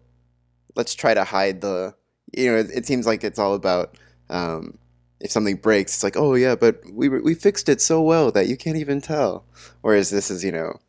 let's 0.75 0.95
try 0.95 1.13
to 1.13 1.23
hide 1.23 1.61
the 1.61 1.93
you 2.35 2.51
know 2.51 2.57
it, 2.57 2.71
it 2.73 2.85
seems 2.87 3.05
like 3.05 3.23
it's 3.23 3.37
all 3.37 3.53
about 3.53 3.95
um, 4.31 4.79
if 5.19 5.29
something 5.29 5.57
breaks 5.57 5.93
it's 5.93 6.03
like 6.03 6.17
oh 6.17 6.33
yeah 6.33 6.55
but 6.55 6.81
we 6.91 7.07
we 7.07 7.35
fixed 7.35 7.69
it 7.69 7.79
so 7.79 8.01
well 8.01 8.31
that 8.31 8.47
you 8.47 8.57
can't 8.57 8.77
even 8.77 8.99
tell 8.99 9.45
whereas 9.81 10.09
this 10.09 10.31
is 10.31 10.43
you 10.43 10.51
know 10.51 10.79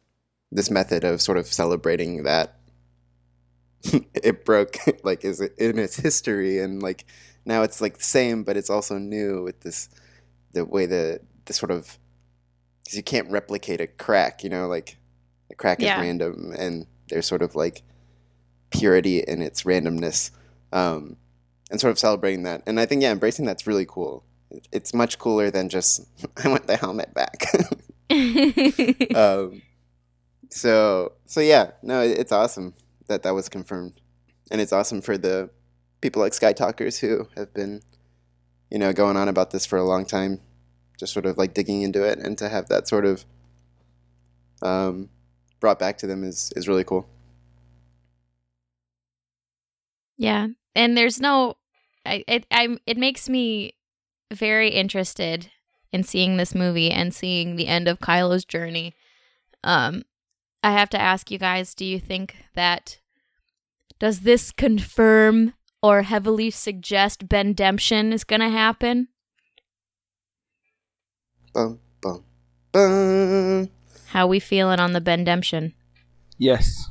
this 0.51 0.71
method 0.71 1.05
of 1.05 1.21
sort 1.21 1.37
of 1.37 1.47
celebrating 1.47 2.23
that 2.23 2.57
it 4.15 4.45
broke 4.45 4.77
like 5.05 5.25
is 5.25 5.41
it 5.41 5.55
in 5.59 5.79
its 5.79 5.97
history 5.97 6.59
and 6.59 6.83
like 6.83 7.05
now 7.45 7.63
it's 7.63 7.81
like 7.81 7.99
the 7.99 8.05
same 8.05 8.43
but 8.45 8.57
it's 8.57 8.71
also 8.71 8.99
new 8.99 9.43
with 9.43 9.61
this 9.61 9.89
the 10.53 10.65
way 10.65 10.87
the 10.87 11.21
the 11.47 11.53
sort 11.53 11.71
of 11.71 11.99
because 12.85 12.97
you 12.97 13.03
can't 13.03 13.31
replicate 13.31 13.81
a 13.81 13.87
crack 13.87 14.43
you 14.45 14.51
know 14.51 14.67
like 14.67 14.97
a 15.51 15.55
crack 15.55 15.81
Yeah. 15.81 15.97
is 15.99 16.03
random 16.03 16.53
and 16.59 16.87
there's 17.09 17.27
sort 17.27 17.43
of 17.43 17.55
like 17.55 17.83
purity 18.71 19.21
in 19.21 19.43
its 19.43 19.63
randomness 19.63 20.31
um 20.73 21.17
and 21.71 21.81
sort 21.81 21.91
of 21.91 21.99
celebrating 21.99 22.43
that 22.45 22.63
and 22.67 22.81
i 22.81 22.87
think 22.87 23.03
yeah 23.03 23.13
embracing 23.13 23.45
that's 23.45 23.67
really 23.67 23.87
cool. 23.87 24.23
It's 24.73 24.95
much 24.95 25.19
cooler 25.19 25.51
than 25.51 25.69
just 25.69 26.07
i 26.45 26.49
want 26.49 26.67
the 26.69 26.77
helmet 26.77 27.13
back. 27.15 27.47
Um, 29.15 29.63
so 30.51 31.13
so 31.27 31.41
yeah, 31.41 31.73
no, 31.83 32.01
it's 32.01 32.31
awesome 32.33 32.75
that 33.09 33.23
that 33.23 33.35
was 33.35 33.49
confirmed, 33.49 34.01
and 34.51 34.61
it's 34.61 34.73
awesome 34.73 35.01
for 35.01 35.17
the 35.19 35.51
people 36.01 36.23
like 36.23 36.35
Sky 36.35 36.53
Talkers 36.53 36.99
who 36.99 37.29
have 37.37 37.53
been, 37.55 37.83
you 38.71 38.79
know, 38.79 38.93
going 38.93 39.17
on 39.17 39.29
about 39.29 39.51
this 39.51 39.67
for 39.67 39.79
a 39.79 39.85
long 39.85 40.05
time, 40.05 40.41
just 40.99 41.13
sort 41.13 41.27
of 41.27 41.39
like 41.39 41.55
digging 41.55 41.83
into 41.83 42.05
it, 42.05 42.19
and 42.19 42.37
to 42.39 42.49
have 42.49 42.69
that 42.69 42.89
sort 42.89 43.05
of 43.05 43.25
um, 44.63 45.09
brought 45.61 45.79
back 45.79 45.99
to 45.99 46.07
them 46.07 46.25
is 46.25 46.53
is 46.57 46.69
really 46.69 46.85
cool. 46.85 47.09
Yeah, 50.19 50.49
and 50.75 50.97
there's 50.97 51.21
no, 51.21 51.57
I, 52.05 52.25
it, 52.27 52.47
I'm. 52.51 52.79
It 52.87 52.97
makes 52.97 53.29
me 53.29 53.75
very 54.33 54.71
interested 54.71 55.51
in 55.93 56.03
seeing 56.03 56.37
this 56.37 56.55
movie 56.55 56.91
and 56.91 57.15
seeing 57.15 57.57
the 57.57 57.69
end 57.69 57.89
of 57.89 58.01
Kylo's 58.01 58.45
journey. 58.45 58.95
Um, 59.63 60.05
I 60.67 60.73
have 60.73 60.91
to 60.91 61.01
ask 61.01 61.31
you 61.31 61.39
guys: 61.39 61.77
Do 61.77 61.85
you 61.85 62.01
think 62.01 62.35
that 62.55 62.99
does 64.01 64.21
this 64.23 64.51
confirm 64.51 65.55
or 65.81 66.03
heavily 66.03 66.51
suggest 66.51 67.29
Bendemption 67.29 68.13
is 68.13 68.25
going 68.25 68.41
to 68.41 68.49
happen? 68.49 69.07
Bum 71.55 71.79
bum 72.03 72.25
bum. 72.73 73.71
How 74.09 74.27
we 74.27 74.41
feeling 74.41 74.81
on 74.81 74.93
the 74.93 75.01
Bendemption? 75.01 75.73
Yes. 76.37 76.91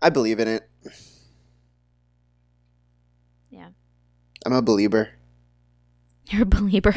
I 0.00 0.08
believe 0.08 0.38
in 0.38 0.46
it. 0.46 0.62
Yeah, 3.50 3.70
I'm 4.46 4.52
a 4.52 4.62
believer. 4.62 5.10
you're 6.30 6.42
a 6.42 6.46
believer. 6.46 6.94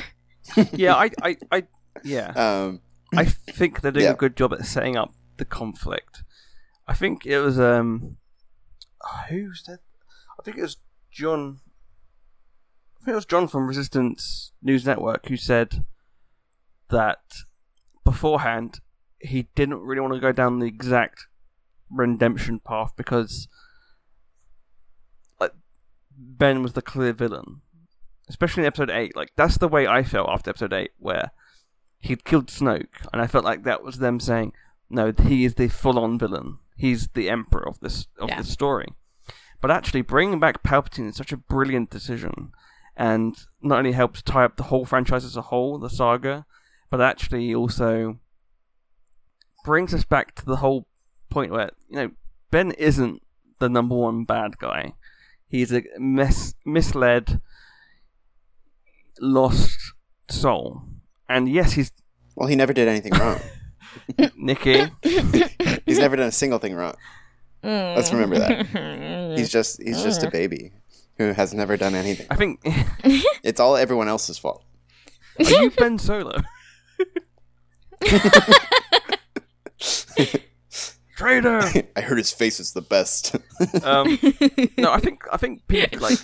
Yeah, 0.72 0.94
I, 0.94 1.10
I, 1.24 1.38
I 1.52 1.64
yeah. 2.04 2.32
Um, 2.68 2.82
I 3.18 3.26
think 3.26 3.82
they're 3.82 3.92
doing 3.92 4.06
Yeah. 4.06 4.12
a 4.12 4.16
good 4.16 4.38
job 4.38 4.54
at 4.54 4.68
setting 4.68 4.96
up 4.96 5.16
the 5.40 5.46
conflict. 5.46 6.24
I 6.88 6.94
think 6.94 7.26
it 7.26 7.40
was 7.40 7.60
um, 7.60 8.18
who's 9.30 9.64
that? 9.64 9.80
I 10.40 10.44
think 10.44 10.58
it 10.58 10.62
was 10.62 10.78
John. 11.12 11.60
I 13.02 13.06
think 13.06 13.14
it 13.14 13.16
was 13.16 13.26
John 13.26 13.48
from 13.48 13.68
Resistance 13.68 14.52
News 14.62 14.86
Network 14.86 15.28
who 15.28 15.38
said 15.38 15.86
that 16.90 17.20
beforehand 18.04 18.80
he 19.20 19.48
didn't 19.56 19.82
really 19.82 20.02
want 20.02 20.14
to 20.14 20.20
go 20.20 20.32
down 20.32 20.60
the 20.60 20.66
exact 20.66 21.28
redemption 21.90 22.60
path 22.60 22.94
because 22.96 23.48
like 25.40 25.54
Ben 26.18 26.62
was 26.62 26.74
the 26.74 26.82
clear 26.82 27.14
villain, 27.14 27.62
especially 28.30 28.64
in 28.64 28.68
episode 28.68 28.90
eight. 28.90 29.16
Like 29.16 29.32
that's 29.36 29.58
the 29.58 29.68
way 29.68 29.88
I 29.88 30.04
felt 30.04 30.30
after 30.30 30.50
episode 30.50 30.74
eight, 30.74 30.92
where 30.98 31.32
he'd 32.00 32.24
killed 32.24 32.48
Snoke, 32.48 33.08
and 33.12 33.22
I 33.22 33.28
felt 33.28 33.46
like 33.46 33.64
that 33.64 33.84
was 33.84 34.00
them 34.00 34.20
saying, 34.20 34.54
"No, 34.90 35.14
he 35.26 35.46
is 35.46 35.56
the 35.56 35.68
full-on 35.68 36.18
villain. 36.20 36.58
He's 36.76 37.08
the 37.10 37.30
emperor 37.30 37.68
of 37.68 37.80
this 37.80 38.08
of 38.20 38.30
Yeah. 38.30 38.38
this 38.38 38.50
story." 38.50 38.88
But 39.62 39.72
actually, 39.72 40.02
bringing 40.04 40.40
back 40.40 40.64
Palpatine 40.64 41.10
is 41.10 41.16
such 41.18 41.32
a 41.34 41.38
brilliant 41.38 41.90
decision, 41.90 42.52
and 42.96 43.38
not 43.62 43.80
only 43.80 43.92
helps 43.92 44.22
tie 44.22 44.46
up 44.46 44.56
the 44.56 44.64
whole 44.64 44.86
franchise 44.86 45.26
as 45.26 45.36
a 45.36 45.44
whole, 45.44 45.78
the 45.78 45.90
saga, 45.90 46.46
but 46.90 47.02
actually 47.02 47.54
also 47.54 48.20
brings 49.66 49.94
us 49.94 50.06
back 50.06 50.34
to 50.36 50.46
the 50.46 50.58
whole 50.58 50.88
point 51.30 51.52
where 51.52 51.72
you 51.90 51.96
know 51.98 52.12
Ben 52.52 52.72
isn't 52.72 53.22
the 53.60 53.68
number 53.70 53.96
one 53.96 54.24
bad 54.24 54.58
guy. 54.58 54.94
He's 55.50 55.74
a 55.74 55.84
mis- 55.98 56.56
misled, 56.66 57.42
lost 59.20 59.94
soul, 60.30 60.84
and 61.28 61.50
yes, 61.50 61.74
he's 61.74 61.92
well, 62.36 62.48
he 62.48 62.56
never 62.56 62.74
did 62.74 62.88
anything 62.88 63.14
wrong. 63.14 63.40
Nicky. 64.36 64.86
He's 65.86 66.00
never 66.00 66.16
done 66.16 66.28
a 66.28 66.32
single 66.32 66.60
thing 66.60 66.76
wrong. 66.76 66.96
Let's 67.64 68.12
remember 68.14 68.40
that. 68.40 69.36
He's 69.38 69.50
just 69.50 69.82
he's 69.82 70.02
just 70.02 70.24
a 70.24 70.32
baby 70.32 70.72
who 71.18 71.34
has 71.34 71.54
never 71.54 71.76
done 71.78 71.94
anything. 71.96 72.28
I 72.30 72.36
think. 72.36 72.62
It's 73.42 73.60
all 73.60 73.78
everyone 73.78 74.08
else's 74.10 74.38
fault. 74.38 74.64
Are 75.40 75.46
you 75.50 75.72
Ben 75.72 75.98
Solo? 75.98 76.36
Traitor. 81.16 81.62
I 81.96 82.02
heard 82.02 82.18
his 82.18 82.32
face 82.32 82.60
is 82.60 82.74
the 82.74 82.82
best. 82.82 83.36
Um, 83.84 84.20
no, 84.78 84.92
I 84.92 85.00
think 85.00 85.24
I 85.32 85.38
think 85.38 85.68
people 85.68 86.00
like 86.00 86.20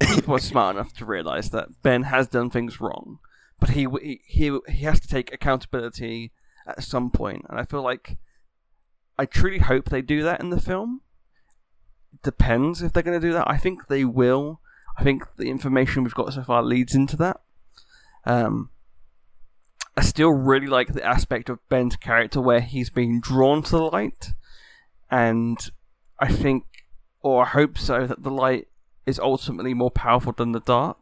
people 0.00 0.34
are 0.34 0.38
smart 0.38 0.76
enough 0.76 0.92
to 0.94 1.04
realize 1.04 1.50
that 1.50 1.68
Ben 1.82 2.04
has 2.04 2.26
done 2.28 2.50
things 2.50 2.80
wrong, 2.80 3.18
but 3.58 3.70
he 3.70 3.86
he 4.02 4.20
he, 4.26 4.58
he 4.68 4.84
has 4.84 5.00
to 5.00 5.08
take 5.08 5.32
accountability 5.32 6.32
at 6.78 6.84
some 6.84 7.10
point, 7.10 7.44
and 7.48 7.58
I 7.58 7.64
feel 7.64 7.82
like 7.82 8.18
I 9.18 9.26
truly 9.26 9.58
hope 9.58 9.86
they 9.86 10.02
do 10.02 10.22
that 10.22 10.40
in 10.40 10.50
the 10.50 10.60
film. 10.60 11.02
Depends 12.22 12.82
if 12.82 12.92
they're 12.92 13.02
going 13.02 13.20
to 13.20 13.26
do 13.26 13.32
that. 13.32 13.48
I 13.48 13.56
think 13.56 13.86
they 13.86 14.04
will. 14.04 14.60
I 14.98 15.04
think 15.04 15.24
the 15.36 15.48
information 15.50 16.02
we've 16.02 16.14
got 16.14 16.32
so 16.32 16.42
far 16.42 16.62
leads 16.62 16.94
into 16.94 17.16
that. 17.18 17.40
Um, 18.24 18.70
I 19.96 20.02
still 20.02 20.30
really 20.30 20.66
like 20.66 20.92
the 20.92 21.04
aspect 21.04 21.48
of 21.48 21.66
Ben's 21.68 21.96
character 21.96 22.40
where 22.40 22.60
he's 22.60 22.90
being 22.90 23.20
drawn 23.20 23.62
to 23.64 23.70
the 23.70 23.82
light, 23.82 24.32
and 25.10 25.58
I 26.18 26.28
think, 26.28 26.64
or 27.20 27.44
I 27.44 27.48
hope 27.48 27.78
so, 27.78 28.06
that 28.06 28.22
the 28.22 28.30
light 28.30 28.68
is 29.06 29.18
ultimately 29.18 29.74
more 29.74 29.90
powerful 29.90 30.32
than 30.32 30.52
the 30.52 30.60
dark. 30.60 30.98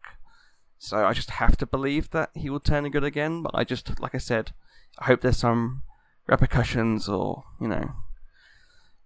So 0.78 1.04
I 1.04 1.12
just 1.12 1.30
have 1.30 1.56
to 1.58 1.66
believe 1.66 2.10
that 2.10 2.30
he 2.34 2.48
will 2.48 2.60
turn 2.60 2.88
good 2.90 3.04
again. 3.04 3.42
But 3.42 3.52
I 3.54 3.64
just, 3.64 4.00
like 4.00 4.14
I 4.14 4.18
said, 4.18 4.52
I 4.98 5.04
hope 5.06 5.20
there's 5.20 5.36
some 5.38 5.82
repercussions 6.26 7.08
or 7.08 7.44
you 7.60 7.68
know 7.68 7.92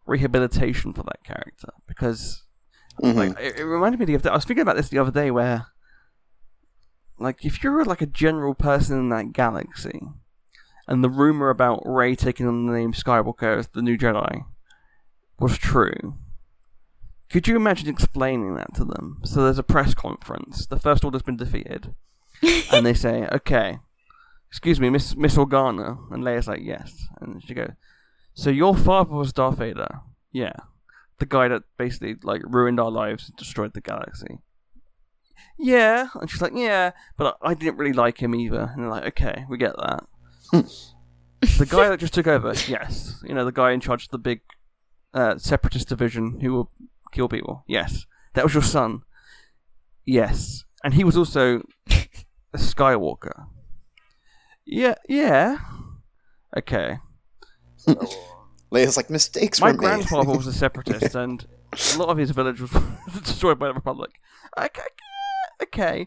rehabilitation 0.06 0.92
for 0.92 1.02
that 1.04 1.22
character 1.24 1.68
because 1.86 2.42
Mhm. 3.02 3.14
like 3.16 3.40
it, 3.40 3.58
it 3.60 3.64
reminded 3.64 4.06
me 4.06 4.14
of 4.14 4.22
that. 4.22 4.32
I 4.32 4.34
was 4.36 4.44
thinking 4.44 4.62
about 4.62 4.76
this 4.76 4.88
the 4.88 4.98
other 4.98 5.10
day 5.12 5.30
where 5.30 5.66
like 7.18 7.44
if 7.44 7.62
you're 7.62 7.84
like 7.84 8.02
a 8.02 8.06
general 8.06 8.54
person 8.54 8.98
in 8.98 9.08
that 9.10 9.32
galaxy 9.32 10.02
and 10.88 11.02
the 11.04 11.08
rumor 11.10 11.48
about 11.50 11.82
Rey 11.86 12.14
taking 12.16 12.46
on 12.46 12.66
the 12.66 12.72
name 12.72 12.92
Skywalker 12.92 13.56
as 13.58 13.68
the 13.68 13.82
new 13.82 13.96
Jedi 13.96 14.44
was 15.38 15.56
true, 15.56 16.16
could 17.30 17.46
you 17.48 17.56
imagine 17.56 17.88
explaining 17.88 18.54
that 18.56 18.74
to 18.74 18.84
them? 18.84 19.20
So 19.24 19.44
there's 19.44 19.58
a 19.58 19.62
press 19.62 19.94
conference. 19.94 20.66
The 20.66 20.78
First 20.78 21.04
Order's 21.04 21.22
been 21.22 21.36
defeated, 21.36 21.94
and 22.72 22.84
they 22.84 22.94
say, 22.94 23.26
"Okay, 23.32 23.78
excuse 24.52 24.78
me, 24.78 24.90
Miss 24.90 25.16
Miss 25.16 25.36
Organa," 25.36 25.96
and 26.10 26.22
Leia's 26.22 26.46
like, 26.46 26.60
"Yes," 26.62 27.08
and 27.22 27.42
she 27.42 27.54
goes, 27.54 27.70
"So 28.34 28.50
your 28.50 28.76
father 28.76 29.14
was 29.14 29.32
Darth 29.32 29.56
Vader? 29.56 30.00
Yeah, 30.30 30.52
the 31.18 31.24
guy 31.24 31.48
that 31.48 31.62
basically 31.78 32.16
like 32.22 32.42
ruined 32.44 32.78
our 32.78 32.90
lives 32.90 33.28
and 33.28 33.36
destroyed 33.36 33.72
the 33.72 33.80
galaxy." 33.80 34.40
Yeah, 35.58 36.08
and 36.20 36.28
she's 36.28 36.42
like, 36.42 36.52
"Yeah, 36.54 36.90
but 37.16 37.38
I 37.40 37.52
I 37.52 37.54
didn't 37.54 37.78
really 37.78 37.94
like 37.94 38.22
him 38.22 38.34
either." 38.34 38.70
And 38.74 38.82
they're 38.82 38.90
like, 38.90 39.06
"Okay, 39.18 39.46
we 39.48 39.56
get 39.56 39.74
that." 39.78 40.04
the 40.52 41.66
guy 41.66 41.88
that 41.88 41.98
just 41.98 42.12
took 42.12 42.26
over, 42.26 42.52
yes, 42.68 43.22
you 43.24 43.34
know, 43.34 43.46
the 43.46 43.52
guy 43.52 43.72
in 43.72 43.80
charge 43.80 44.04
of 44.04 44.10
the 44.10 44.18
big 44.18 44.42
uh, 45.14 45.38
separatist 45.38 45.88
division 45.88 46.40
who 46.40 46.52
will 46.52 46.70
kill 47.10 47.28
people. 47.28 47.64
Yes, 47.66 48.04
that 48.34 48.44
was 48.44 48.52
your 48.52 48.62
son. 48.62 49.00
Yes, 50.04 50.64
and 50.84 50.92
he 50.92 51.04
was 51.04 51.16
also 51.16 51.62
a 51.88 52.58
Skywalker. 52.58 53.46
Yeah, 54.64 54.94
yeah. 55.08 55.58
Okay. 56.56 56.98
Leia's 58.72 58.96
like 58.96 59.10
mistakes 59.10 59.60
My 59.60 59.68
were 59.68 59.72
made. 59.74 59.78
grandfather 59.80 60.36
was 60.36 60.46
a 60.46 60.52
separatist, 60.52 61.14
and 61.16 61.44
a 61.94 61.98
lot 61.98 62.08
of 62.08 62.18
his 62.18 62.30
village 62.30 62.60
was 62.60 62.70
destroyed 63.24 63.58
by 63.58 63.68
the 63.68 63.74
Republic. 63.74 64.10
Okay, 64.58 64.82
okay. 65.62 66.06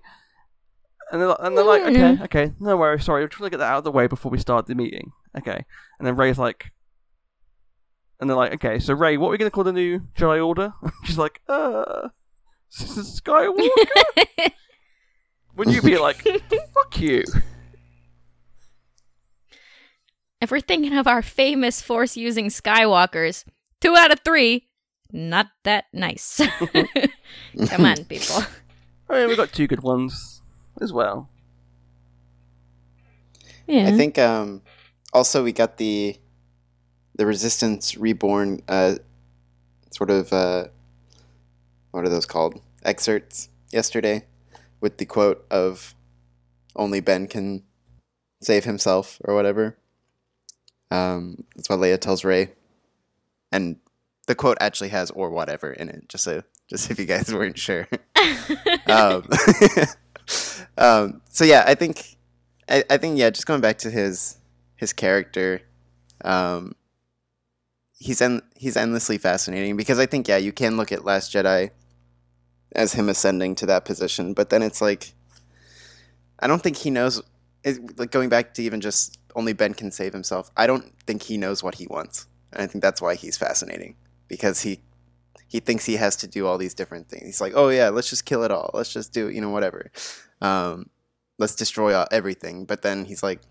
And 1.12 1.22
they're, 1.22 1.36
and 1.39 1.56
they're 1.56 1.64
like, 1.64 1.84
okay, 1.84 2.18
okay, 2.24 2.53
no 2.60 2.76
worries, 2.78 3.06
sorry, 3.06 3.22
we're 3.22 3.28
trying 3.28 3.47
to 3.47 3.51
get 3.51 3.58
that 3.58 3.72
out 3.72 3.78
of 3.80 3.84
the 3.84 3.91
way 3.91 4.08
before 4.08 4.32
we 4.32 4.39
start 4.39 4.66
the 4.66 4.74
meeting. 4.74 5.12
Okay. 5.38 5.64
And 5.99 6.08
then 6.08 6.16
Rey's 6.16 6.39
like, 6.39 6.72
and 8.20 8.28
they're 8.28 8.38
like, 8.38 8.53
okay, 8.56 8.80
so 8.80 8.93
Ray, 8.95 9.16
what 9.18 9.28
are 9.28 9.32
we 9.32 9.38
going 9.38 9.49
to 9.51 9.53
call 9.53 9.64
the 9.64 9.72
new 9.74 9.99
Jedi 10.18 10.43
Order? 10.45 10.74
She's 11.03 11.18
like, 11.20 11.41
uh, 11.47 12.10
Skywalker? 12.74 13.70
Would 15.58 15.72
you 15.72 15.82
be 15.84 15.97
like, 15.99 16.24
fuck 16.24 16.99
you? 16.99 17.24
If 20.46 20.52
we're 20.52 20.60
thinking 20.60 20.96
of 20.96 21.08
our 21.08 21.24
famous 21.24 21.82
force 21.82 22.16
using 22.16 22.50
Skywalkers, 22.50 23.46
two 23.82 23.96
out 23.96 24.12
of 24.12 24.20
three, 24.24 24.68
not 25.12 25.48
that 25.64 25.86
nice. 25.91 26.39
Come 27.66 27.86
on, 27.86 28.06
people. 28.06 28.43
I 29.10 29.22
mean, 29.22 29.30
we 29.30 29.36
got 29.36 29.52
two 29.52 29.66
good 29.66 29.82
ones 29.82 30.43
as 30.80 30.93
well. 30.93 31.30
Yeah. 33.66 33.88
I 33.88 33.93
think 33.93 34.20
um, 34.20 34.62
also 35.14 35.43
we 35.43 35.52
got 35.52 35.78
the 35.78 36.16
the 37.16 37.26
Resistance 37.26 37.98
Reborn 37.98 38.62
uh, 38.68 38.98
sort 39.89 40.12
of 40.12 40.32
uh, 40.32 40.66
what 41.89 42.06
are 42.06 42.10
those 42.10 42.28
called 42.28 42.62
excerpts 42.84 43.50
yesterday 43.72 44.28
with 44.80 45.00
the 45.00 45.06
quote 45.06 45.43
of 45.50 45.96
only 46.76 47.00
Ben 47.00 47.26
can 47.26 47.64
save 48.43 48.66
himself 48.66 49.20
or 49.24 49.34
whatever. 49.34 49.80
Um, 50.96 51.43
that's 51.56 51.70
what 51.70 51.80
Leia 51.80 52.00
tells 52.00 52.24
Rey, 52.24 52.52
and 53.52 53.78
the 54.28 54.36
quote 54.36 54.58
actually 54.62 54.89
has 54.89 55.12
or 55.12 55.30
whatever 55.30 55.72
in 55.72 55.89
it. 55.89 56.08
Just 56.10 56.24
so 56.24 56.43
just 56.68 56.89
if 56.89 57.00
you 57.00 57.06
guys 57.06 57.34
weren't 57.34 57.58
sure. 57.58 57.88
um, 58.88 59.28
um, 60.78 61.22
so 61.30 61.43
yeah, 61.43 61.64
I 61.68 61.76
think 61.76 62.16
I, 62.70 62.84
I 62.89 62.98
think 62.98 63.18
yeah, 63.18 63.30
just 63.30 63.46
going 63.46 63.62
back 63.62 63.78
to 63.80 63.91
his 63.91 64.38
his 64.76 64.93
character, 64.93 65.62
um, 66.24 66.76
he's 67.98 68.22
en- 68.22 68.43
he's 68.56 68.78
endlessly 68.78 69.18
fascinating 69.18 69.76
because 69.78 70.00
I 70.00 70.06
think 70.06 70.28
yeah, 70.28 70.38
you 70.38 70.52
can 70.52 70.78
look 70.78 70.91
at 70.91 71.06
Last 71.06 71.34
Jedi 71.34 71.72
as 72.74 72.93
him 72.93 73.10
ascending 73.10 73.56
to 73.56 73.66
that 73.66 73.86
position, 73.86 74.34
but 74.34 74.50
then 74.50 74.62
it's 74.62 74.82
like 74.82 75.14
I 76.39 76.48
don't 76.48 76.62
think 76.62 76.78
he 76.78 76.89
knows. 76.89 77.22
It, 77.66 77.99
like 77.99 78.11
going 78.11 78.30
back 78.30 78.53
to 78.53 78.63
even 78.63 78.80
just 78.80 79.18
only 79.36 79.51
Ben 79.51 79.74
can 79.74 79.91
save 79.91 80.13
himself. 80.13 80.51
I 80.55 80.68
don't 80.68 80.93
think 81.05 81.24
he 81.24 81.38
knows 81.38 81.61
what 81.63 81.76
he 81.76 81.88
wants, 81.88 82.28
and 82.53 82.61
I 82.63 82.68
think 82.68 82.82
that's 82.82 83.01
why 83.01 83.16
he's 83.16 83.38
fascinating 83.38 83.95
because 84.28 84.61
he 84.61 84.82
he 85.47 85.59
thinks 85.59 85.86
he 85.86 85.95
has 85.95 86.16
to 86.18 86.28
do 86.28 86.47
all 86.47 86.57
these 86.57 86.74
different 86.74 87.09
things. 87.09 87.26
He's 87.26 87.41
like, 87.41 87.53
oh 87.55 87.70
yeah, 87.70 87.89
let's 87.89 88.09
just 88.09 88.26
kill 88.26 88.43
it 88.43 88.51
all. 88.51 88.72
Let's 88.74 88.93
just 88.93 89.13
do 89.13 89.30
you 89.30 89.41
know 89.41 89.49
whatever. 89.49 89.91
Um, 90.41 90.89
let's 91.38 91.55
destroy 91.55 91.95
all, 91.95 92.07
everything. 92.11 92.66
But 92.66 92.82
then 92.82 93.05
he's 93.05 93.24
like, 93.24 93.41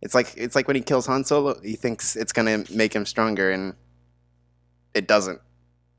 it's 0.00 0.14
like 0.14 0.32
it's 0.36 0.56
like 0.56 0.66
when 0.66 0.76
he 0.76 0.82
kills 0.82 1.06
Han 1.06 1.24
Solo, 1.24 1.60
he 1.60 1.76
thinks 1.76 2.16
it's 2.16 2.32
gonna 2.32 2.64
make 2.72 2.94
him 2.94 3.06
stronger, 3.06 3.50
and 3.50 3.74
it 4.94 5.06
doesn't. 5.06 5.40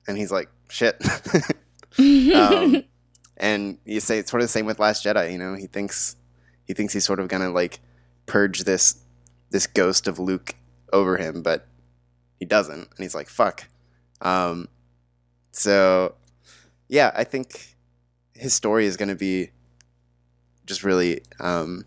And 0.07 0.17
he's 0.17 0.31
like, 0.31 0.49
shit. 0.69 0.99
um, 1.99 2.83
and 3.37 3.77
you 3.85 3.99
say 3.99 4.19
it's 4.19 4.31
sort 4.31 4.41
of 4.41 4.45
the 4.45 4.51
same 4.51 4.65
with 4.65 4.79
Last 4.79 5.05
Jedi. 5.05 5.31
You 5.31 5.37
know, 5.37 5.55
he 5.55 5.67
thinks 5.67 6.15
he 6.69 6.75
thinks 6.75 6.93
he's 6.93 7.03
sort 7.03 7.19
of 7.19 7.27
gonna 7.27 7.49
like 7.49 7.79
purge 8.27 8.59
this 8.59 9.03
this 9.49 9.65
ghost 9.65 10.07
of 10.07 10.19
Luke 10.19 10.53
over 10.93 11.17
him, 11.17 11.41
but 11.41 11.67
he 12.39 12.45
doesn't, 12.45 12.81
and 12.81 12.99
he's 12.99 13.15
like, 13.15 13.27
fuck. 13.27 13.65
Um, 14.21 14.67
so 15.51 16.13
yeah, 16.87 17.11
I 17.15 17.23
think 17.23 17.75
his 18.35 18.53
story 18.53 18.85
is 18.85 18.97
gonna 18.97 19.15
be 19.15 19.49
just 20.67 20.83
really 20.83 21.21
um, 21.39 21.85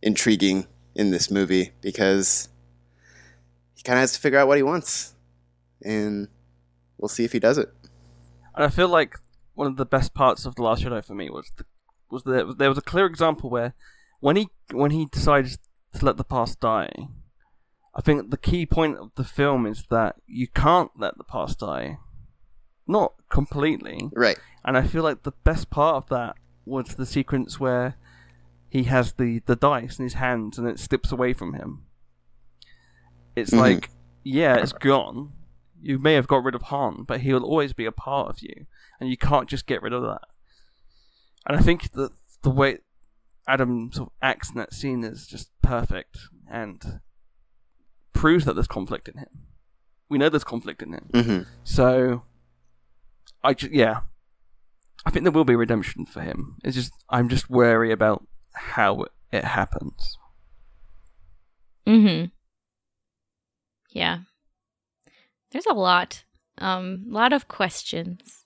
intriguing 0.00 0.66
in 0.94 1.10
this 1.10 1.30
movie 1.30 1.72
because 1.82 2.48
he 3.74 3.82
kind 3.82 3.98
of 3.98 4.00
has 4.00 4.12
to 4.12 4.18
figure 4.18 4.38
out 4.38 4.48
what 4.48 4.56
he 4.56 4.62
wants, 4.62 5.14
and 5.82 6.28
we'll 6.96 7.10
see 7.10 7.26
if 7.26 7.32
he 7.32 7.38
does 7.38 7.58
it. 7.58 7.68
And 8.54 8.64
I 8.64 8.70
feel 8.70 8.88
like 8.88 9.18
one 9.52 9.66
of 9.66 9.76
the 9.76 9.84
best 9.84 10.14
parts 10.14 10.46
of 10.46 10.54
the 10.54 10.62
Last 10.62 10.82
Jedi 10.82 11.04
for 11.04 11.14
me 11.14 11.28
was 11.28 11.50
the, 11.58 11.66
was 12.10 12.22
that 12.22 12.56
there 12.56 12.70
was 12.70 12.78
a 12.78 12.82
clear 12.82 13.04
example 13.04 13.50
where 13.50 13.74
when 14.20 14.36
he 14.36 14.48
when 14.72 14.90
he 14.90 15.06
decides 15.06 15.58
to 15.94 16.04
let 16.04 16.16
the 16.16 16.24
past 16.24 16.60
die, 16.60 16.92
I 17.94 18.00
think 18.00 18.30
the 18.30 18.36
key 18.36 18.66
point 18.66 18.98
of 18.98 19.14
the 19.14 19.24
film 19.24 19.66
is 19.66 19.84
that 19.90 20.16
you 20.26 20.48
can't 20.48 20.90
let 20.96 21.16
the 21.16 21.24
past 21.24 21.60
die, 21.60 21.98
not 22.86 23.12
completely. 23.30 24.10
Right. 24.12 24.38
And 24.64 24.76
I 24.76 24.82
feel 24.86 25.02
like 25.02 25.22
the 25.22 25.32
best 25.44 25.70
part 25.70 25.96
of 25.96 26.08
that 26.10 26.36
was 26.64 26.94
the 26.96 27.06
sequence 27.06 27.60
where 27.60 27.96
he 28.68 28.82
has 28.84 29.12
the, 29.14 29.40
the 29.46 29.54
dice 29.56 29.98
in 29.98 30.02
his 30.04 30.14
hands 30.14 30.58
and 30.58 30.68
it 30.68 30.78
slips 30.80 31.12
away 31.12 31.32
from 31.32 31.54
him. 31.54 31.84
It's 33.36 33.52
Mhm. 33.52 33.58
like, 33.60 33.90
yeah, 34.24 34.56
it's 34.56 34.72
gone. 34.72 35.32
You 35.80 35.98
may 35.98 36.14
have 36.14 36.26
got 36.26 36.42
rid 36.42 36.54
of 36.56 36.62
Han, 36.62 37.04
but 37.06 37.20
he'll 37.20 37.44
always 37.44 37.72
be 37.72 37.84
a 37.86 37.92
part 37.92 38.28
of 38.28 38.42
you, 38.42 38.66
and 38.98 39.08
you 39.08 39.16
can't 39.16 39.48
just 39.48 39.66
get 39.66 39.82
rid 39.82 39.92
of 39.92 40.02
that. 40.02 40.22
And 41.46 41.56
I 41.56 41.60
think 41.62 41.92
that 41.92 42.10
the 42.42 42.50
way 42.50 42.78
Adam 43.48 43.90
sort 43.92 44.08
of 44.08 44.12
acts 44.20 44.50
in 44.50 44.56
that 44.56 44.72
scene 44.74 45.04
is 45.04 45.26
just 45.26 45.50
perfect 45.62 46.18
and 46.50 47.00
proves 48.12 48.44
that 48.44 48.54
there's 48.54 48.66
conflict 48.66 49.08
in 49.08 49.18
him. 49.18 49.28
We 50.08 50.18
know 50.18 50.28
there's 50.28 50.44
conflict 50.44 50.82
in 50.82 50.92
him. 50.92 51.10
hmm 51.14 51.40
So, 51.64 52.22
I 53.42 53.54
ju- 53.54 53.70
yeah, 53.72 54.00
I 55.04 55.10
think 55.10 55.24
there 55.24 55.32
will 55.32 55.44
be 55.44 55.56
redemption 55.56 56.06
for 56.06 56.20
him. 56.20 56.56
It's 56.64 56.76
just 56.76 56.92
I'm 57.08 57.28
just 57.28 57.48
wary 57.50 57.92
about 57.92 58.26
how 58.54 59.04
it 59.32 59.44
happens. 59.44 60.16
Mm-hmm. 61.86 62.26
Yeah. 63.90 64.18
There's 65.52 65.66
a 65.66 65.74
lot. 65.74 66.24
Um, 66.58 67.04
lot 67.08 67.32
of 67.32 67.48
questions 67.48 68.44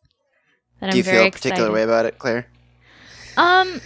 that 0.81 0.91
Do 0.91 0.97
you 0.97 1.03
I'm 1.03 1.05
very 1.05 1.17
feel 1.17 1.25
a 1.25 1.27
excited. 1.29 1.51
particular 1.51 1.73
way 1.73 1.83
about 1.85 2.07
it, 2.07 2.19
Claire? 2.19 2.49
Um, 3.37 3.81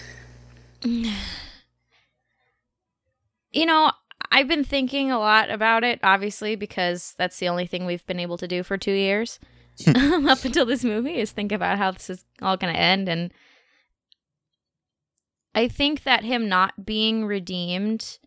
you 3.53 3.67
know, 3.67 3.93
I've 4.31 4.49
been 4.49 4.65
thinking 4.65 5.11
a 5.11 5.19
lot 5.19 5.51
about 5.51 5.85
it, 5.85 6.01
obviously, 6.03 6.57
because 6.57 7.15
that's 7.17 7.39
the 7.39 7.49
only 7.49 7.67
thing 7.67 7.87
we've 7.87 8.07
been 8.07 8.21
able 8.21 8.37
to 8.39 8.49
do 8.49 8.63
for 8.63 8.77
two 8.77 8.93
years 8.93 9.39
hmm. 9.85 10.27
up 10.29 10.45
until 10.45 10.67
this 10.67 10.85
movie 10.85 11.19
is 11.19 11.33
think 11.33 11.53
about 11.53 11.79
how 11.79 11.91
this 11.91 12.11
is 12.11 12.25
all 12.43 12.57
going 12.57 12.75
to 12.75 12.81
end. 12.81 13.09
And 13.09 13.33
I 15.55 15.69
think 15.69 16.03
that 16.03 16.25
him 16.25 16.49
not 16.49 16.85
being 16.85 17.25
redeemed, 17.25 18.19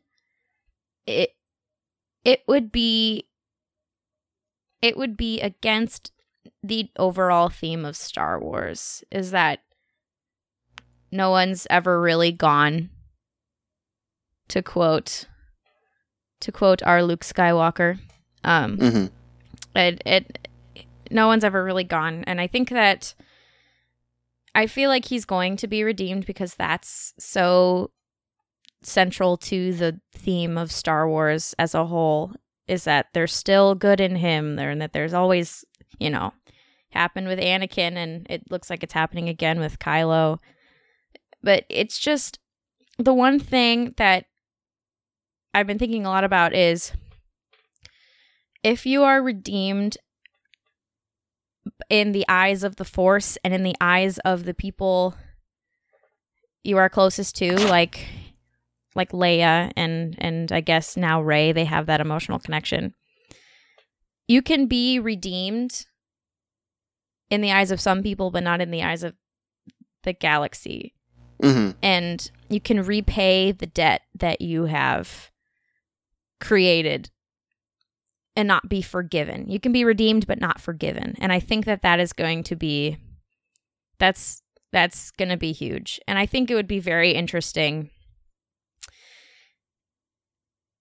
it 1.05 1.31
it 2.23 2.43
would 2.47 2.71
be 2.71 3.27
it 4.81 4.97
would 4.97 5.17
be 5.17 5.41
against 5.41 6.11
the 6.63 6.89
overall 6.97 7.49
theme 7.49 7.85
of 7.85 7.95
Star 7.95 8.39
Wars 8.39 9.03
is 9.11 9.31
that 9.31 9.59
no 11.11 11.29
one's 11.29 11.67
ever 11.69 11.99
really 11.99 12.31
gone 12.31 12.89
to 14.49 14.61
quote 14.61 15.25
to 16.39 16.51
quote 16.51 16.83
our 16.83 17.03
Luke 17.03 17.23
Skywalker. 17.23 17.99
Um 18.43 18.77
hmm 18.77 19.05
it, 19.75 20.01
it 20.05 20.47
no 21.11 21.27
one's 21.27 21.43
ever 21.43 21.63
really 21.63 21.83
gone 21.83 22.23
and 22.25 22.41
I 22.41 22.47
think 22.47 22.69
that 22.69 23.13
I 24.55 24.65
feel 24.65 24.89
like 24.89 25.05
he's 25.05 25.25
going 25.25 25.55
to 25.57 25.67
be 25.67 25.83
redeemed 25.83 26.25
because 26.25 26.55
that's 26.55 27.13
so 27.19 27.91
central 28.81 29.37
to 29.37 29.71
the 29.73 29.99
theme 30.13 30.57
of 30.57 30.71
Star 30.71 31.07
Wars 31.07 31.53
as 31.59 31.75
a 31.75 31.85
whole 31.85 32.33
is 32.67 32.83
that 32.85 33.07
there's 33.13 33.33
still 33.33 33.75
good 33.75 33.99
in 34.01 34.15
him 34.15 34.55
there 34.55 34.71
and 34.71 34.81
that 34.81 34.93
there's 34.93 35.13
always, 35.13 35.63
you 35.99 36.09
know, 36.09 36.33
happened 36.89 37.27
with 37.27 37.39
Anakin 37.39 37.95
and 37.95 38.25
it 38.29 38.49
looks 38.49 38.69
like 38.69 38.81
it's 38.83 38.93
happening 38.93 39.29
again 39.29 39.59
with 39.59 39.77
Kylo. 39.79 40.39
But 41.43 41.65
it's 41.69 41.99
just 41.99 42.39
the 42.97 43.13
one 43.13 43.39
thing 43.39 43.93
that 43.97 44.25
I've 45.53 45.67
been 45.67 45.79
thinking 45.79 46.05
a 46.05 46.09
lot 46.09 46.23
about 46.23 46.53
is 46.53 46.91
if 48.63 48.85
you 48.85 49.03
are 49.03 49.21
redeemed 49.21 49.97
in 51.89 52.11
the 52.11 52.25
eyes 52.27 52.63
of 52.63 52.75
the 52.75 52.85
force 52.85 53.37
and 53.43 53.53
in 53.53 53.63
the 53.63 53.75
eyes 53.79 54.17
of 54.19 54.45
the 54.45 54.53
people 54.53 55.15
you 56.63 56.77
are 56.77 56.89
closest 56.89 57.35
to 57.37 57.55
like 57.67 58.07
like 58.95 59.11
Leia 59.11 59.71
and 59.77 60.15
and 60.17 60.51
I 60.51 60.61
guess 60.61 60.97
now 60.97 61.21
Rey 61.21 61.51
they 61.51 61.65
have 61.65 61.85
that 61.85 62.01
emotional 62.01 62.39
connection 62.39 62.93
you 64.27 64.41
can 64.41 64.67
be 64.67 64.99
redeemed 64.99 65.85
in 67.29 67.41
the 67.41 67.51
eyes 67.51 67.71
of 67.71 67.79
some 67.79 68.03
people 68.03 68.31
but 68.31 68.43
not 68.43 68.61
in 68.61 68.71
the 68.71 68.83
eyes 68.83 69.03
of 69.03 69.13
the 70.03 70.13
galaxy 70.13 70.93
hmm 71.41 71.71
and 71.81 72.31
you 72.49 72.59
can 72.59 72.81
repay 72.81 73.51
the 73.51 73.67
debt 73.67 74.01
that 74.15 74.41
you 74.41 74.65
have 74.65 75.31
created 76.39 77.09
and 78.35 78.47
not 78.47 78.69
be 78.69 78.81
forgiven. 78.81 79.49
You 79.49 79.59
can 79.59 79.71
be 79.71 79.83
redeemed 79.83 80.27
but 80.27 80.39
not 80.39 80.61
forgiven. 80.61 81.15
And 81.19 81.31
I 81.31 81.39
think 81.39 81.65
that 81.65 81.81
that 81.81 81.99
is 81.99 82.13
going 82.13 82.43
to 82.43 82.55
be 82.55 82.97
that's 83.99 84.43
that's 84.71 85.11
going 85.11 85.29
to 85.29 85.37
be 85.37 85.51
huge. 85.51 85.99
And 86.07 86.19
I 86.19 86.25
think 86.25 86.49
it 86.49 86.55
would 86.55 86.67
be 86.67 86.79
very 86.79 87.11
interesting 87.11 87.89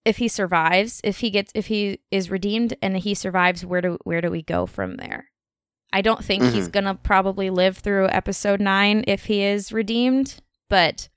if 0.05 0.17
he 0.17 0.27
survives, 0.27 1.01
if 1.03 1.19
he 1.19 1.29
gets 1.29 1.51
if 1.53 1.67
he 1.67 1.99
is 2.11 2.31
redeemed 2.31 2.75
and 2.81 2.97
he 2.97 3.13
survives, 3.13 3.65
where 3.65 3.81
do 3.81 3.97
where 4.03 4.21
do 4.21 4.31
we 4.31 4.41
go 4.41 4.65
from 4.65 4.95
there? 4.95 5.25
I 5.91 6.01
don't 6.01 6.23
think 6.23 6.43
he's 6.43 6.67
going 6.67 6.83
to 6.83 6.95
probably 6.95 7.49
live 7.49 7.77
through 7.77 8.09
episode 8.09 8.59
9 8.59 9.05
if 9.07 9.25
he 9.25 9.41
is 9.41 9.71
redeemed, 9.71 10.41
but 10.69 11.09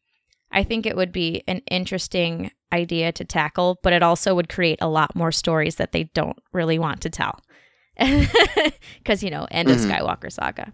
I 0.53 0.65
think 0.65 0.85
it 0.87 0.97
would 0.97 1.13
be 1.13 1.43
an 1.47 1.63
interesting 1.71 2.51
idea 2.73 3.13
to 3.13 3.25
tackle, 3.25 3.79
but 3.83 3.93
it 3.93 4.03
also 4.03 4.35
would 4.35 4.49
create 4.49 4.79
a 4.81 4.89
lot 4.89 5.15
more 5.17 5.33
stories 5.33 5.77
that 5.77 5.93
they 5.93 6.05
don't 6.15 6.39
really 6.53 6.79
want 6.79 7.01
to 7.03 7.11
tell. 7.11 7.41
because 8.99 9.23
you 9.23 9.31
know 9.31 9.47
end 9.51 9.71
of 9.71 9.77
Mhm. 9.79 9.91
Skywalker 9.91 10.33
saga. 10.33 10.73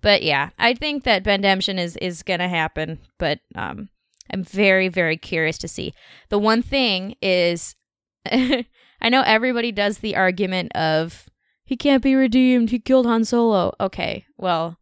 But 0.00 0.22
yeah, 0.22 0.50
I 0.58 0.74
think 0.74 1.04
that 1.04 1.22
Bendemption 1.24 1.78
is 1.78 1.96
is 1.96 2.22
gonna 2.22 2.48
happen. 2.48 2.98
But 3.18 3.40
um, 3.54 3.88
I'm 4.32 4.42
very 4.44 4.88
very 4.88 5.16
curious 5.16 5.58
to 5.58 5.68
see. 5.68 5.92
The 6.30 6.38
one 6.38 6.62
thing 6.62 7.16
is, 7.22 7.74
I 8.26 9.08
know 9.10 9.22
everybody 9.22 9.72
does 9.72 9.98
the 9.98 10.16
argument 10.16 10.74
of 10.74 11.28
he 11.64 11.76
can't 11.76 12.02
be 12.02 12.14
redeemed. 12.14 12.70
He 12.70 12.78
killed 12.78 13.06
Han 13.06 13.24
Solo. 13.24 13.74
Okay, 13.80 14.24
well, 14.36 14.78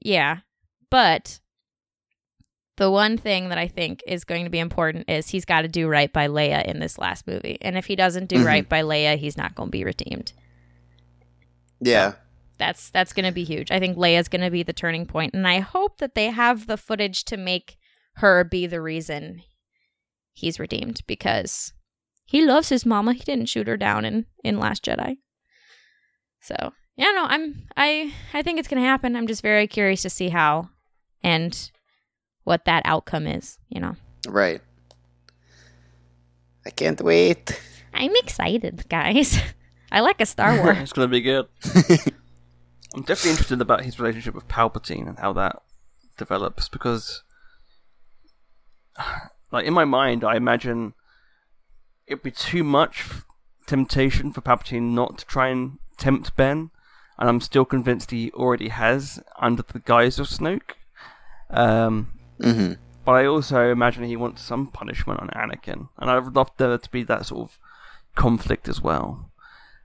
yeah, 0.00 0.38
but 0.90 1.40
the 2.76 2.90
one 2.90 3.18
thing 3.18 3.48
that 3.50 3.58
I 3.58 3.68
think 3.68 4.02
is 4.06 4.24
going 4.24 4.44
to 4.44 4.50
be 4.50 4.58
important 4.58 5.08
is 5.08 5.28
he's 5.28 5.44
got 5.44 5.62
to 5.62 5.68
do 5.68 5.88
right 5.88 6.12
by 6.12 6.26
Leia 6.28 6.64
in 6.64 6.80
this 6.80 6.98
last 6.98 7.26
movie. 7.26 7.58
And 7.60 7.76
if 7.76 7.86
he 7.86 7.96
doesn't 7.96 8.28
do 8.28 8.36
Mhm. 8.36 8.44
right 8.46 8.68
by 8.68 8.82
Leia, 8.82 9.16
he's 9.18 9.36
not 9.36 9.54
going 9.54 9.68
to 9.68 9.72
be 9.72 9.84
redeemed. 9.84 10.32
Yeah. 11.80 12.14
That's 12.58 12.90
that's 12.90 13.12
going 13.12 13.26
to 13.26 13.32
be 13.32 13.44
huge. 13.44 13.70
I 13.70 13.80
think 13.80 13.96
Leia's 13.96 14.28
going 14.28 14.42
to 14.42 14.50
be 14.50 14.62
the 14.62 14.72
turning 14.72 15.04
point, 15.06 15.34
and 15.34 15.48
I 15.48 15.58
hope 15.60 15.98
that 15.98 16.14
they 16.14 16.26
have 16.26 16.66
the 16.66 16.76
footage 16.76 17.24
to 17.24 17.36
make 17.36 17.76
her 18.16 18.44
be 18.44 18.66
the 18.66 18.80
reason 18.80 19.42
he's 20.32 20.60
redeemed 20.60 21.00
because 21.06 21.72
he 22.24 22.44
loves 22.44 22.68
his 22.68 22.86
mama. 22.86 23.14
He 23.14 23.24
didn't 23.24 23.48
shoot 23.48 23.66
her 23.66 23.76
down 23.76 24.04
in 24.04 24.26
in 24.44 24.58
Last 24.60 24.84
Jedi. 24.84 25.16
So 26.40 26.72
yeah, 26.94 27.10
no, 27.12 27.24
I'm 27.24 27.66
I 27.76 28.12
I 28.32 28.42
think 28.42 28.58
it's 28.60 28.68
going 28.68 28.80
to 28.82 28.88
happen. 28.88 29.16
I'm 29.16 29.26
just 29.26 29.42
very 29.42 29.66
curious 29.66 30.02
to 30.02 30.10
see 30.10 30.28
how 30.28 30.68
and 31.22 31.70
what 32.44 32.64
that 32.64 32.82
outcome 32.84 33.26
is. 33.26 33.58
You 33.68 33.80
know, 33.80 33.96
Right. 34.26 34.60
I 36.66 36.70
can't 36.70 37.00
wait. 37.00 37.60
I'm 37.92 38.14
excited, 38.16 38.84
guys. 38.88 39.38
I 39.92 40.00
like 40.00 40.20
a 40.20 40.26
Star 40.26 40.56
Wars. 40.62 40.78
it's 40.78 40.92
gonna 40.92 41.08
be 41.08 41.20
good. 41.20 41.46
I'm 42.94 43.02
definitely 43.02 43.30
interested 43.32 43.60
about 43.60 43.84
his 43.84 43.98
relationship 43.98 44.34
with 44.34 44.48
Palpatine 44.48 45.08
and 45.08 45.18
how 45.18 45.32
that 45.34 45.62
develops 46.18 46.68
because, 46.68 47.22
like 49.52 49.66
in 49.66 49.72
my 49.74 49.84
mind, 49.84 50.24
I 50.24 50.36
imagine 50.36 50.94
it'd 52.06 52.22
be 52.22 52.30
too 52.30 52.62
much 52.64 53.04
temptation 53.66 54.32
for 54.32 54.40
Palpatine 54.40 54.92
not 54.92 55.18
to 55.18 55.24
try 55.26 55.48
and 55.48 55.78
tempt 55.96 56.36
Ben, 56.36 56.70
and 57.18 57.28
I'm 57.28 57.40
still 57.40 57.64
convinced 57.64 58.10
he 58.10 58.30
already 58.32 58.68
has 58.68 59.20
under 59.38 59.62
the 59.62 59.78
guise 59.80 60.18
of 60.18 60.26
Snoke. 60.28 60.72
Um, 61.50 62.18
hmm 62.42 62.72
but 63.04 63.12
I 63.12 63.26
also 63.26 63.70
imagine 63.70 64.04
he 64.04 64.16
wants 64.16 64.42
some 64.42 64.68
punishment 64.68 65.20
on 65.20 65.28
Anakin, 65.30 65.88
and 65.98 66.10
I'd 66.10 66.34
love 66.34 66.50
there 66.56 66.76
to 66.78 66.90
be 66.90 67.02
that 67.04 67.26
sort 67.26 67.50
of 67.50 67.58
conflict 68.14 68.68
as 68.68 68.80
well. 68.80 69.30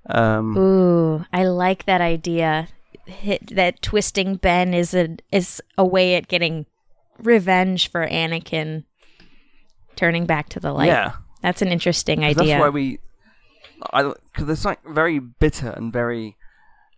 Um, 0.07 0.55
Ooh, 0.57 1.25
I 1.33 1.45
like 1.45 1.85
that 1.85 2.01
idea. 2.01 2.67
Hit, 3.05 3.55
that 3.55 3.81
twisting 3.81 4.35
Ben 4.35 4.73
is 4.73 4.93
a 4.93 5.17
is 5.31 5.61
a 5.77 5.85
way 5.85 6.15
at 6.15 6.27
getting 6.27 6.65
revenge 7.17 7.89
for 7.89 8.05
Anakin 8.05 8.83
turning 9.95 10.25
back 10.25 10.49
to 10.49 10.59
the 10.59 10.71
light. 10.71 10.87
yeah, 10.87 11.13
That's 11.41 11.61
an 11.61 11.69
interesting 11.69 12.23
idea. 12.23 12.45
That's 12.45 12.61
why 12.61 12.69
we, 12.69 12.99
I 13.93 14.03
because 14.03 14.47
it's 14.49 14.65
like 14.65 14.83
very 14.85 15.17
bitter 15.19 15.71
and 15.71 15.91
very 15.91 16.37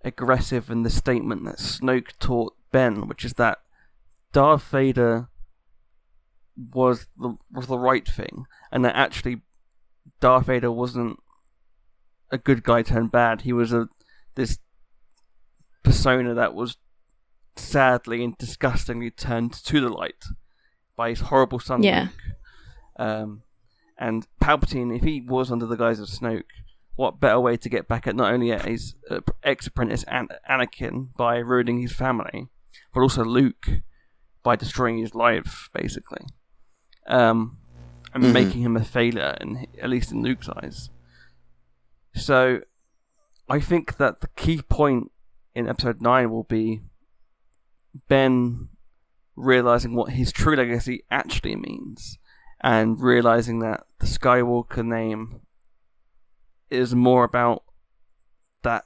aggressive 0.03 0.69
in 0.69 0.83
the 0.83 0.89
statement 0.89 1.45
that 1.45 1.57
Snoke 1.57 2.11
taught 2.19 2.55
Ben, 2.71 3.07
which 3.07 3.23
is 3.23 3.33
that 3.35 3.59
Darth 4.33 4.63
Vader 4.63 5.28
was 6.73 7.07
the 7.17 7.35
was 7.51 7.67
the 7.67 7.77
right 7.79 8.07
thing, 8.07 8.45
and 8.71 8.83
that 8.85 8.95
actually 8.95 9.41
Darth 10.19 10.47
Vader 10.47 10.71
wasn't 10.71 11.17
a 12.31 12.37
good 12.37 12.63
guy 12.63 12.81
turned 12.81 13.11
bad. 13.11 13.41
He 13.41 13.53
was 13.53 13.71
a 13.73 13.87
this 14.35 14.59
persona 15.83 16.33
that 16.33 16.53
was 16.53 16.77
sadly 17.55 18.23
and 18.23 18.37
disgustingly 18.37 19.11
turned 19.11 19.53
to 19.53 19.81
the 19.81 19.89
light 19.89 20.23
by 20.95 21.09
his 21.09 21.21
horrible 21.21 21.59
son 21.59 21.83
Yeah. 21.83 22.01
Luke. 22.01 23.07
Um, 23.07 23.43
and 23.97 24.27
Palpatine, 24.41 24.95
if 24.95 25.03
he 25.03 25.21
was 25.21 25.51
under 25.51 25.65
the 25.65 25.75
guise 25.75 25.99
of 25.99 26.07
Snoke, 26.07 26.43
what 26.95 27.19
better 27.19 27.39
way 27.39 27.57
to 27.57 27.69
get 27.69 27.87
back 27.87 28.07
at 28.07 28.15
not 28.15 28.33
only 28.33 28.51
at 28.51 28.65
his 28.65 28.95
uh, 29.09 29.19
ex-apprentice 29.43 30.03
An- 30.03 30.27
Anakin 30.49 31.09
by 31.15 31.37
ruining 31.37 31.79
his 31.81 31.93
family, 31.93 32.47
but 32.93 33.01
also 33.01 33.23
Luke 33.23 33.67
by 34.43 34.55
destroying 34.55 34.97
his 34.97 35.15
life, 35.15 35.69
basically, 35.73 36.25
um, 37.09 37.57
and 38.13 38.23
Mhm. 38.23 38.33
making 38.33 38.61
him 38.61 38.75
a 38.77 38.83
failure, 38.83 39.37
in, 39.41 39.67
at 39.81 39.89
least 39.89 40.11
in 40.11 40.21
Luke's 40.21 40.49
eyes. 40.49 40.89
So, 42.15 42.61
I 43.49 43.59
think 43.59 43.97
that 43.97 44.21
the 44.21 44.27
key 44.29 44.61
point 44.61 45.11
in 45.55 45.67
Episode 45.67 46.01
Nine 46.01 46.31
will 46.31 46.43
be 46.43 46.81
Ben 48.07 48.69
realizing 49.35 49.95
what 49.95 50.11
his 50.11 50.31
true 50.31 50.55
legacy 50.55 51.03
actually 51.09 51.55
means 51.55 52.17
and 52.61 52.99
realizing 52.99 53.59
that 53.59 53.85
the 53.99 54.05
Skywalker 54.05 54.85
name 54.85 55.41
is 56.69 56.93
more 56.93 57.23
about 57.23 57.63
that 58.63 58.85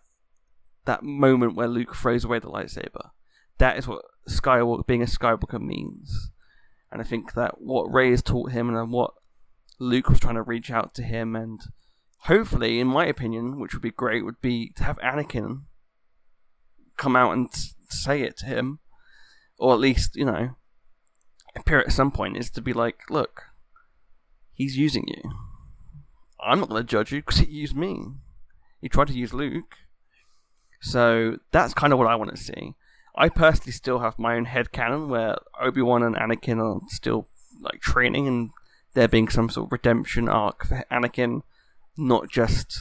that 0.85 1.03
moment 1.03 1.55
where 1.55 1.67
Luke 1.67 1.95
throws 1.95 2.23
away 2.23 2.39
the 2.39 2.49
lightsaber. 2.49 3.09
That 3.57 3.77
is 3.77 3.87
what 3.87 4.05
Skywalker 4.29 4.85
being 4.85 5.01
a 5.01 5.05
Skywalker 5.05 5.59
means. 5.59 6.29
And 6.93 7.01
I 7.01 7.05
think 7.05 7.33
that 7.33 7.59
what 7.59 7.91
Rey 7.91 8.11
has 8.11 8.21
taught 8.21 8.51
him 8.51 8.69
and 8.69 8.91
what 8.91 9.15
Luke 9.79 10.09
was 10.09 10.19
trying 10.19 10.35
to 10.35 10.43
reach 10.43 10.69
out 10.69 10.93
to 10.93 11.01
him 11.01 11.35
and 11.35 11.59
hopefully, 12.19 12.79
in 12.79 12.87
my 12.87 13.07
opinion, 13.07 13.59
which 13.59 13.73
would 13.73 13.81
be 13.81 13.89
great, 13.89 14.23
would 14.23 14.41
be 14.41 14.71
to 14.75 14.83
have 14.83 14.99
Anakin 14.99 15.63
come 16.95 17.15
out 17.15 17.33
and 17.33 17.49
say 17.89 18.21
it 18.21 18.37
to 18.37 18.45
him. 18.45 18.77
Or 19.57 19.73
at 19.73 19.79
least, 19.79 20.15
you 20.15 20.23
know, 20.23 20.51
appear 21.55 21.79
at 21.79 21.91
some 21.91 22.11
point 22.11 22.37
is 22.37 22.51
to 22.51 22.61
be 22.61 22.73
like, 22.73 23.09
look, 23.09 23.41
he's 24.53 24.77
using 24.77 25.05
you. 25.07 25.31
I'm 26.39 26.59
not 26.59 26.69
going 26.69 26.83
to 26.83 26.87
judge 26.87 27.11
you 27.11 27.21
because 27.21 27.39
he 27.39 27.51
used 27.51 27.75
me. 27.75 28.05
He 28.81 28.87
tried 28.87 29.07
to 29.07 29.17
use 29.17 29.33
Luke. 29.33 29.77
So 30.79 31.37
that's 31.51 31.73
kind 31.73 31.91
of 31.91 31.97
what 31.97 32.07
I 32.07 32.15
want 32.15 32.35
to 32.35 32.37
see. 32.37 32.75
I 33.15 33.29
personally 33.29 33.71
still 33.71 33.99
have 33.99 34.17
my 34.17 34.35
own 34.35 34.45
head 34.45 34.71
canon 34.71 35.09
where 35.09 35.37
Obi 35.61 35.81
Wan 35.81 36.03
and 36.03 36.15
Anakin 36.15 36.59
are 36.59 36.81
still 36.87 37.27
like 37.61 37.79
training 37.79 38.27
and 38.27 38.49
there 38.93 39.07
being 39.07 39.29
some 39.29 39.49
sort 39.49 39.67
of 39.67 39.71
redemption 39.71 40.27
arc 40.27 40.65
for 40.65 40.83
Anakin, 40.91 41.41
not 41.97 42.29
just 42.29 42.79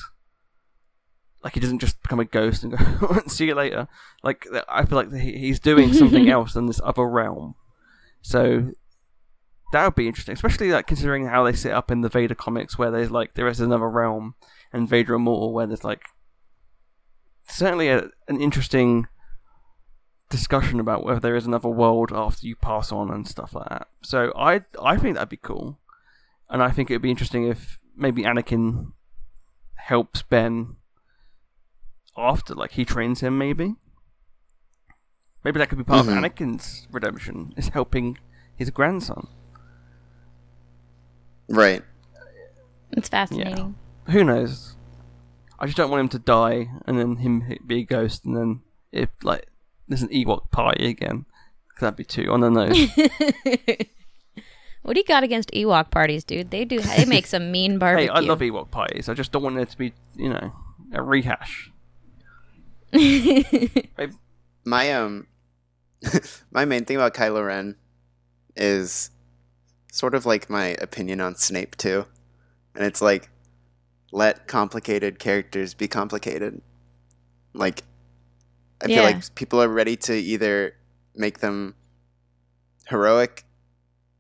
like 1.43 1.55
he 1.55 1.61
doesn't 1.61 1.81
just 1.81 2.01
become 2.03 2.21
a 2.21 2.25
ghost 2.25 2.63
and 2.63 2.77
go 2.77 3.21
see 3.27 3.47
you 3.47 3.55
later. 3.55 3.89
Like 4.23 4.47
I 4.69 4.85
feel 4.85 4.97
like 4.97 5.13
he's 5.13 5.61
doing 5.61 5.93
something 5.93 6.29
else 6.31 6.55
in 6.55 6.67
this 6.67 6.81
other 6.83 7.07
realm. 7.07 7.55
So 8.23 8.73
that 9.73 9.85
would 9.85 9.95
be 9.95 10.07
interesting, 10.07 10.35
especially 10.35 10.71
like 10.71 10.87
considering 10.87 11.27
how 11.27 11.45
they 11.45 11.53
set 11.53 11.73
up 11.73 11.91
in 11.91 12.03
the 12.03 12.09
Vader 12.09 12.35
comics, 12.35 12.79
where 12.79 12.91
there's 12.91 13.11
like 13.11 13.35
there 13.35 13.49
is 13.49 13.61
another 13.61 13.89
realm 13.89 14.35
and 14.73 14.89
Vader 14.89 15.15
Immortal, 15.15 15.53
where 15.53 15.67
there's 15.67 15.85
like 15.85 16.05
certainly 17.49 17.89
a, 17.89 18.09
an 18.29 18.41
interesting 18.41 19.09
discussion 20.33 20.81
about 20.81 21.05
whether 21.05 21.21
there 21.21 21.37
is 21.37 21.47
another 21.47 21.69
world 21.69 22.11
after 22.13 22.47
you 22.47 22.57
pass 22.57 22.91
on 22.91 23.11
and 23.11 23.29
stuff 23.29 23.55
like 23.55 23.69
that. 23.69 23.87
So 24.03 24.33
I 24.37 24.63
I 24.83 24.97
think 24.97 25.15
that'd 25.15 25.29
be 25.29 25.37
cool, 25.37 25.79
and 26.51 26.63
I 26.63 26.71
think 26.71 26.91
it'd 26.91 27.03
be 27.03 27.11
interesting 27.11 27.47
if 27.47 27.79
maybe 27.97 28.23
Anakin 28.25 28.93
helps 29.75 30.23
Ben 30.23 30.77
after, 32.17 32.55
like 32.55 32.73
he 32.73 32.85
trains 32.85 33.21
him, 33.21 33.37
maybe. 33.39 33.75
Maybe 35.45 35.59
that 35.59 35.69
could 35.69 35.79
be 35.79 35.85
part 35.85 36.07
Mhm. 36.07 36.09
of 36.13 36.15
Anakin's 36.25 36.87
redemption, 36.91 37.53
is 37.57 37.69
helping 37.69 38.17
his 38.57 38.71
grandson. 38.71 39.27
Right. 41.49 41.83
it's 42.93 43.09
fascinating. 43.09 43.75
Who 44.11 44.23
knows? 44.25 44.77
I 45.59 45.67
just 45.67 45.77
don't 45.77 45.91
want 45.91 46.01
him 46.03 46.09
to 46.11 46.19
die 46.19 46.71
and 46.87 46.99
then 46.99 47.17
him 47.17 47.43
be 47.67 47.81
a 47.81 47.85
ghost 47.85 48.25
and 48.25 48.37
then 48.37 48.61
if 48.91 49.09
like 49.23 49.47
there's 49.93 50.03
an 50.03 50.09
Ewok 50.09 50.51
party 50.51 50.89
again. 50.89 51.27
'Cause 51.75 51.81
that'd 51.81 51.97
be 51.97 52.05
two 52.05 52.31
on 52.33 52.41
the 52.41 52.51
nose. 52.51 52.89
what 54.83 54.95
do 54.95 55.01
you 55.01 55.05
got 55.05 55.23
against 55.23 55.51
Ewok 55.53 55.91
parties, 55.91 56.25
dude? 56.25 56.51
They 56.51 56.65
do. 56.65 56.81
They 56.81 57.05
make 57.05 57.27
some 57.27 57.53
mean 57.53 57.79
barbecue. 57.79 58.09
hey, 58.13 58.15
I 58.15 58.21
love 58.21 58.41
Ewok 58.41 58.71
parties. 58.71 59.09
I 59.09 59.15
just 59.15 59.33
don't 59.33 59.43
want 59.43 59.59
it 59.59 59.71
to 59.71 59.79
be, 59.79 59.93
you 60.17 60.29
know, 60.29 60.53
a 60.93 61.03
rehash. 61.03 61.71
My 64.65 64.93
um, 64.93 65.27
my 66.53 66.65
main 66.65 66.85
thing 66.85 66.97
about 66.97 67.15
Kylo 67.15 67.47
Ren 67.47 67.77
is 68.55 69.11
sort 69.91 70.15
of 70.15 70.25
like 70.25 70.49
my 70.49 70.77
opinion 70.81 71.21
on 71.21 71.35
Snape 71.35 71.77
too, 71.77 72.07
and 72.75 72.85
it's 72.85 73.03
like 73.03 73.29
let 74.13 74.47
complicated 74.47 75.19
characters 75.19 75.75
be 75.75 75.89
complicated. 75.89 76.61
Like, 77.55 77.83
I 78.83 78.87
feel 78.89 79.03
like 79.05 79.35
people 79.35 79.63
are 79.63 79.69
ready 79.69 79.97
to 79.97 80.15
either 80.15 80.75
make 81.15 81.39
them 81.39 81.75
heroic, 82.89 83.45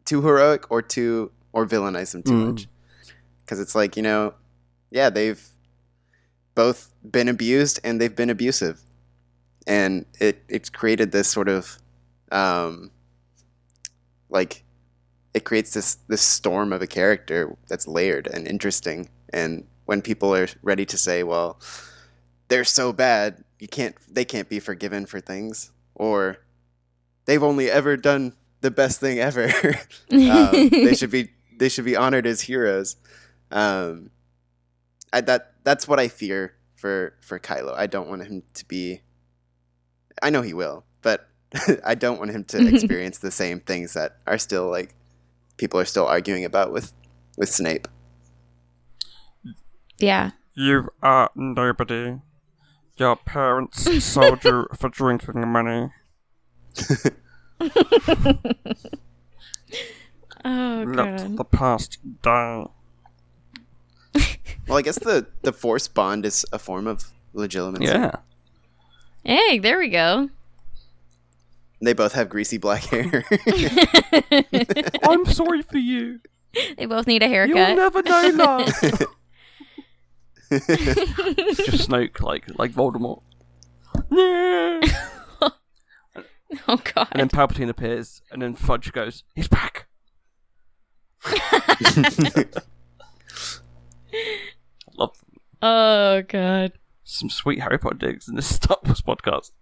too 0.04 0.22
heroic, 0.22 0.70
or 0.70 0.82
too 0.82 1.32
or 1.52 1.66
villainize 1.66 2.12
them 2.12 2.22
too 2.22 2.32
Mm. 2.32 2.46
much. 2.46 2.68
Because 3.40 3.58
it's 3.60 3.74
like 3.74 3.96
you 3.96 4.02
know, 4.02 4.34
yeah, 4.90 5.10
they've 5.10 5.42
both 6.54 6.92
been 7.08 7.28
abused 7.28 7.80
and 7.82 8.00
they've 8.00 8.14
been 8.14 8.30
abusive, 8.30 8.80
and 9.66 10.06
it 10.20 10.42
it's 10.48 10.70
created 10.70 11.12
this 11.12 11.28
sort 11.28 11.48
of 11.48 11.78
um, 12.30 12.90
like 14.30 14.62
it 15.34 15.44
creates 15.44 15.72
this 15.74 15.96
this 16.08 16.22
storm 16.22 16.72
of 16.72 16.82
a 16.82 16.86
character 16.86 17.56
that's 17.68 17.86
layered 17.88 18.26
and 18.26 18.46
interesting. 18.46 19.08
And 19.32 19.66
when 19.86 20.02
people 20.02 20.34
are 20.34 20.48
ready 20.62 20.84
to 20.86 20.96
say, 20.96 21.22
"Well, 21.22 21.58
they're 22.48 22.64
so 22.64 22.92
bad, 22.92 23.42
you 23.62 23.68
can't 23.68 23.94
they 24.12 24.24
can't 24.24 24.48
be 24.48 24.58
forgiven 24.58 25.06
for 25.06 25.20
things," 25.20 25.70
or 25.94 26.38
they've 27.26 27.44
only 27.44 27.70
ever 27.70 27.96
done 27.96 28.34
the 28.60 28.72
best 28.72 28.98
thing 28.98 29.20
ever, 29.20 29.44
um, 30.10 30.68
they 30.68 30.94
should 30.96 31.12
be 31.12 31.28
they 31.58 31.68
should 31.68 31.84
be 31.84 31.94
honored 31.94 32.26
as 32.26 32.40
heroes. 32.40 32.96
Um, 33.52 34.10
I, 35.12 35.20
that 35.20 35.52
that's 35.62 35.86
what 35.86 36.00
I 36.00 36.08
fear 36.08 36.54
for 36.74 37.14
for 37.20 37.38
Kylo. 37.38 37.72
I 37.72 37.86
don't 37.86 38.08
want 38.08 38.26
him 38.26 38.42
to 38.54 38.64
be. 38.66 39.02
I 40.20 40.30
know 40.30 40.42
he 40.42 40.54
will, 40.54 40.84
but 41.00 41.28
I 41.84 41.94
don't 41.94 42.18
want 42.18 42.32
him 42.32 42.42
to 42.46 42.66
experience 42.74 43.18
the 43.18 43.30
same 43.30 43.60
things 43.60 43.94
that 43.94 44.16
are 44.26 44.38
still 44.38 44.68
like 44.68 44.92
people 45.56 45.78
are 45.78 45.84
still 45.84 46.08
arguing 46.08 46.44
about 46.44 46.72
with 46.72 46.92
with 47.38 47.48
Snape. 47.48 47.86
yeah. 49.98 50.32
You 50.54 50.88
are 51.00 51.30
nobody. 51.36 52.18
Your 53.02 53.16
parents 53.16 54.04
sold 54.04 54.44
you 54.44 54.68
for 54.78 54.88
drinking 54.88 55.48
money. 55.48 55.90
Oh 60.44 60.84
Let 60.88 61.18
god. 61.18 61.36
the 61.36 61.44
past 61.44 61.98
die. 62.22 62.66
Well, 64.68 64.78
I 64.78 64.82
guess 64.82 64.98
the 64.98 65.26
the 65.42 65.52
Force 65.52 65.86
bond 65.86 66.26
is 66.26 66.44
a 66.52 66.58
form 66.58 66.86
of 66.88 67.04
legitimacy. 67.32 67.84
Yeah. 67.84 68.16
Hey, 69.24 69.58
there 69.60 69.78
we 69.78 69.88
go. 69.88 70.30
They 71.80 71.92
both 71.92 72.12
have 72.14 72.28
greasy 72.28 72.58
black 72.58 72.84
hair. 72.84 73.24
I'm 75.02 75.24
sorry 75.26 75.62
for 75.62 75.78
you. 75.78 76.20
They 76.76 76.86
both 76.86 77.06
need 77.06 77.22
a 77.22 77.28
haircut. 77.28 77.56
You'll 77.56 77.76
never 77.76 78.02
know 78.02 78.30
love. 78.34 79.02
Just 80.58 81.88
Snoke, 81.88 82.20
like 82.20 82.44
like 82.58 82.72
Voldemort. 82.72 83.22
Oh 86.68 86.76
god. 86.94 87.08
And 87.12 87.18
then 87.20 87.28
Palpatine 87.30 87.70
appears, 87.70 88.20
and 88.30 88.42
then 88.42 88.54
Fudge 88.54 88.92
goes, 88.92 89.24
"He's 89.34 89.48
back." 89.48 89.86
Love 94.94 95.16
Oh 95.62 96.20
god. 96.28 96.72
some 97.04 97.30
sweet 97.30 97.60
Harry 97.60 97.78
Potter 97.78 97.96
digs 97.96 98.28
in 98.28 98.34
this 98.36 98.46
Star 98.56 98.76
Wars 98.84 99.00
podcast. 99.00 99.52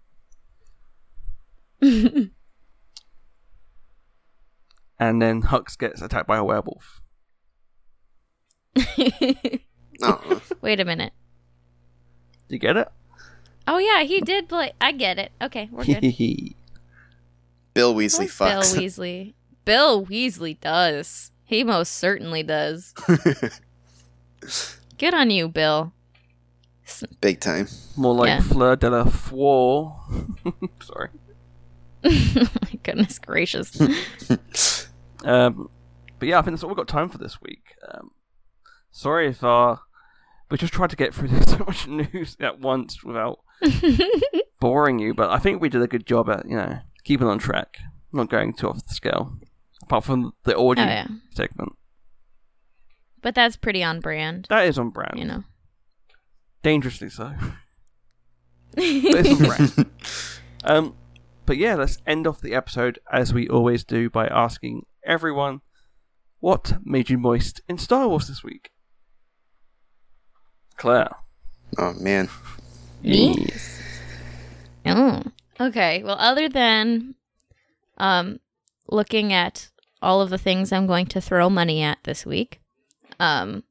and 4.99 5.21
then 5.21 5.43
Hux 5.43 5.77
gets 5.77 6.01
attacked 6.01 6.27
by 6.27 6.35
a 6.37 6.43
werewolf. 6.43 7.01
Oh, 10.03 10.41
Wait 10.61 10.79
a 10.79 10.85
minute. 10.85 11.13
Do 12.49 12.55
you 12.55 12.59
get 12.59 12.77
it? 12.77 12.87
Oh 13.67 13.77
yeah, 13.77 14.03
he 14.03 14.21
did 14.21 14.49
play. 14.49 14.73
I 14.81 14.91
get 14.91 15.17
it. 15.19 15.31
Okay, 15.41 15.69
we're 15.71 15.85
good. 15.85 16.01
Bill 17.73 17.95
Weasley 17.95 18.27
What's 18.39 18.73
Bill. 18.73 18.81
Weasley. 18.81 19.33
Bill 19.63 20.05
Weasley 20.05 20.59
does. 20.59 21.31
He 21.45 21.63
most 21.63 21.93
certainly 21.93 22.43
does. 22.43 22.93
Good 24.97 25.13
on 25.13 25.29
you, 25.31 25.47
Bill. 25.47 25.93
Big 27.21 27.39
time. 27.39 27.67
More 27.95 28.13
like 28.13 28.27
Yeah. 28.27 28.41
Fleur 28.41 28.75
de 28.75 28.89
la 28.89 29.05
Four. 29.05 30.01
Sorry. 30.81 31.09
My 32.03 32.79
goodness 32.83 33.19
gracious. 33.19 33.79
Um, 35.23 35.69
but 36.19 36.27
yeah, 36.27 36.39
I 36.39 36.41
think 36.41 36.55
that's 36.55 36.63
all 36.63 36.69
we've 36.69 36.77
got 36.77 36.87
time 36.87 37.09
for 37.09 37.17
this 37.17 37.41
week. 37.41 37.75
Um, 37.87 38.11
sorry 38.91 39.29
if 39.29 39.43
uh, 39.43 39.77
we 40.51 40.57
just 40.57 40.73
tried 40.73 40.89
to 40.91 40.95
get 40.95 41.13
through 41.15 41.29
so 41.47 41.59
much 41.65 41.87
news 41.87 42.35
at 42.39 42.59
once 42.59 43.03
without 43.03 43.39
boring 44.59 44.99
you, 44.99 45.13
but 45.13 45.29
I 45.29 45.39
think 45.39 45.61
we 45.61 45.69
did 45.69 45.81
a 45.81 45.87
good 45.87 46.05
job 46.05 46.29
at 46.29 46.45
you 46.47 46.55
know 46.57 46.79
keeping 47.03 47.27
on 47.27 47.39
track, 47.39 47.77
not 48.11 48.29
going 48.29 48.53
too 48.53 48.69
off 48.69 48.85
the 48.85 48.93
scale. 48.93 49.33
Apart 49.83 50.03
from 50.03 50.33
the 50.43 50.55
audio 50.55 50.83
Oh, 50.83 50.87
yeah. 50.87 51.07
segment, 51.33 51.73
But 53.21 53.33
that's 53.35 53.57
pretty 53.57 53.83
on 53.83 53.99
brand, 53.99 54.45
that 54.49 54.65
is 54.67 54.77
on 54.77 54.89
brand, 54.91 55.17
you 55.17 55.25
know. 55.25 55.43
dangerously 56.63 57.09
so. 57.09 57.33
It's 58.77 59.29
on 59.41 59.47
brand. 59.47 59.89
Um, 60.63 60.95
but 61.45 61.57
yeah, 61.57 61.75
let's 61.75 61.97
end 62.07 62.25
off 62.27 62.39
the 62.39 62.53
episode 62.53 62.99
as 63.11 63.33
we 63.33 63.49
always 63.49 63.83
do 63.83 64.09
by 64.09 64.27
asking 64.27 64.85
everyone 65.05 65.59
what 66.39 66.77
made 66.85 67.09
you 67.09 67.17
moist 67.17 67.59
in 67.67 67.77
Star 67.77 68.07
Wars 68.07 68.27
this 68.29 68.43
week. 68.43 68.69
Claire. 70.81 71.15
Oh 71.77 71.93
man. 71.93 72.27
Me? 73.03 73.35
Oh. 74.83 75.21
Okay. 75.59 76.01
Well, 76.01 76.17
other 76.17 76.49
than 76.49 77.13
um 77.99 78.39
looking 78.87 79.31
at 79.31 79.69
all 80.01 80.21
of 80.21 80.31
the 80.31 80.39
things 80.39 80.71
I'm 80.71 80.87
going 80.87 81.05
to 81.05 81.21
throw 81.21 81.51
money 81.51 81.83
at 81.83 81.99
this 82.03 82.25
week, 82.25 82.61
um 83.19 83.63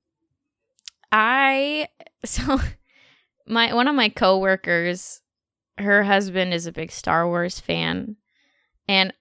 I 1.11 1.89
so 2.25 2.61
my 3.45 3.75
one 3.75 3.89
of 3.89 3.97
my 3.97 4.09
coworkers, 4.09 5.21
her 5.79 6.05
husband 6.05 6.55
is 6.55 6.67
a 6.67 6.73
big 6.73 6.93
Star 6.93 7.27
Wars 7.27 7.59
fan, 7.59 8.19
and 8.87 9.13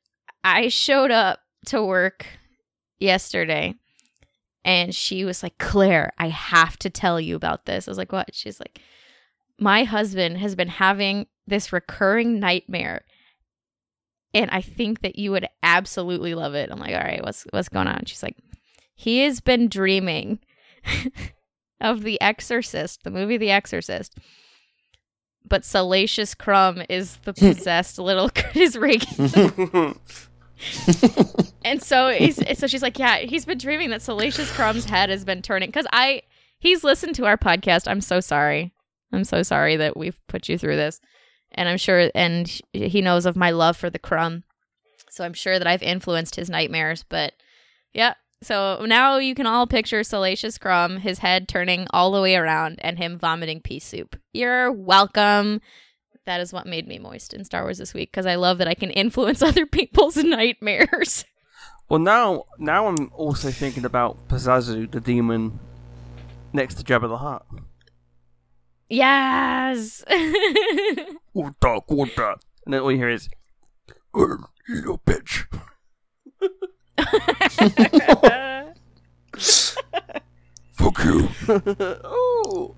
I 0.44 0.68
showed 0.68 1.10
up 1.10 1.40
to 1.66 1.84
work 1.84 2.28
yesterday 2.99 3.78
and 4.64 4.94
she 4.94 5.26
was 5.26 5.41
like, 5.44 5.57
Claire, 5.57 6.11
I 6.18 6.30
have 6.30 6.77
to 6.80 6.90
tell 6.90 7.19
you 7.19 7.36
about 7.36 7.65
this. 7.65 7.88
I 7.88 7.91
was 7.91 7.98
like, 7.98 8.11
what? 8.11 8.34
She's 8.34 8.60
like, 8.60 8.80
my 9.60 9.84
husband 9.84 10.38
has 10.38 10.56
been 10.56 10.68
having 10.68 11.27
this 11.48 11.73
recurring 11.73 12.40
nightmare 12.40 13.03
and 14.34 14.49
I 14.52 14.61
think 14.61 15.02
that 15.02 15.18
you 15.18 15.31
would 15.31 15.48
absolutely 15.64 16.36
love 16.36 16.53
it. 16.53 16.69
I'm 16.72 16.80
like, 16.80 16.94
all 16.94 17.02
right, 17.02 17.23
what's 17.23 17.45
what's 17.52 17.69
going 17.69 17.88
on? 17.88 18.06
She's 18.06 18.23
like, 18.23 18.38
he 18.95 19.22
has 19.23 19.41
been 19.41 19.68
dreaming 19.68 20.40
of 21.81 22.03
The 22.03 22.22
Exorcist, 22.22 23.03
the 23.03 23.11
movie 23.11 23.38
The 23.38 23.52
Exorcist. 23.52 24.15
But 25.48 25.65
Salacious 25.65 26.36
Crumb 26.36 26.84
is 26.90 27.18
the 27.23 27.34
possessed 27.38 27.98
little 27.98 28.30
is 28.53 28.77
Regan. 28.77 29.99
And 31.65 31.84
so 31.84 32.10
he's 32.10 32.40
so 32.57 32.68
she's 32.68 32.81
like, 32.81 32.98
yeah, 32.98 33.18
he's 33.18 33.45
been 33.45 33.57
dreaming 33.57 33.90
that 33.90 34.02
Salacious 34.02 34.52
Crumb's 34.52 34.86
head 34.86 35.10
has 35.10 35.26
been 35.26 35.41
turning 35.41 35.68
because 35.68 35.86
I 35.91 36.23
he's 36.57 36.84
listened 36.84 37.15
to 37.15 37.26
our 37.26 37.38
podcast. 37.38 37.88
I'm 37.88 38.02
so 38.02 38.19
sorry. 38.22 38.73
I'm 39.11 39.23
so 39.23 39.44
sorry 39.44 39.76
that 39.76 39.98
we've 39.98 40.19
put 40.27 40.48
you 40.48 40.57
through 40.57 40.77
this, 40.77 41.02
and 41.52 41.68
I'm 41.68 41.77
sure 41.77 42.10
and 42.15 42.48
he 42.72 43.02
knows 43.02 43.26
of 43.26 43.36
my 43.36 43.52
love 43.52 43.76
for 43.76 43.90
the 43.90 43.99
crumb, 43.99 44.44
so 45.10 45.26
I'm 45.26 45.34
sure 45.34 45.60
that 45.60 45.68
I've 45.68 45.84
influenced 45.84 46.38
his 46.38 46.49
nightmares. 46.49 47.03
But 47.07 47.34
yeah, 47.94 48.14
so 48.41 48.86
now 48.86 49.18
you 49.18 49.36
can 49.36 49.45
all 49.45 49.68
picture 49.68 50.03
Salacious 50.03 50.57
Crumb, 50.57 50.98
his 50.98 51.19
head 51.19 51.48
turning 51.48 51.88
all 51.91 52.11
the 52.11 52.22
way 52.22 52.36
around, 52.36 52.80
and 52.80 52.98
him 52.98 53.19
vomiting 53.19 53.61
pea 53.61 53.80
soup. 53.80 54.15
You're 54.31 54.72
welcome. 54.72 55.61
That 56.30 56.41
is 56.41 56.53
what 56.53 56.68
made 56.68 56.88
me 56.88 56.99
moist 56.99 57.34
in 57.34 57.43
Star 57.43 57.64
Wars 57.64 57.80
this 57.80 57.95
week 57.95 58.11
because 58.11 58.27
I 58.27 58.35
love 58.35 58.60
that 58.60 58.68
I 58.68 58.76
can 58.76 58.91
influence 58.91 59.41
other 59.49 59.65
people's 59.65 60.15
nightmares. 60.15 61.26
Well, 61.89 61.99
now 61.99 62.43
now 62.60 62.85
I'm 62.85 63.10
also 63.15 63.49
thinking 63.49 63.84
about 63.84 64.27
Pazuzu, 64.27 64.91
the 64.91 64.99
demon 64.99 65.60
next 66.53 66.76
to 66.76 66.84
Jabba 66.84 67.10
the 67.10 67.18
Hutt. 67.18 67.47
Yes. 68.89 70.03
Order, 71.34 71.80
order. 71.88 72.35
And 72.64 72.76
then 72.76 72.81
all 72.81 72.91
you 72.91 72.97
hear 72.97 73.10
is, 73.10 73.27
"Oh, 74.14 74.38
you 74.68 74.76
little 74.76 74.99
bitch. 74.99 75.47
Fuck 80.73 81.03
you. 81.06 81.27
oh. 82.03 82.76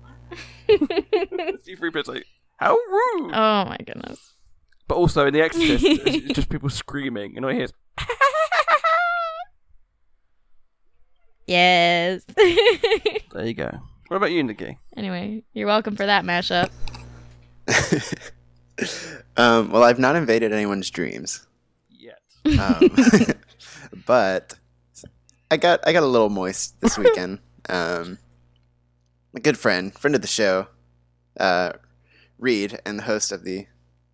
C3PO's 0.70 2.08
like, 2.08 2.24
how 2.56 2.74
rude. 2.74 3.30
oh 3.34 3.64
my 3.66 3.76
goodness. 3.84 4.34
But 4.88 4.96
also 4.96 5.26
in 5.26 5.32
The 5.34 5.42
Exorcist, 5.42 5.84
it's 5.84 6.04
it's 6.04 6.32
just 6.34 6.48
people 6.48 6.68
screaming, 6.68 7.36
and 7.36 7.44
all 7.44 7.50
you 7.50 7.56
hear 7.58 7.64
is, 7.64 7.72
Yes. 11.46 12.24
there 12.36 13.46
you 13.46 13.54
go. 13.54 13.70
What 14.08 14.16
about 14.16 14.30
you, 14.32 14.42
Nikki? 14.42 14.78
anyway, 14.96 15.42
you're 15.54 15.66
welcome 15.66 15.96
for 15.96 16.06
that 16.06 16.24
mashup. 16.24 16.70
um, 19.36 19.70
well, 19.70 19.82
I've 19.82 19.98
not 19.98 20.16
invaded 20.16 20.52
anyone's 20.52 20.90
dreams, 20.90 21.46
Yet. 21.90 22.20
um, 22.58 22.90
but 24.06 24.54
I 25.50 25.56
got 25.56 25.80
I 25.86 25.92
got 25.92 26.02
a 26.02 26.06
little 26.06 26.28
moist 26.30 26.80
this 26.80 26.98
weekend. 26.98 27.38
Um, 27.68 28.18
a 29.34 29.40
good 29.40 29.56
friend, 29.58 29.94
friend 29.98 30.14
of 30.14 30.20
the 30.20 30.28
show, 30.28 30.66
uh, 31.40 31.72
Reed 32.42 32.80
and 32.84 32.98
the 32.98 33.04
host 33.04 33.30
of 33.30 33.44
the 33.44 33.66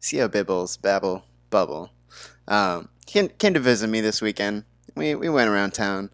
CO 0.02 0.28
Bibbles 0.28 0.76
Babble 0.76 1.24
Bubble, 1.50 1.90
um, 2.46 2.90
came, 3.06 3.30
came 3.30 3.54
to 3.54 3.60
visit 3.60 3.88
me 3.88 4.02
this 4.02 4.20
weekend. 4.20 4.64
We, 4.94 5.14
we 5.14 5.30
went 5.30 5.48
around 5.48 5.72
town, 5.72 6.10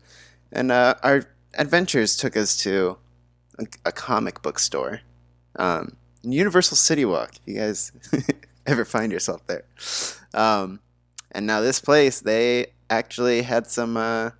and 0.53 0.71
uh, 0.71 0.95
our 1.03 1.25
adventures 1.59 2.17
took 2.17 2.37
us 2.37 2.57
to 2.59 2.99
a, 3.59 3.67
a 3.87 3.93
comic 3.93 4.43
book 4.43 4.59
store. 4.61 5.01
Um, 5.57 5.97
Universal 6.23 6.77
City 6.77 7.05
Walk, 7.05 7.33
if 7.35 7.41
you 7.47 7.55
guys 7.57 7.93
ever 8.67 8.85
find 8.85 9.11
yourself 9.13 9.45
there. 9.47 9.65
Um, 10.33 10.81
and 11.33 11.47
now 11.47 11.61
this 11.61 11.81
place, 11.81 12.21
they 12.21 12.69
actually 12.89 13.43
had 13.43 13.67
some 13.67 13.97
uh, 13.97 14.31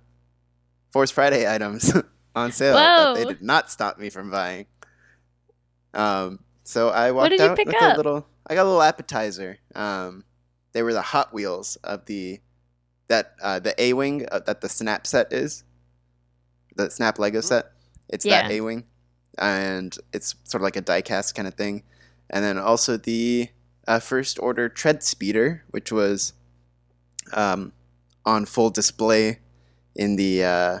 Force 0.91 1.11
Friday 1.11 1.51
items 1.53 1.93
on 2.35 2.53
sale 2.53 2.75
that 2.75 3.15
they 3.15 3.25
did 3.25 3.41
not 3.41 3.69
stop 3.69 3.99
me 3.99 4.09
from 4.09 4.31
buying. 4.31 4.65
Um, 5.93 6.39
so 6.65 6.89
I 6.89 7.11
walked 7.11 7.23
What 7.23 7.29
did 7.29 7.39
you 7.39 7.45
out 7.45 7.57
with 7.57 7.75
up? 7.75 7.93
a 7.93 7.97
little. 7.97 8.27
I 8.47 8.55
got 8.55 8.63
a 8.63 8.69
little 8.69 8.81
appetizer. 8.81 9.59
Um, 9.73 10.23
they 10.73 10.83
were 10.83 10.93
the 10.93 11.01
Hot 11.01 11.33
Wheels 11.33 11.77
of 11.77 12.05
the 12.05 12.39
that 13.07 13.35
uh, 13.41 13.59
the 13.59 13.79
A 13.81 13.93
wing 13.93 14.25
uh, 14.31 14.39
that 14.39 14.61
the 14.61 14.69
Snap 14.69 15.07
set 15.07 15.31
is. 15.31 15.63
The 16.75 16.89
Snap 16.89 17.19
Lego 17.19 17.39
set. 17.41 17.71
It's 18.09 18.25
that 18.25 18.51
A 18.51 18.61
wing, 18.61 18.85
and 19.37 19.95
it's 20.11 20.35
sort 20.43 20.61
of 20.61 20.63
like 20.63 20.75
a 20.75 20.81
diecast 20.81 21.35
kind 21.35 21.47
of 21.47 21.53
thing. 21.53 21.83
And 22.29 22.43
then 22.43 22.57
also 22.57 22.97
the 22.97 23.49
uh, 23.87 23.99
First 23.99 24.39
Order 24.39 24.67
Tread 24.67 25.03
Speeder, 25.03 25.63
which 25.69 25.91
was 25.91 26.33
um, 27.33 27.71
on 28.25 28.45
full 28.45 28.71
display 28.71 29.39
in 29.95 30.15
the 30.15 30.43
uh, 30.43 30.79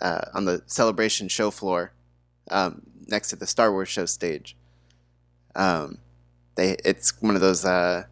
uh, 0.00 0.20
on 0.34 0.44
the 0.44 0.62
celebration 0.66 1.28
show 1.28 1.50
floor 1.50 1.92
um, 2.50 2.82
next 3.08 3.28
to 3.28 3.36
the 3.36 3.46
Star 3.46 3.72
Wars 3.72 3.88
show 3.88 4.06
stage. 4.06 4.56
Um, 5.54 5.98
they 6.54 6.76
it's 6.84 7.20
one 7.22 7.34
of 7.34 7.40
those 7.40 7.64
uh, 7.64 8.04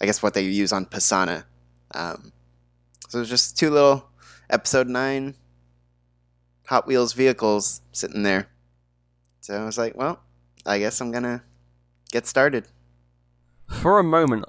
I 0.00 0.06
guess 0.06 0.22
what 0.22 0.34
they 0.34 0.42
use 0.42 0.72
on 0.72 0.86
Pasaana. 0.86 1.44
Um, 1.94 2.32
so 3.08 3.20
it's 3.20 3.30
just 3.30 3.58
two 3.58 3.70
little 3.70 4.08
episode 4.50 4.88
nine 4.88 5.34
Hot 6.66 6.86
Wheels 6.86 7.12
vehicles 7.14 7.80
sitting 7.92 8.22
there. 8.22 8.48
So 9.40 9.54
I 9.60 9.64
was 9.64 9.78
like, 9.78 9.96
well, 9.96 10.20
I 10.66 10.78
guess 10.78 11.00
I'm 11.00 11.10
gonna 11.10 11.42
get 12.12 12.26
started. 12.26 12.66
For 13.68 13.98
a 13.98 14.04
moment, 14.04 14.44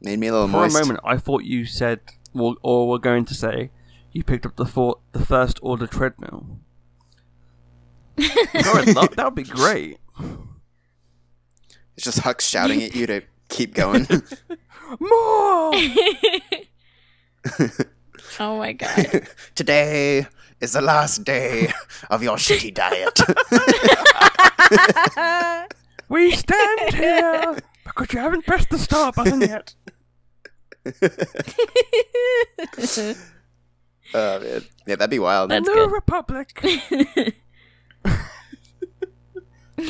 Made 0.00 0.18
me 0.18 0.26
a 0.26 0.32
little 0.32 0.48
for 0.48 0.52
moist. 0.62 0.76
a 0.76 0.80
moment, 0.80 1.00
I 1.04 1.16
thought 1.16 1.44
you 1.44 1.64
said, 1.64 2.00
well, 2.34 2.56
or 2.62 2.88
were 2.88 2.98
going 2.98 3.24
to 3.26 3.34
say, 3.34 3.70
you 4.10 4.24
picked 4.24 4.44
up 4.44 4.56
the 4.56 4.66
for- 4.66 4.98
the 5.12 5.24
first 5.24 5.58
order 5.62 5.86
treadmill. 5.86 6.44
that, 8.16 9.12
that 9.16 9.24
would 9.24 9.34
be 9.34 9.44
great. 9.44 9.98
It's 11.96 12.04
just 12.04 12.20
Hux 12.20 12.40
shouting 12.42 12.82
at 12.82 12.94
you 12.94 13.06
to 13.06 13.22
keep 13.48 13.74
going. 13.74 14.06
More. 15.00 15.72
oh 18.40 18.58
my 18.58 18.72
god. 18.72 19.28
Today 19.54 20.26
is 20.60 20.72
the 20.72 20.80
last 20.80 21.24
day 21.24 21.72
of 22.10 22.22
your 22.22 22.36
shitty 22.36 22.72
diet. 22.74 23.20
we 26.08 26.32
stand 26.32 26.94
here 26.94 27.58
because 27.84 28.12
you 28.12 28.20
haven't 28.20 28.46
pressed 28.46 28.70
the 28.70 28.78
start 28.78 29.14
button 29.16 29.40
yet. 29.40 29.74
Oh 34.14 34.40
man, 34.40 34.62
yeah, 34.86 34.96
that'd 34.96 35.10
be 35.10 35.18
wild. 35.18 35.50
That's 35.50 35.66
the 35.66 35.74
good. 35.74 35.90
Republic 35.92 36.52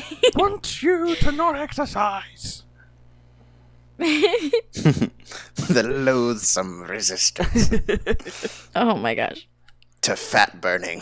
wants 0.34 0.82
you 0.82 1.14
to 1.16 1.32
not 1.32 1.56
exercise. 1.56 2.62
the 3.98 5.12
loathsome 5.86 6.82
resistance 6.82 7.70
oh 8.74 8.96
my 8.96 9.14
gosh. 9.14 9.46
to 10.00 10.16
fat 10.16 10.60
burning. 10.60 11.00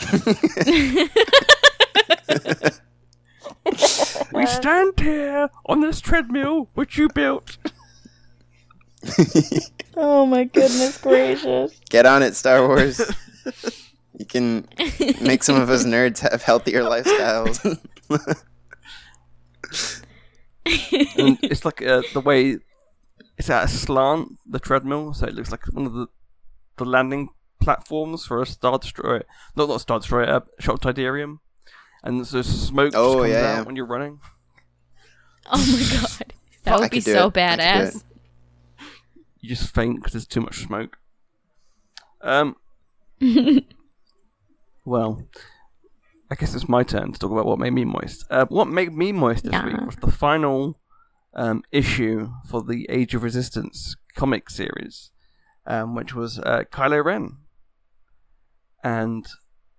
We 4.33 4.47
stand 4.47 5.01
here 5.01 5.49
on 5.67 5.81
this 5.81 6.01
treadmill 6.01 6.69
which 6.75 6.99
you 6.99 7.09
built. 7.09 7.57
Oh 9.97 10.27
my 10.27 10.45
goodness 10.45 10.99
gracious. 10.99 11.81
Get 11.89 12.07
on 12.07 12.23
it, 12.23 12.37
Star 12.37 12.67
Wars. 12.67 13.01
You 14.19 14.27
can 14.27 14.69
make 15.21 15.43
some 15.43 15.61
of 15.61 15.71
us 15.71 15.85
nerds 15.85 16.21
have 16.21 16.43
healthier 16.43 16.83
lifestyles. 16.83 17.79
And 20.67 21.39
it's 21.43 21.65
like 21.65 21.83
uh, 21.83 22.03
the 22.13 22.21
way 22.21 22.59
it's 23.39 23.51
at 23.51 23.65
a 23.65 23.69
slant, 23.69 24.39
the 24.47 24.59
treadmill, 24.59 25.15
so 25.15 25.27
it 25.27 25.35
looks 25.35 25.51
like 25.51 25.65
one 25.73 25.87
of 25.87 25.93
the 25.95 26.07
the 26.77 26.85
landing 26.85 27.29
platforms 27.61 28.27
for 28.27 28.43
a 28.43 28.47
star 28.47 28.79
destroyer. 28.79 29.25
Not 29.57 29.69
not 29.69 29.81
star 29.81 29.99
destroyer, 29.99 30.29
uh, 30.29 30.41
shuttle 30.59 30.93
Tydirium. 30.93 31.39
And 32.03 32.27
so 32.27 32.43
smoke 32.43 32.93
Oh, 32.95 33.13
just 33.15 33.19
comes 33.19 33.31
yeah, 33.31 33.39
out 33.39 33.43
yeah. 33.43 33.63
when 33.63 33.77
you're 33.77 33.87
running. 33.87 34.21
Oh 35.47 35.59
my 35.59 36.01
god. 36.01 36.33
That 36.65 36.75
I 36.75 36.79
would 36.81 36.91
be 36.91 37.01
so 37.01 37.11
it. 37.11 37.17
I 37.17 37.23
could 37.23 37.33
do 37.33 37.41
badass. 37.41 38.05
You 39.41 39.49
just 39.49 39.75
faint 39.75 39.97
because 39.97 40.13
there's 40.13 40.27
too 40.27 40.41
much 40.41 40.59
smoke. 40.59 40.99
Um. 42.23 42.57
well, 44.85 45.27
I 46.31 46.37
guess 46.37 46.55
it's 46.55 46.69
my 46.69 46.85
turn 46.85 47.13
to 47.13 47.19
talk 47.19 47.33
about 47.33 47.47
what 47.47 47.59
made 47.59 47.73
me 47.73 47.85
moist. 47.85 48.25
Uh, 48.31 48.47
what 48.49 48.69
made 48.69 48.97
me 48.97 49.11
moist 49.11 49.45
this 49.45 49.63
week 49.65 49.81
was 49.85 49.97
the 49.97 50.13
final 50.13 50.79
um, 51.35 51.63
issue 51.73 52.31
for 52.47 52.63
the 52.63 52.87
Age 52.89 53.15
of 53.15 53.25
Resistance 53.25 53.97
comic 54.15 54.49
series, 54.49 55.11
um, 55.67 55.97
which 55.97 56.15
was 56.15 56.39
uh, 56.39 56.63
Kylo 56.71 57.05
Ren, 57.05 57.39
and 58.85 59.27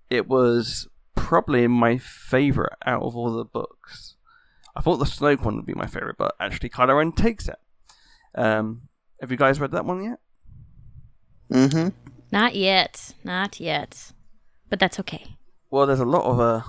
it 0.10 0.28
was 0.28 0.90
probably 1.16 1.68
my 1.68 1.98
favorite 1.98 2.74
out 2.86 3.04
of 3.04 3.16
all 3.16 3.32
the 3.32 3.46
books. 3.46 4.16
I 4.76 4.82
thought 4.82 4.98
the 4.98 5.06
Snoke 5.06 5.46
one 5.46 5.56
would 5.56 5.66
be 5.66 5.74
my 5.74 5.88
favorite, 5.88 6.18
but 6.18 6.36
actually 6.40 6.70
Kylo 6.70 6.98
Ren 6.98 7.14
takes 7.14 7.48
it. 7.48 7.58
Um, 8.36 8.90
have 9.22 9.32
you 9.32 9.38
guys 9.38 9.60
read 9.60 9.72
that 9.72 9.86
one 9.86 10.04
yet? 10.04 10.20
Mm-hmm. 11.50 11.90
Not 12.32 12.56
yet. 12.56 13.14
Not 13.24 13.60
yet. 13.60 14.12
But 14.70 14.80
that's 14.80 15.00
okay. 15.00 15.38
Well, 15.72 15.88
there's 15.88 16.02
a 16.02 16.06
lot 16.06 16.26
of 16.26 16.40
uh, 16.40 16.62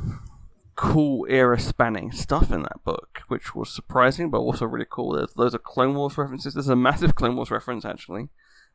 cool 0.77 1.27
era 1.29 1.59
spanning 1.59 2.13
stuff 2.13 2.53
in 2.53 2.63
that 2.63 2.85
book, 2.85 3.23
which 3.29 3.55
was 3.55 3.75
surprising 3.75 4.31
but 4.31 4.39
also 4.39 4.65
really 4.65 4.87
cool. 4.89 5.13
There's 5.13 5.37
loads 5.37 5.55
of 5.55 5.65
Clone 5.65 5.95
Wars 5.95 6.17
references. 6.17 6.55
There's 6.55 6.69
a 6.69 6.77
massive 6.77 7.15
Clone 7.17 7.37
Wars 7.37 7.51
reference 7.51 7.85
actually. 7.85 8.29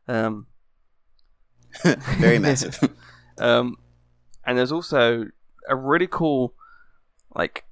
Um, 0.07 0.47
Very 1.83 2.39
massive. 2.39 2.77
um, 3.39 3.77
and 4.45 4.57
there's 4.57 4.71
also 4.71 5.25
a 5.69 5.75
really 5.75 6.07
cool, 6.07 6.53
like, 7.33 7.65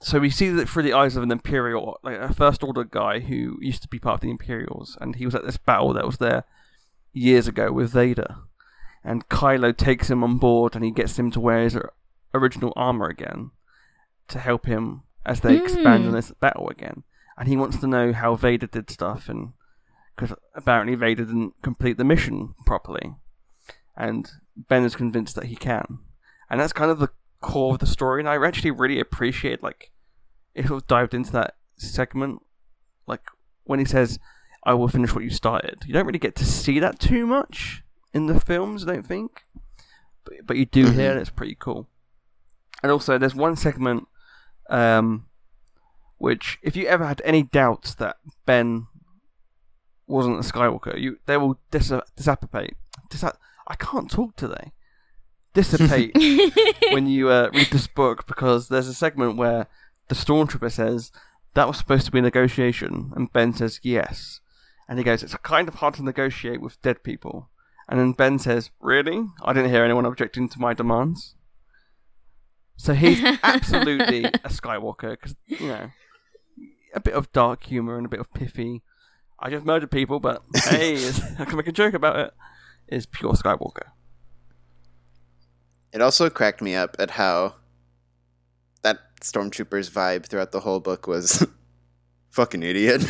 so 0.00 0.18
we 0.18 0.30
see 0.30 0.48
that 0.48 0.68
through 0.68 0.82
the 0.82 0.92
eyes 0.92 1.16
of 1.16 1.22
an 1.22 1.30
Imperial, 1.30 1.98
like 2.02 2.18
a 2.18 2.34
First 2.34 2.64
Order 2.64 2.84
guy 2.84 3.20
who 3.20 3.56
used 3.60 3.82
to 3.82 3.88
be 3.88 4.00
part 4.00 4.14
of 4.14 4.20
the 4.20 4.30
Imperials, 4.30 4.98
and 5.00 5.16
he 5.16 5.24
was 5.24 5.34
at 5.34 5.44
this 5.44 5.58
battle 5.58 5.92
that 5.94 6.06
was 6.06 6.18
there 6.18 6.44
years 7.12 7.46
ago 7.46 7.70
with 7.70 7.92
Vader, 7.92 8.36
and 9.04 9.28
Kylo 9.28 9.76
takes 9.76 10.10
him 10.10 10.22
on 10.24 10.38
board 10.38 10.74
and 10.74 10.84
he 10.84 10.90
gets 10.90 11.18
him 11.18 11.30
to 11.32 11.40
wear 11.40 11.62
his 11.64 11.78
original 12.34 12.72
armor 12.76 13.08
again 13.08 13.50
to 14.28 14.38
help 14.38 14.66
him 14.66 15.02
as 15.26 15.40
they 15.40 15.56
expand 15.56 16.04
on 16.04 16.10
Hmm. 16.10 16.12
this 16.12 16.32
battle 16.32 16.68
again, 16.68 17.04
and 17.36 17.48
he 17.48 17.56
wants 17.56 17.78
to 17.78 17.86
know 17.86 18.12
how 18.12 18.34
Vader 18.34 18.66
did 18.66 18.90
stuff, 18.90 19.28
and 19.28 19.52
because 20.16 20.34
apparently 20.54 20.94
Vader 20.94 21.24
didn't 21.24 21.54
complete 21.62 21.96
the 21.96 22.04
mission 22.04 22.54
properly 22.66 23.14
and 23.96 24.30
Ben 24.56 24.84
is 24.84 24.96
convinced 24.96 25.34
that 25.36 25.46
he 25.46 25.56
can, 25.56 25.98
and 26.50 26.60
that's 26.60 26.72
kind 26.72 26.90
of 26.90 26.98
the 26.98 27.10
core 27.40 27.74
of 27.74 27.80
the 27.80 27.86
story. 27.86 28.20
And 28.20 28.28
I 28.28 28.36
actually 28.46 28.70
really 28.70 29.00
appreciate 29.00 29.62
like 29.62 29.90
it 30.54 30.66
sort 30.66 30.82
of 30.82 30.86
dived 30.86 31.14
into 31.14 31.32
that 31.32 31.56
segment, 31.76 32.40
like 33.06 33.22
when 33.64 33.78
he 33.78 33.84
says, 33.84 34.18
"I 34.64 34.74
will 34.74 34.88
finish 34.88 35.14
what 35.14 35.24
you 35.24 35.30
started." 35.30 35.82
You 35.86 35.92
don't 35.92 36.06
really 36.06 36.18
get 36.18 36.34
to 36.36 36.44
see 36.44 36.78
that 36.80 36.98
too 36.98 37.26
much 37.26 37.82
in 38.14 38.26
the 38.26 38.40
films, 38.40 38.86
I 38.86 38.92
don't 38.92 39.06
think, 39.06 39.44
but 40.24 40.34
but 40.44 40.56
you 40.56 40.66
do 40.66 40.90
hear 40.90 41.12
it. 41.12 41.18
It's 41.18 41.30
pretty 41.30 41.56
cool. 41.58 41.88
And 42.82 42.90
also, 42.90 43.18
there's 43.18 43.34
one 43.34 43.56
segment, 43.56 44.08
um, 44.68 45.26
which 46.18 46.58
if 46.62 46.76
you 46.76 46.86
ever 46.86 47.06
had 47.06 47.22
any 47.24 47.42
doubts 47.42 47.94
that 47.94 48.16
Ben 48.44 48.86
wasn't 50.06 50.38
a 50.38 50.52
Skywalker, 50.52 51.00
you 51.00 51.18
they 51.26 51.36
will 51.36 51.58
dis- 51.70 51.92
dissipate. 52.16 52.76
Dis- 53.08 53.24
I 53.24 53.74
can't 53.76 54.10
talk 54.10 54.36
today. 54.36 54.72
Dissipate 55.54 56.12
when 56.92 57.06
you 57.06 57.28
uh, 57.28 57.50
read 57.52 57.68
this 57.70 57.86
book 57.86 58.26
because 58.26 58.68
there's 58.68 58.88
a 58.88 58.94
segment 58.94 59.36
where 59.36 59.66
the 60.08 60.14
stormtrooper 60.14 60.72
says 60.72 61.12
that 61.54 61.68
was 61.68 61.76
supposed 61.76 62.06
to 62.06 62.10
be 62.10 62.18
a 62.18 62.22
negotiation, 62.22 63.12
and 63.14 63.32
Ben 63.32 63.52
says 63.52 63.78
yes, 63.82 64.40
and 64.88 64.98
he 64.98 65.04
goes, 65.04 65.22
"It's 65.22 65.36
kind 65.36 65.68
of 65.68 65.74
hard 65.76 65.94
to 65.94 66.02
negotiate 66.02 66.60
with 66.60 66.80
dead 66.82 67.02
people." 67.02 67.50
And 67.88 67.98
then 67.98 68.12
Ben 68.12 68.38
says, 68.38 68.70
"Really? 68.80 69.26
I 69.42 69.52
didn't 69.52 69.70
hear 69.70 69.84
anyone 69.84 70.06
objecting 70.06 70.48
to 70.50 70.60
my 70.60 70.74
demands." 70.74 71.34
So 72.76 72.94
he's 72.94 73.22
absolutely 73.42 74.24
a 74.24 74.48
Skywalker 74.48 75.10
because 75.10 75.36
you 75.46 75.68
know 75.68 75.90
a 76.94 77.00
bit 77.00 77.14
of 77.14 77.32
dark 77.32 77.64
humor 77.64 77.96
and 77.96 78.06
a 78.06 78.08
bit 78.08 78.20
of 78.20 78.32
piffy. 78.32 78.82
I 79.38 79.50
just 79.50 79.64
murdered 79.64 79.90
people, 79.90 80.20
but 80.20 80.42
hey, 80.64 81.10
I 81.38 81.44
can 81.44 81.56
make 81.56 81.66
a 81.66 81.72
joke 81.72 81.94
about 81.94 82.18
it. 82.18 82.34
Is 82.88 83.06
pure 83.06 83.32
Skywalker. 83.32 83.88
It 85.92 86.00
also 86.00 86.30
cracked 86.30 86.62
me 86.62 86.74
up 86.74 86.96
at 86.98 87.12
how 87.12 87.56
that 88.82 88.98
stormtrooper's 89.20 89.90
vibe 89.90 90.26
throughout 90.26 90.52
the 90.52 90.60
whole 90.60 90.80
book 90.80 91.06
was 91.06 91.46
fucking 92.30 92.62
idiot. 92.62 93.02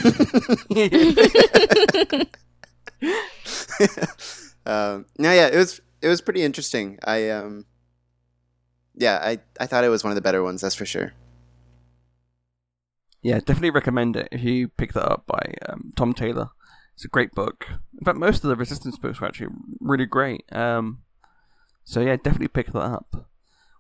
Um, 4.73 5.07
no, 5.19 5.32
yeah, 5.32 5.49
it 5.49 5.57
was 5.57 5.81
it 6.01 6.09
was 6.09 6.20
pretty 6.20 6.43
interesting. 6.43 6.99
I 7.05 7.31
um, 7.31 7.66
yeah, 8.94 9.19
I 9.23 9.39
I 9.61 9.66
thought 9.66 9.85
it 9.85 9.89
was 9.89 10.05
one 10.05 10.11
of 10.11 10.15
the 10.15 10.23
better 10.23 10.43
ones. 10.43 10.61
That's 10.62 10.74
for 10.74 10.86
sure. 10.86 11.12
Yeah, 13.23 13.39
definitely 13.39 13.70
recommend 13.70 14.16
it 14.16 14.28
if 14.32 14.43
you 14.43 14.69
pick 14.69 14.94
that 14.94 15.09
up 15.11 15.27
by 15.27 15.55
um, 15.69 15.93
Tom 15.97 16.12
Taylor. 16.12 16.51
It's 16.94 17.05
a 17.05 17.09
great 17.09 17.32
book. 17.32 17.66
In 17.99 18.05
fact, 18.05 18.19
most 18.19 18.43
of 18.43 18.51
the 18.51 18.57
Resistance 18.57 18.99
books 18.99 19.20
were 19.20 19.28
actually 19.28 19.55
really 19.81 20.07
great. 20.07 20.44
Um, 20.53 21.03
so 21.85 22.01
yeah, 22.01 22.16
definitely 22.16 22.49
pick 22.49 22.73
that 22.73 22.78
up. 22.78 23.28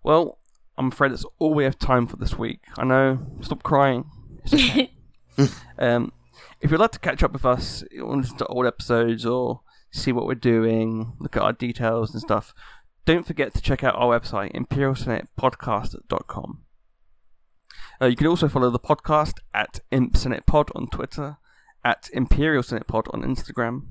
Well, 0.04 0.38
I'm 0.78 0.88
afraid 0.88 1.12
that's 1.12 1.26
all 1.38 1.54
we 1.54 1.64
have 1.64 1.78
time 1.78 2.06
for 2.06 2.16
this 2.16 2.38
week. 2.38 2.60
I 2.78 2.84
know. 2.84 3.18
Stop 3.40 3.62
crying. 3.62 4.04
It's 4.44 4.54
okay. 4.54 4.92
um, 5.78 6.12
if 6.60 6.70
you'd 6.70 6.80
like 6.80 6.92
to 6.92 6.98
catch 6.98 7.22
up 7.22 7.32
with 7.32 7.44
us, 7.44 7.84
you 7.90 8.06
want 8.06 8.22
to 8.22 8.22
listen 8.22 8.38
to 8.38 8.46
old 8.46 8.66
episodes 8.66 9.26
or 9.26 9.60
see 9.92 10.10
what 10.10 10.26
we're 10.26 10.34
doing, 10.34 11.12
look 11.20 11.36
at 11.36 11.42
our 11.42 11.52
details 11.52 12.12
and 12.12 12.20
stuff, 12.20 12.52
don't 13.04 13.26
forget 13.26 13.54
to 13.54 13.60
check 13.60 13.84
out 13.84 13.96
our 13.96 14.18
website, 14.18 14.52
imperialsenatepodcast.com. 14.52 16.62
Uh, 18.00 18.06
you 18.06 18.16
can 18.16 18.26
also 18.26 18.48
follow 18.48 18.70
the 18.70 18.78
podcast 18.78 19.34
at 19.54 19.80
Imp 19.90 20.16
Senate 20.16 20.46
Pod 20.46 20.70
on 20.74 20.88
Twitter, 20.88 21.36
at 21.84 22.08
Imperial 22.12 22.62
Senate 22.62 22.86
Pod 22.86 23.06
on 23.12 23.22
Instagram. 23.22 23.86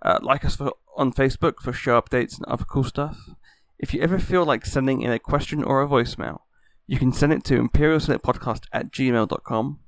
Uh, 0.00 0.18
like 0.22 0.44
us 0.44 0.56
for, 0.56 0.72
on 0.96 1.12
Facebook 1.12 1.60
for 1.60 1.72
show 1.72 2.00
updates 2.00 2.36
and 2.36 2.46
other 2.46 2.64
cool 2.64 2.84
stuff. 2.84 3.30
If 3.78 3.94
you 3.94 4.00
ever 4.00 4.18
feel 4.18 4.44
like 4.44 4.64
sending 4.64 5.02
in 5.02 5.12
a 5.12 5.18
question 5.18 5.62
or 5.62 5.82
a 5.82 5.88
voicemail, 5.88 6.40
you 6.86 6.98
can 6.98 7.12
send 7.12 7.32
it 7.32 7.44
to 7.44 7.60
imperialsenatepodcast 7.60 8.64
at 8.72 8.92
gmail.com. 8.92 9.80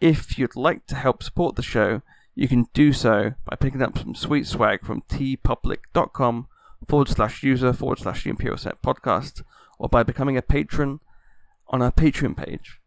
If 0.00 0.38
you'd 0.38 0.56
like 0.56 0.86
to 0.86 0.94
help 0.94 1.22
support 1.22 1.56
the 1.56 1.62
show, 1.62 2.02
you 2.38 2.46
can 2.46 2.66
do 2.72 2.92
so 2.92 3.32
by 3.44 3.56
picking 3.56 3.82
up 3.82 3.98
some 3.98 4.14
sweet 4.14 4.46
swag 4.46 4.86
from 4.86 5.02
teepublic.com 5.10 6.46
forward 6.86 7.08
slash 7.08 7.42
user 7.42 7.72
forward 7.72 7.98
slash 7.98 8.22
the 8.22 8.30
Imperial 8.30 8.56
Senate 8.56 8.78
podcast, 8.80 9.42
or 9.76 9.88
by 9.88 10.04
becoming 10.04 10.36
a 10.36 10.42
patron 10.42 11.00
on 11.66 11.82
our 11.82 11.90
Patreon 11.90 12.36
page. 12.36 12.78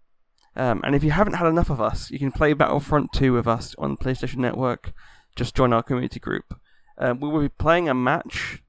Um, 0.56 0.80
and 0.86 0.96
if 0.96 1.04
you 1.04 1.12
haven't 1.12 1.34
had 1.34 1.48
enough 1.48 1.70
of 1.70 1.82
us, 1.82 2.10
you 2.12 2.18
can 2.18 2.32
play 2.32 2.54
Battlefront 2.54 3.12
2 3.12 3.34
with 3.34 3.46
us 3.46 3.76
on 3.78 3.98
PlayStation 3.98 4.38
Network. 4.38 4.94
Just 5.36 5.54
join 5.54 5.74
our 5.74 5.84
community 5.84 6.22
group. 6.22 6.58
Um, 6.98 7.20
we 7.20 7.28
will 7.28 7.42
be 7.42 7.50
playing 7.50 7.90
a 7.90 7.94
match 7.94 8.64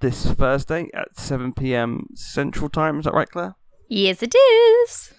this 0.00 0.26
Thursday 0.26 0.88
at 0.94 1.16
7 1.16 1.52
p.m. 1.52 2.08
Central 2.14 2.68
Time. 2.68 2.98
Is 2.98 3.04
that 3.04 3.14
right, 3.14 3.30
Claire? 3.30 3.54
yes, 3.88 4.20
it 4.20 4.34
is. 4.34 5.12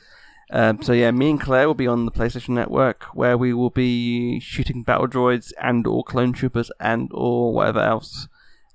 Um, 0.51 0.81
so 0.83 0.93
yeah, 0.93 1.09
me 1.11 1.31
and 1.31 1.41
Claire 1.41 1.67
will 1.67 1.73
be 1.73 1.87
on 1.87 2.05
the 2.05 2.11
PlayStation 2.11 2.49
Network, 2.49 3.03
where 3.15 3.37
we 3.37 3.53
will 3.53 3.71
be 3.71 4.39
shooting 4.39 4.83
battle 4.83 5.07
droids 5.07 5.51
and 5.61 5.85
or 5.87 6.03
clone 6.03 6.33
troopers 6.33 6.69
and 6.79 7.09
or 7.11 7.51
whatever 7.53 7.79
else. 7.79 8.27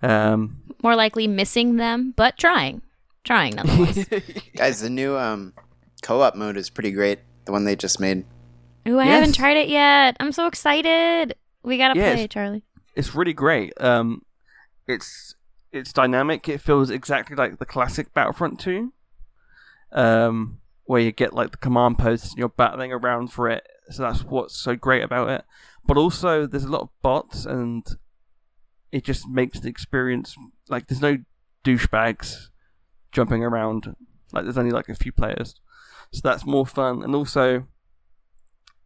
Um, 0.03 0.63
More 0.83 0.97
likely 0.97 1.27
missing 1.29 1.77
them, 1.77 2.13
but 2.17 2.37
trying. 2.37 2.83
Trying 3.23 3.55
nonetheless. 3.57 4.07
Guys, 4.57 4.81
the 4.81 4.91
new 4.91 5.17
um, 5.17 5.53
co-op 6.03 6.35
mode 6.35 6.57
is 6.57 6.71
pretty 6.71 6.91
great. 6.91 7.21
The 7.45 7.53
one 7.53 7.65
they 7.65 7.77
just 7.77 8.01
made. 8.01 8.25
Ooh, 8.89 8.99
I 8.99 9.05
Yes. 9.05 9.15
haven't 9.21 9.35
tried 9.35 9.57
it 9.59 9.69
yet. 9.69 10.17
I'm 10.21 10.33
so 10.33 10.47
excited. 10.47 11.35
We 11.63 11.77
gotta 11.77 11.99
Yes. 11.99 12.15
play, 12.17 12.29
Charlie. 12.29 12.63
it's 12.97 13.15
really 13.15 13.35
great. 13.35 13.73
Um, 13.81 14.23
it's 14.89 15.35
it's 15.71 15.93
dynamic. 15.93 16.49
It 16.49 16.61
feels 16.63 16.91
exactly 16.91 17.37
like 17.37 17.59
the 17.59 17.67
classic 17.67 18.13
Battlefront 18.15 18.59
2, 18.59 18.93
um, 19.93 20.60
where 20.91 21.01
you 21.01 21.13
get 21.13 21.33
like 21.33 21.53
the 21.53 21.57
command 21.57 21.99
posts 21.99 22.31
and 22.31 22.39
you're 22.39 22.49
battling 22.49 22.93
around 22.93 23.29
for 23.29 23.49
it. 23.49 23.65
So 23.91 24.03
that's 24.03 24.25
what's 24.25 24.57
so 24.57 24.75
great 24.75 25.05
about 25.05 25.29
it. 25.29 25.45
But 25.87 25.97
also, 25.97 26.47
there's 26.47 26.65
a 26.65 26.69
lot 26.69 26.83
of 26.83 26.89
bots, 27.01 27.47
and 27.47 27.87
it 28.91 29.05
just 29.05 29.29
makes 29.29 29.61
the 29.61 29.69
experience 29.69 30.35
like 30.69 30.89
there's 30.89 31.01
no 31.01 31.19
douchebags 31.65 32.49
jumping 33.13 33.45
around. 33.45 33.95
Like 34.33 34.43
there's 34.43 34.59
only 34.59 34.73
like 34.73 34.89
a 34.89 34.97
few 34.97 35.13
players, 35.13 35.55
so 36.13 36.23
that's 36.25 36.45
more 36.45 36.67
fun. 36.67 37.05
And 37.05 37.15
also, 37.15 37.69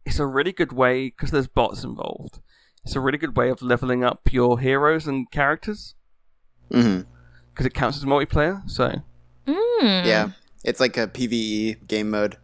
it's 0.05 0.19
a 0.19 0.27
really 0.27 0.51
good 0.51 0.73
way 0.73 1.09
because 1.09 1.31
there's 1.31 1.47
bots 1.47 1.83
involved 1.83 2.39
it's 2.83 2.95
a 2.95 2.99
really 2.99 3.17
good 3.17 3.35
way 3.35 3.49
of 3.49 3.63
leveling 3.63 4.03
up 4.03 4.31
your 4.31 4.59
heroes 4.59 5.07
and 5.07 5.31
characters 5.31 5.95
because 6.69 7.65
it 7.65 7.73
counts 7.73 7.97
as 7.97 8.05
multiplayer. 8.05 8.69
So 8.69 9.01
Mm. 9.47 10.05
Yeah, 10.05 10.29
it's 10.65 10.79
like 10.81 10.97
a 10.97 11.07
PVE 11.07 11.87
game 11.87 12.09
mode. 12.11 12.35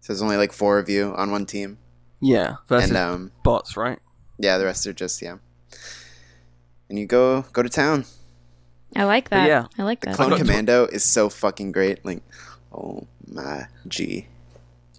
So 0.00 0.12
there's 0.12 0.22
only 0.22 0.36
like 0.36 0.52
four 0.52 0.78
of 0.78 0.88
you 0.88 1.12
on 1.16 1.30
one 1.32 1.46
team, 1.46 1.78
yeah, 2.20 2.56
versus 2.68 2.90
and 2.90 2.96
um, 2.98 3.32
bots, 3.42 3.76
right? 3.76 3.98
yeah, 4.38 4.58
the 4.58 4.64
rest 4.64 4.86
are 4.86 4.92
just 4.92 5.20
yeah. 5.22 5.36
And 6.88 6.98
you 6.98 7.06
go 7.06 7.42
go 7.52 7.62
to 7.62 7.68
town. 7.68 8.04
I 8.96 9.04
like 9.04 9.30
But 9.30 9.36
that. 9.38 9.48
yeah, 9.48 9.66
I 9.78 9.82
like 9.82 10.00
The. 10.02 10.12
Clone 10.12 10.30
got 10.30 10.38
to- 10.38 10.44
Commando 10.44 10.86
is 10.86 11.02
so 11.04 11.28
fucking 11.28 11.72
great. 11.72 12.04
Like, 12.04 12.22
oh 12.72 13.06
my 13.26 13.66
g. 13.88 14.28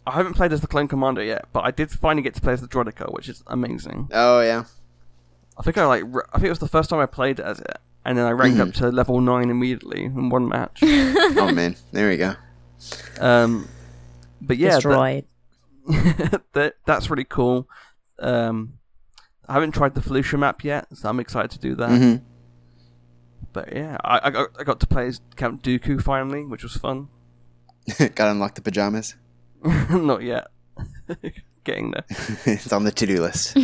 I 0.08 0.12
haven't 0.12 0.34
played 0.34 0.52
as 0.54 0.62
the 0.62 0.68
Clone 0.68 0.88
Commander 0.88 1.24
yet, 1.24 1.46
but 1.54 1.62
I 1.66 1.72
did 1.72 1.90
finally 1.92 2.22
get 2.22 2.36
to 2.36 2.42
play 2.42 2.54
as 2.54 2.62
the 2.62 2.68
Droideka, 2.68 3.12
which 3.14 3.30
is 3.30 3.44
amazing. 3.48 4.10
Oh 4.12 4.42
yeah. 4.42 4.66
I 5.58 5.64
think 5.64 5.78
I 5.78 5.86
like 5.86 6.04
r- 6.14 6.28
I 6.34 6.38
think 6.38 6.48
it 6.48 6.50
was 6.50 6.60
the 6.60 6.68
first 6.68 6.90
time 6.90 7.00
I 7.00 7.06
played 7.06 7.40
as 7.40 7.60
it, 7.60 7.78
and 8.04 8.18
then 8.18 8.26
I 8.26 8.32
ranked 8.32 8.58
Mm-hmm. 8.58 8.70
up 8.70 8.74
to 8.76 8.90
level 8.90 9.22
nine 9.22 9.50
immediately 9.50 10.04
in 10.06 10.30
one 10.30 10.48
match. 10.48 10.80
Oh 10.84 11.52
man, 11.54 11.76
there 11.92 12.10
we 12.10 12.18
go. 12.18 12.36
Um, 13.20 13.68
but 14.42 14.58
yeah, 14.58 14.76
Destroyed. 14.76 15.26
that 16.54 16.76
that's 16.86 17.10
really 17.10 17.26
cool. 17.26 17.68
Um, 18.20 18.80
I 19.48 19.54
haven't 19.54 19.72
tried 19.74 19.94
the 19.96 20.02
Felucia 20.02 20.40
map 20.40 20.64
yet, 20.64 20.88
so 20.94 21.10
I'm 21.10 21.20
excited 21.20 21.52
to 21.52 21.60
do 21.60 21.76
that. 21.76 21.90
hmm 21.90 22.16
But 23.54 23.74
yeah, 23.76 23.98
I, 24.04 24.20
I 24.24 24.30
got 24.32 24.50
I 24.60 24.64
got 24.64 24.80
to 24.80 24.88
play 24.88 25.08
as 25.08 25.22
Count 25.36 25.62
Dooku 25.64 26.02
finally, 26.02 26.46
which 26.46 26.64
was 26.64 26.76
fun. 26.76 27.10
Gotta 27.98 28.32
unlock 28.32 28.56
the 28.56 28.62
pajamas. 28.62 29.16
Not 29.90 30.24
yet. 30.24 30.48
Getting 31.64 31.92
there. 31.92 32.04
it's 32.46 32.72
on 32.74 32.84
the 32.84 32.92
to-do 32.92 33.22
list. 33.22 33.56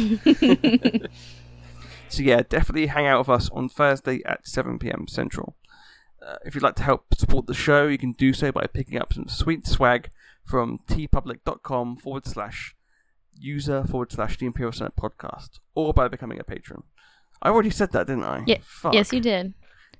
So 2.09 2.23
yeah, 2.23 2.41
definitely 2.47 2.87
hang 2.87 3.07
out 3.07 3.19
with 3.19 3.29
us 3.29 3.49
on 3.51 3.69
Thursday 3.69 4.21
at 4.25 4.45
7 4.45 4.79
p.m. 4.79 5.07
Central. 5.07 5.55
Uh, 6.25 6.35
if 6.45 6.53
you'd 6.55 6.63
like 6.63 6.75
to 6.75 6.83
help 6.83 7.15
support 7.17 7.47
the 7.47 7.53
show, 7.53 7.87
you 7.87 7.97
can 7.97 8.11
do 8.11 8.31
so 8.33 8.51
by 8.51 8.67
picking 8.67 8.99
up 8.99 9.11
some 9.13 9.27
sweet 9.27 9.65
swag 9.65 10.09
from 10.45 10.79
teepublic.com 10.87 11.97
forward 11.97 12.25
slash 12.25 12.75
user 13.37 13.83
forward 13.83 14.11
slash 14.11 14.37
the 14.37 14.45
Imperial 14.45 14.71
Senate 14.71 14.95
podcast, 14.95 15.59
or 15.75 15.93
by 15.93 16.07
becoming 16.07 16.39
a 16.39 16.43
patron. 16.43 16.83
I 17.41 17.49
already 17.49 17.71
said 17.71 17.91
that, 17.93 18.05
didn't 18.07 18.23
I? 18.23 18.43
Yeah, 18.45 18.57
Fuck. 18.63 18.93
Yes, 18.93 19.11
you 19.11 19.19
did. 19.19 19.53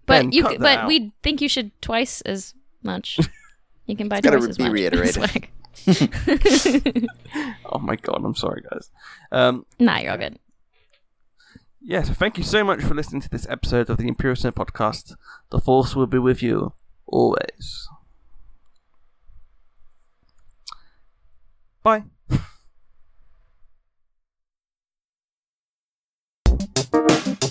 But 0.06 0.14
Ben, 0.24 0.32
you, 0.32 0.44
cut 0.44 0.52
c- 0.52 0.58
that 0.58 0.64
but 0.64 0.78
out. 0.80 0.88
we 0.88 1.12
think 1.24 1.42
you 1.42 1.50
should 1.50 1.72
twice 1.82 2.22
as 2.22 2.54
much. 2.84 3.20
You 3.88 3.98
can 3.98 4.08
buy 4.08 4.20
It's 4.20 4.28
twice 4.28 4.48
as 4.48 4.58
be 4.58 4.64
much. 4.66 4.72
reiterated. 4.74 5.14
swag. 5.16 5.50
Oh 7.74 7.80
my 7.80 7.96
god, 7.96 8.22
I'm 8.24 8.36
sorry, 8.36 8.62
guys. 8.70 8.90
Um, 9.32 9.66
nah, 9.80 9.98
you're 10.00 10.12
all 10.12 10.18
good. 10.18 10.38
Yeah, 11.82 12.04
so 12.04 12.14
thank 12.14 12.38
you 12.38 12.44
so 12.44 12.64
much 12.64 12.84
for 12.84 12.94
listening 12.94 13.22
to 13.22 13.30
this 13.30 13.48
episode 13.50 13.90
of 13.90 13.98
the 13.98 14.08
Imperial 14.08 14.36
Senate 14.36 14.56
podcast. 14.56 15.16
The 15.50 15.60
Force 15.60 15.96
will 15.96 16.08
be 16.08 16.20
with 16.20 16.44
you 16.44 16.74
always. 17.08 17.88
Bye. 21.84 22.04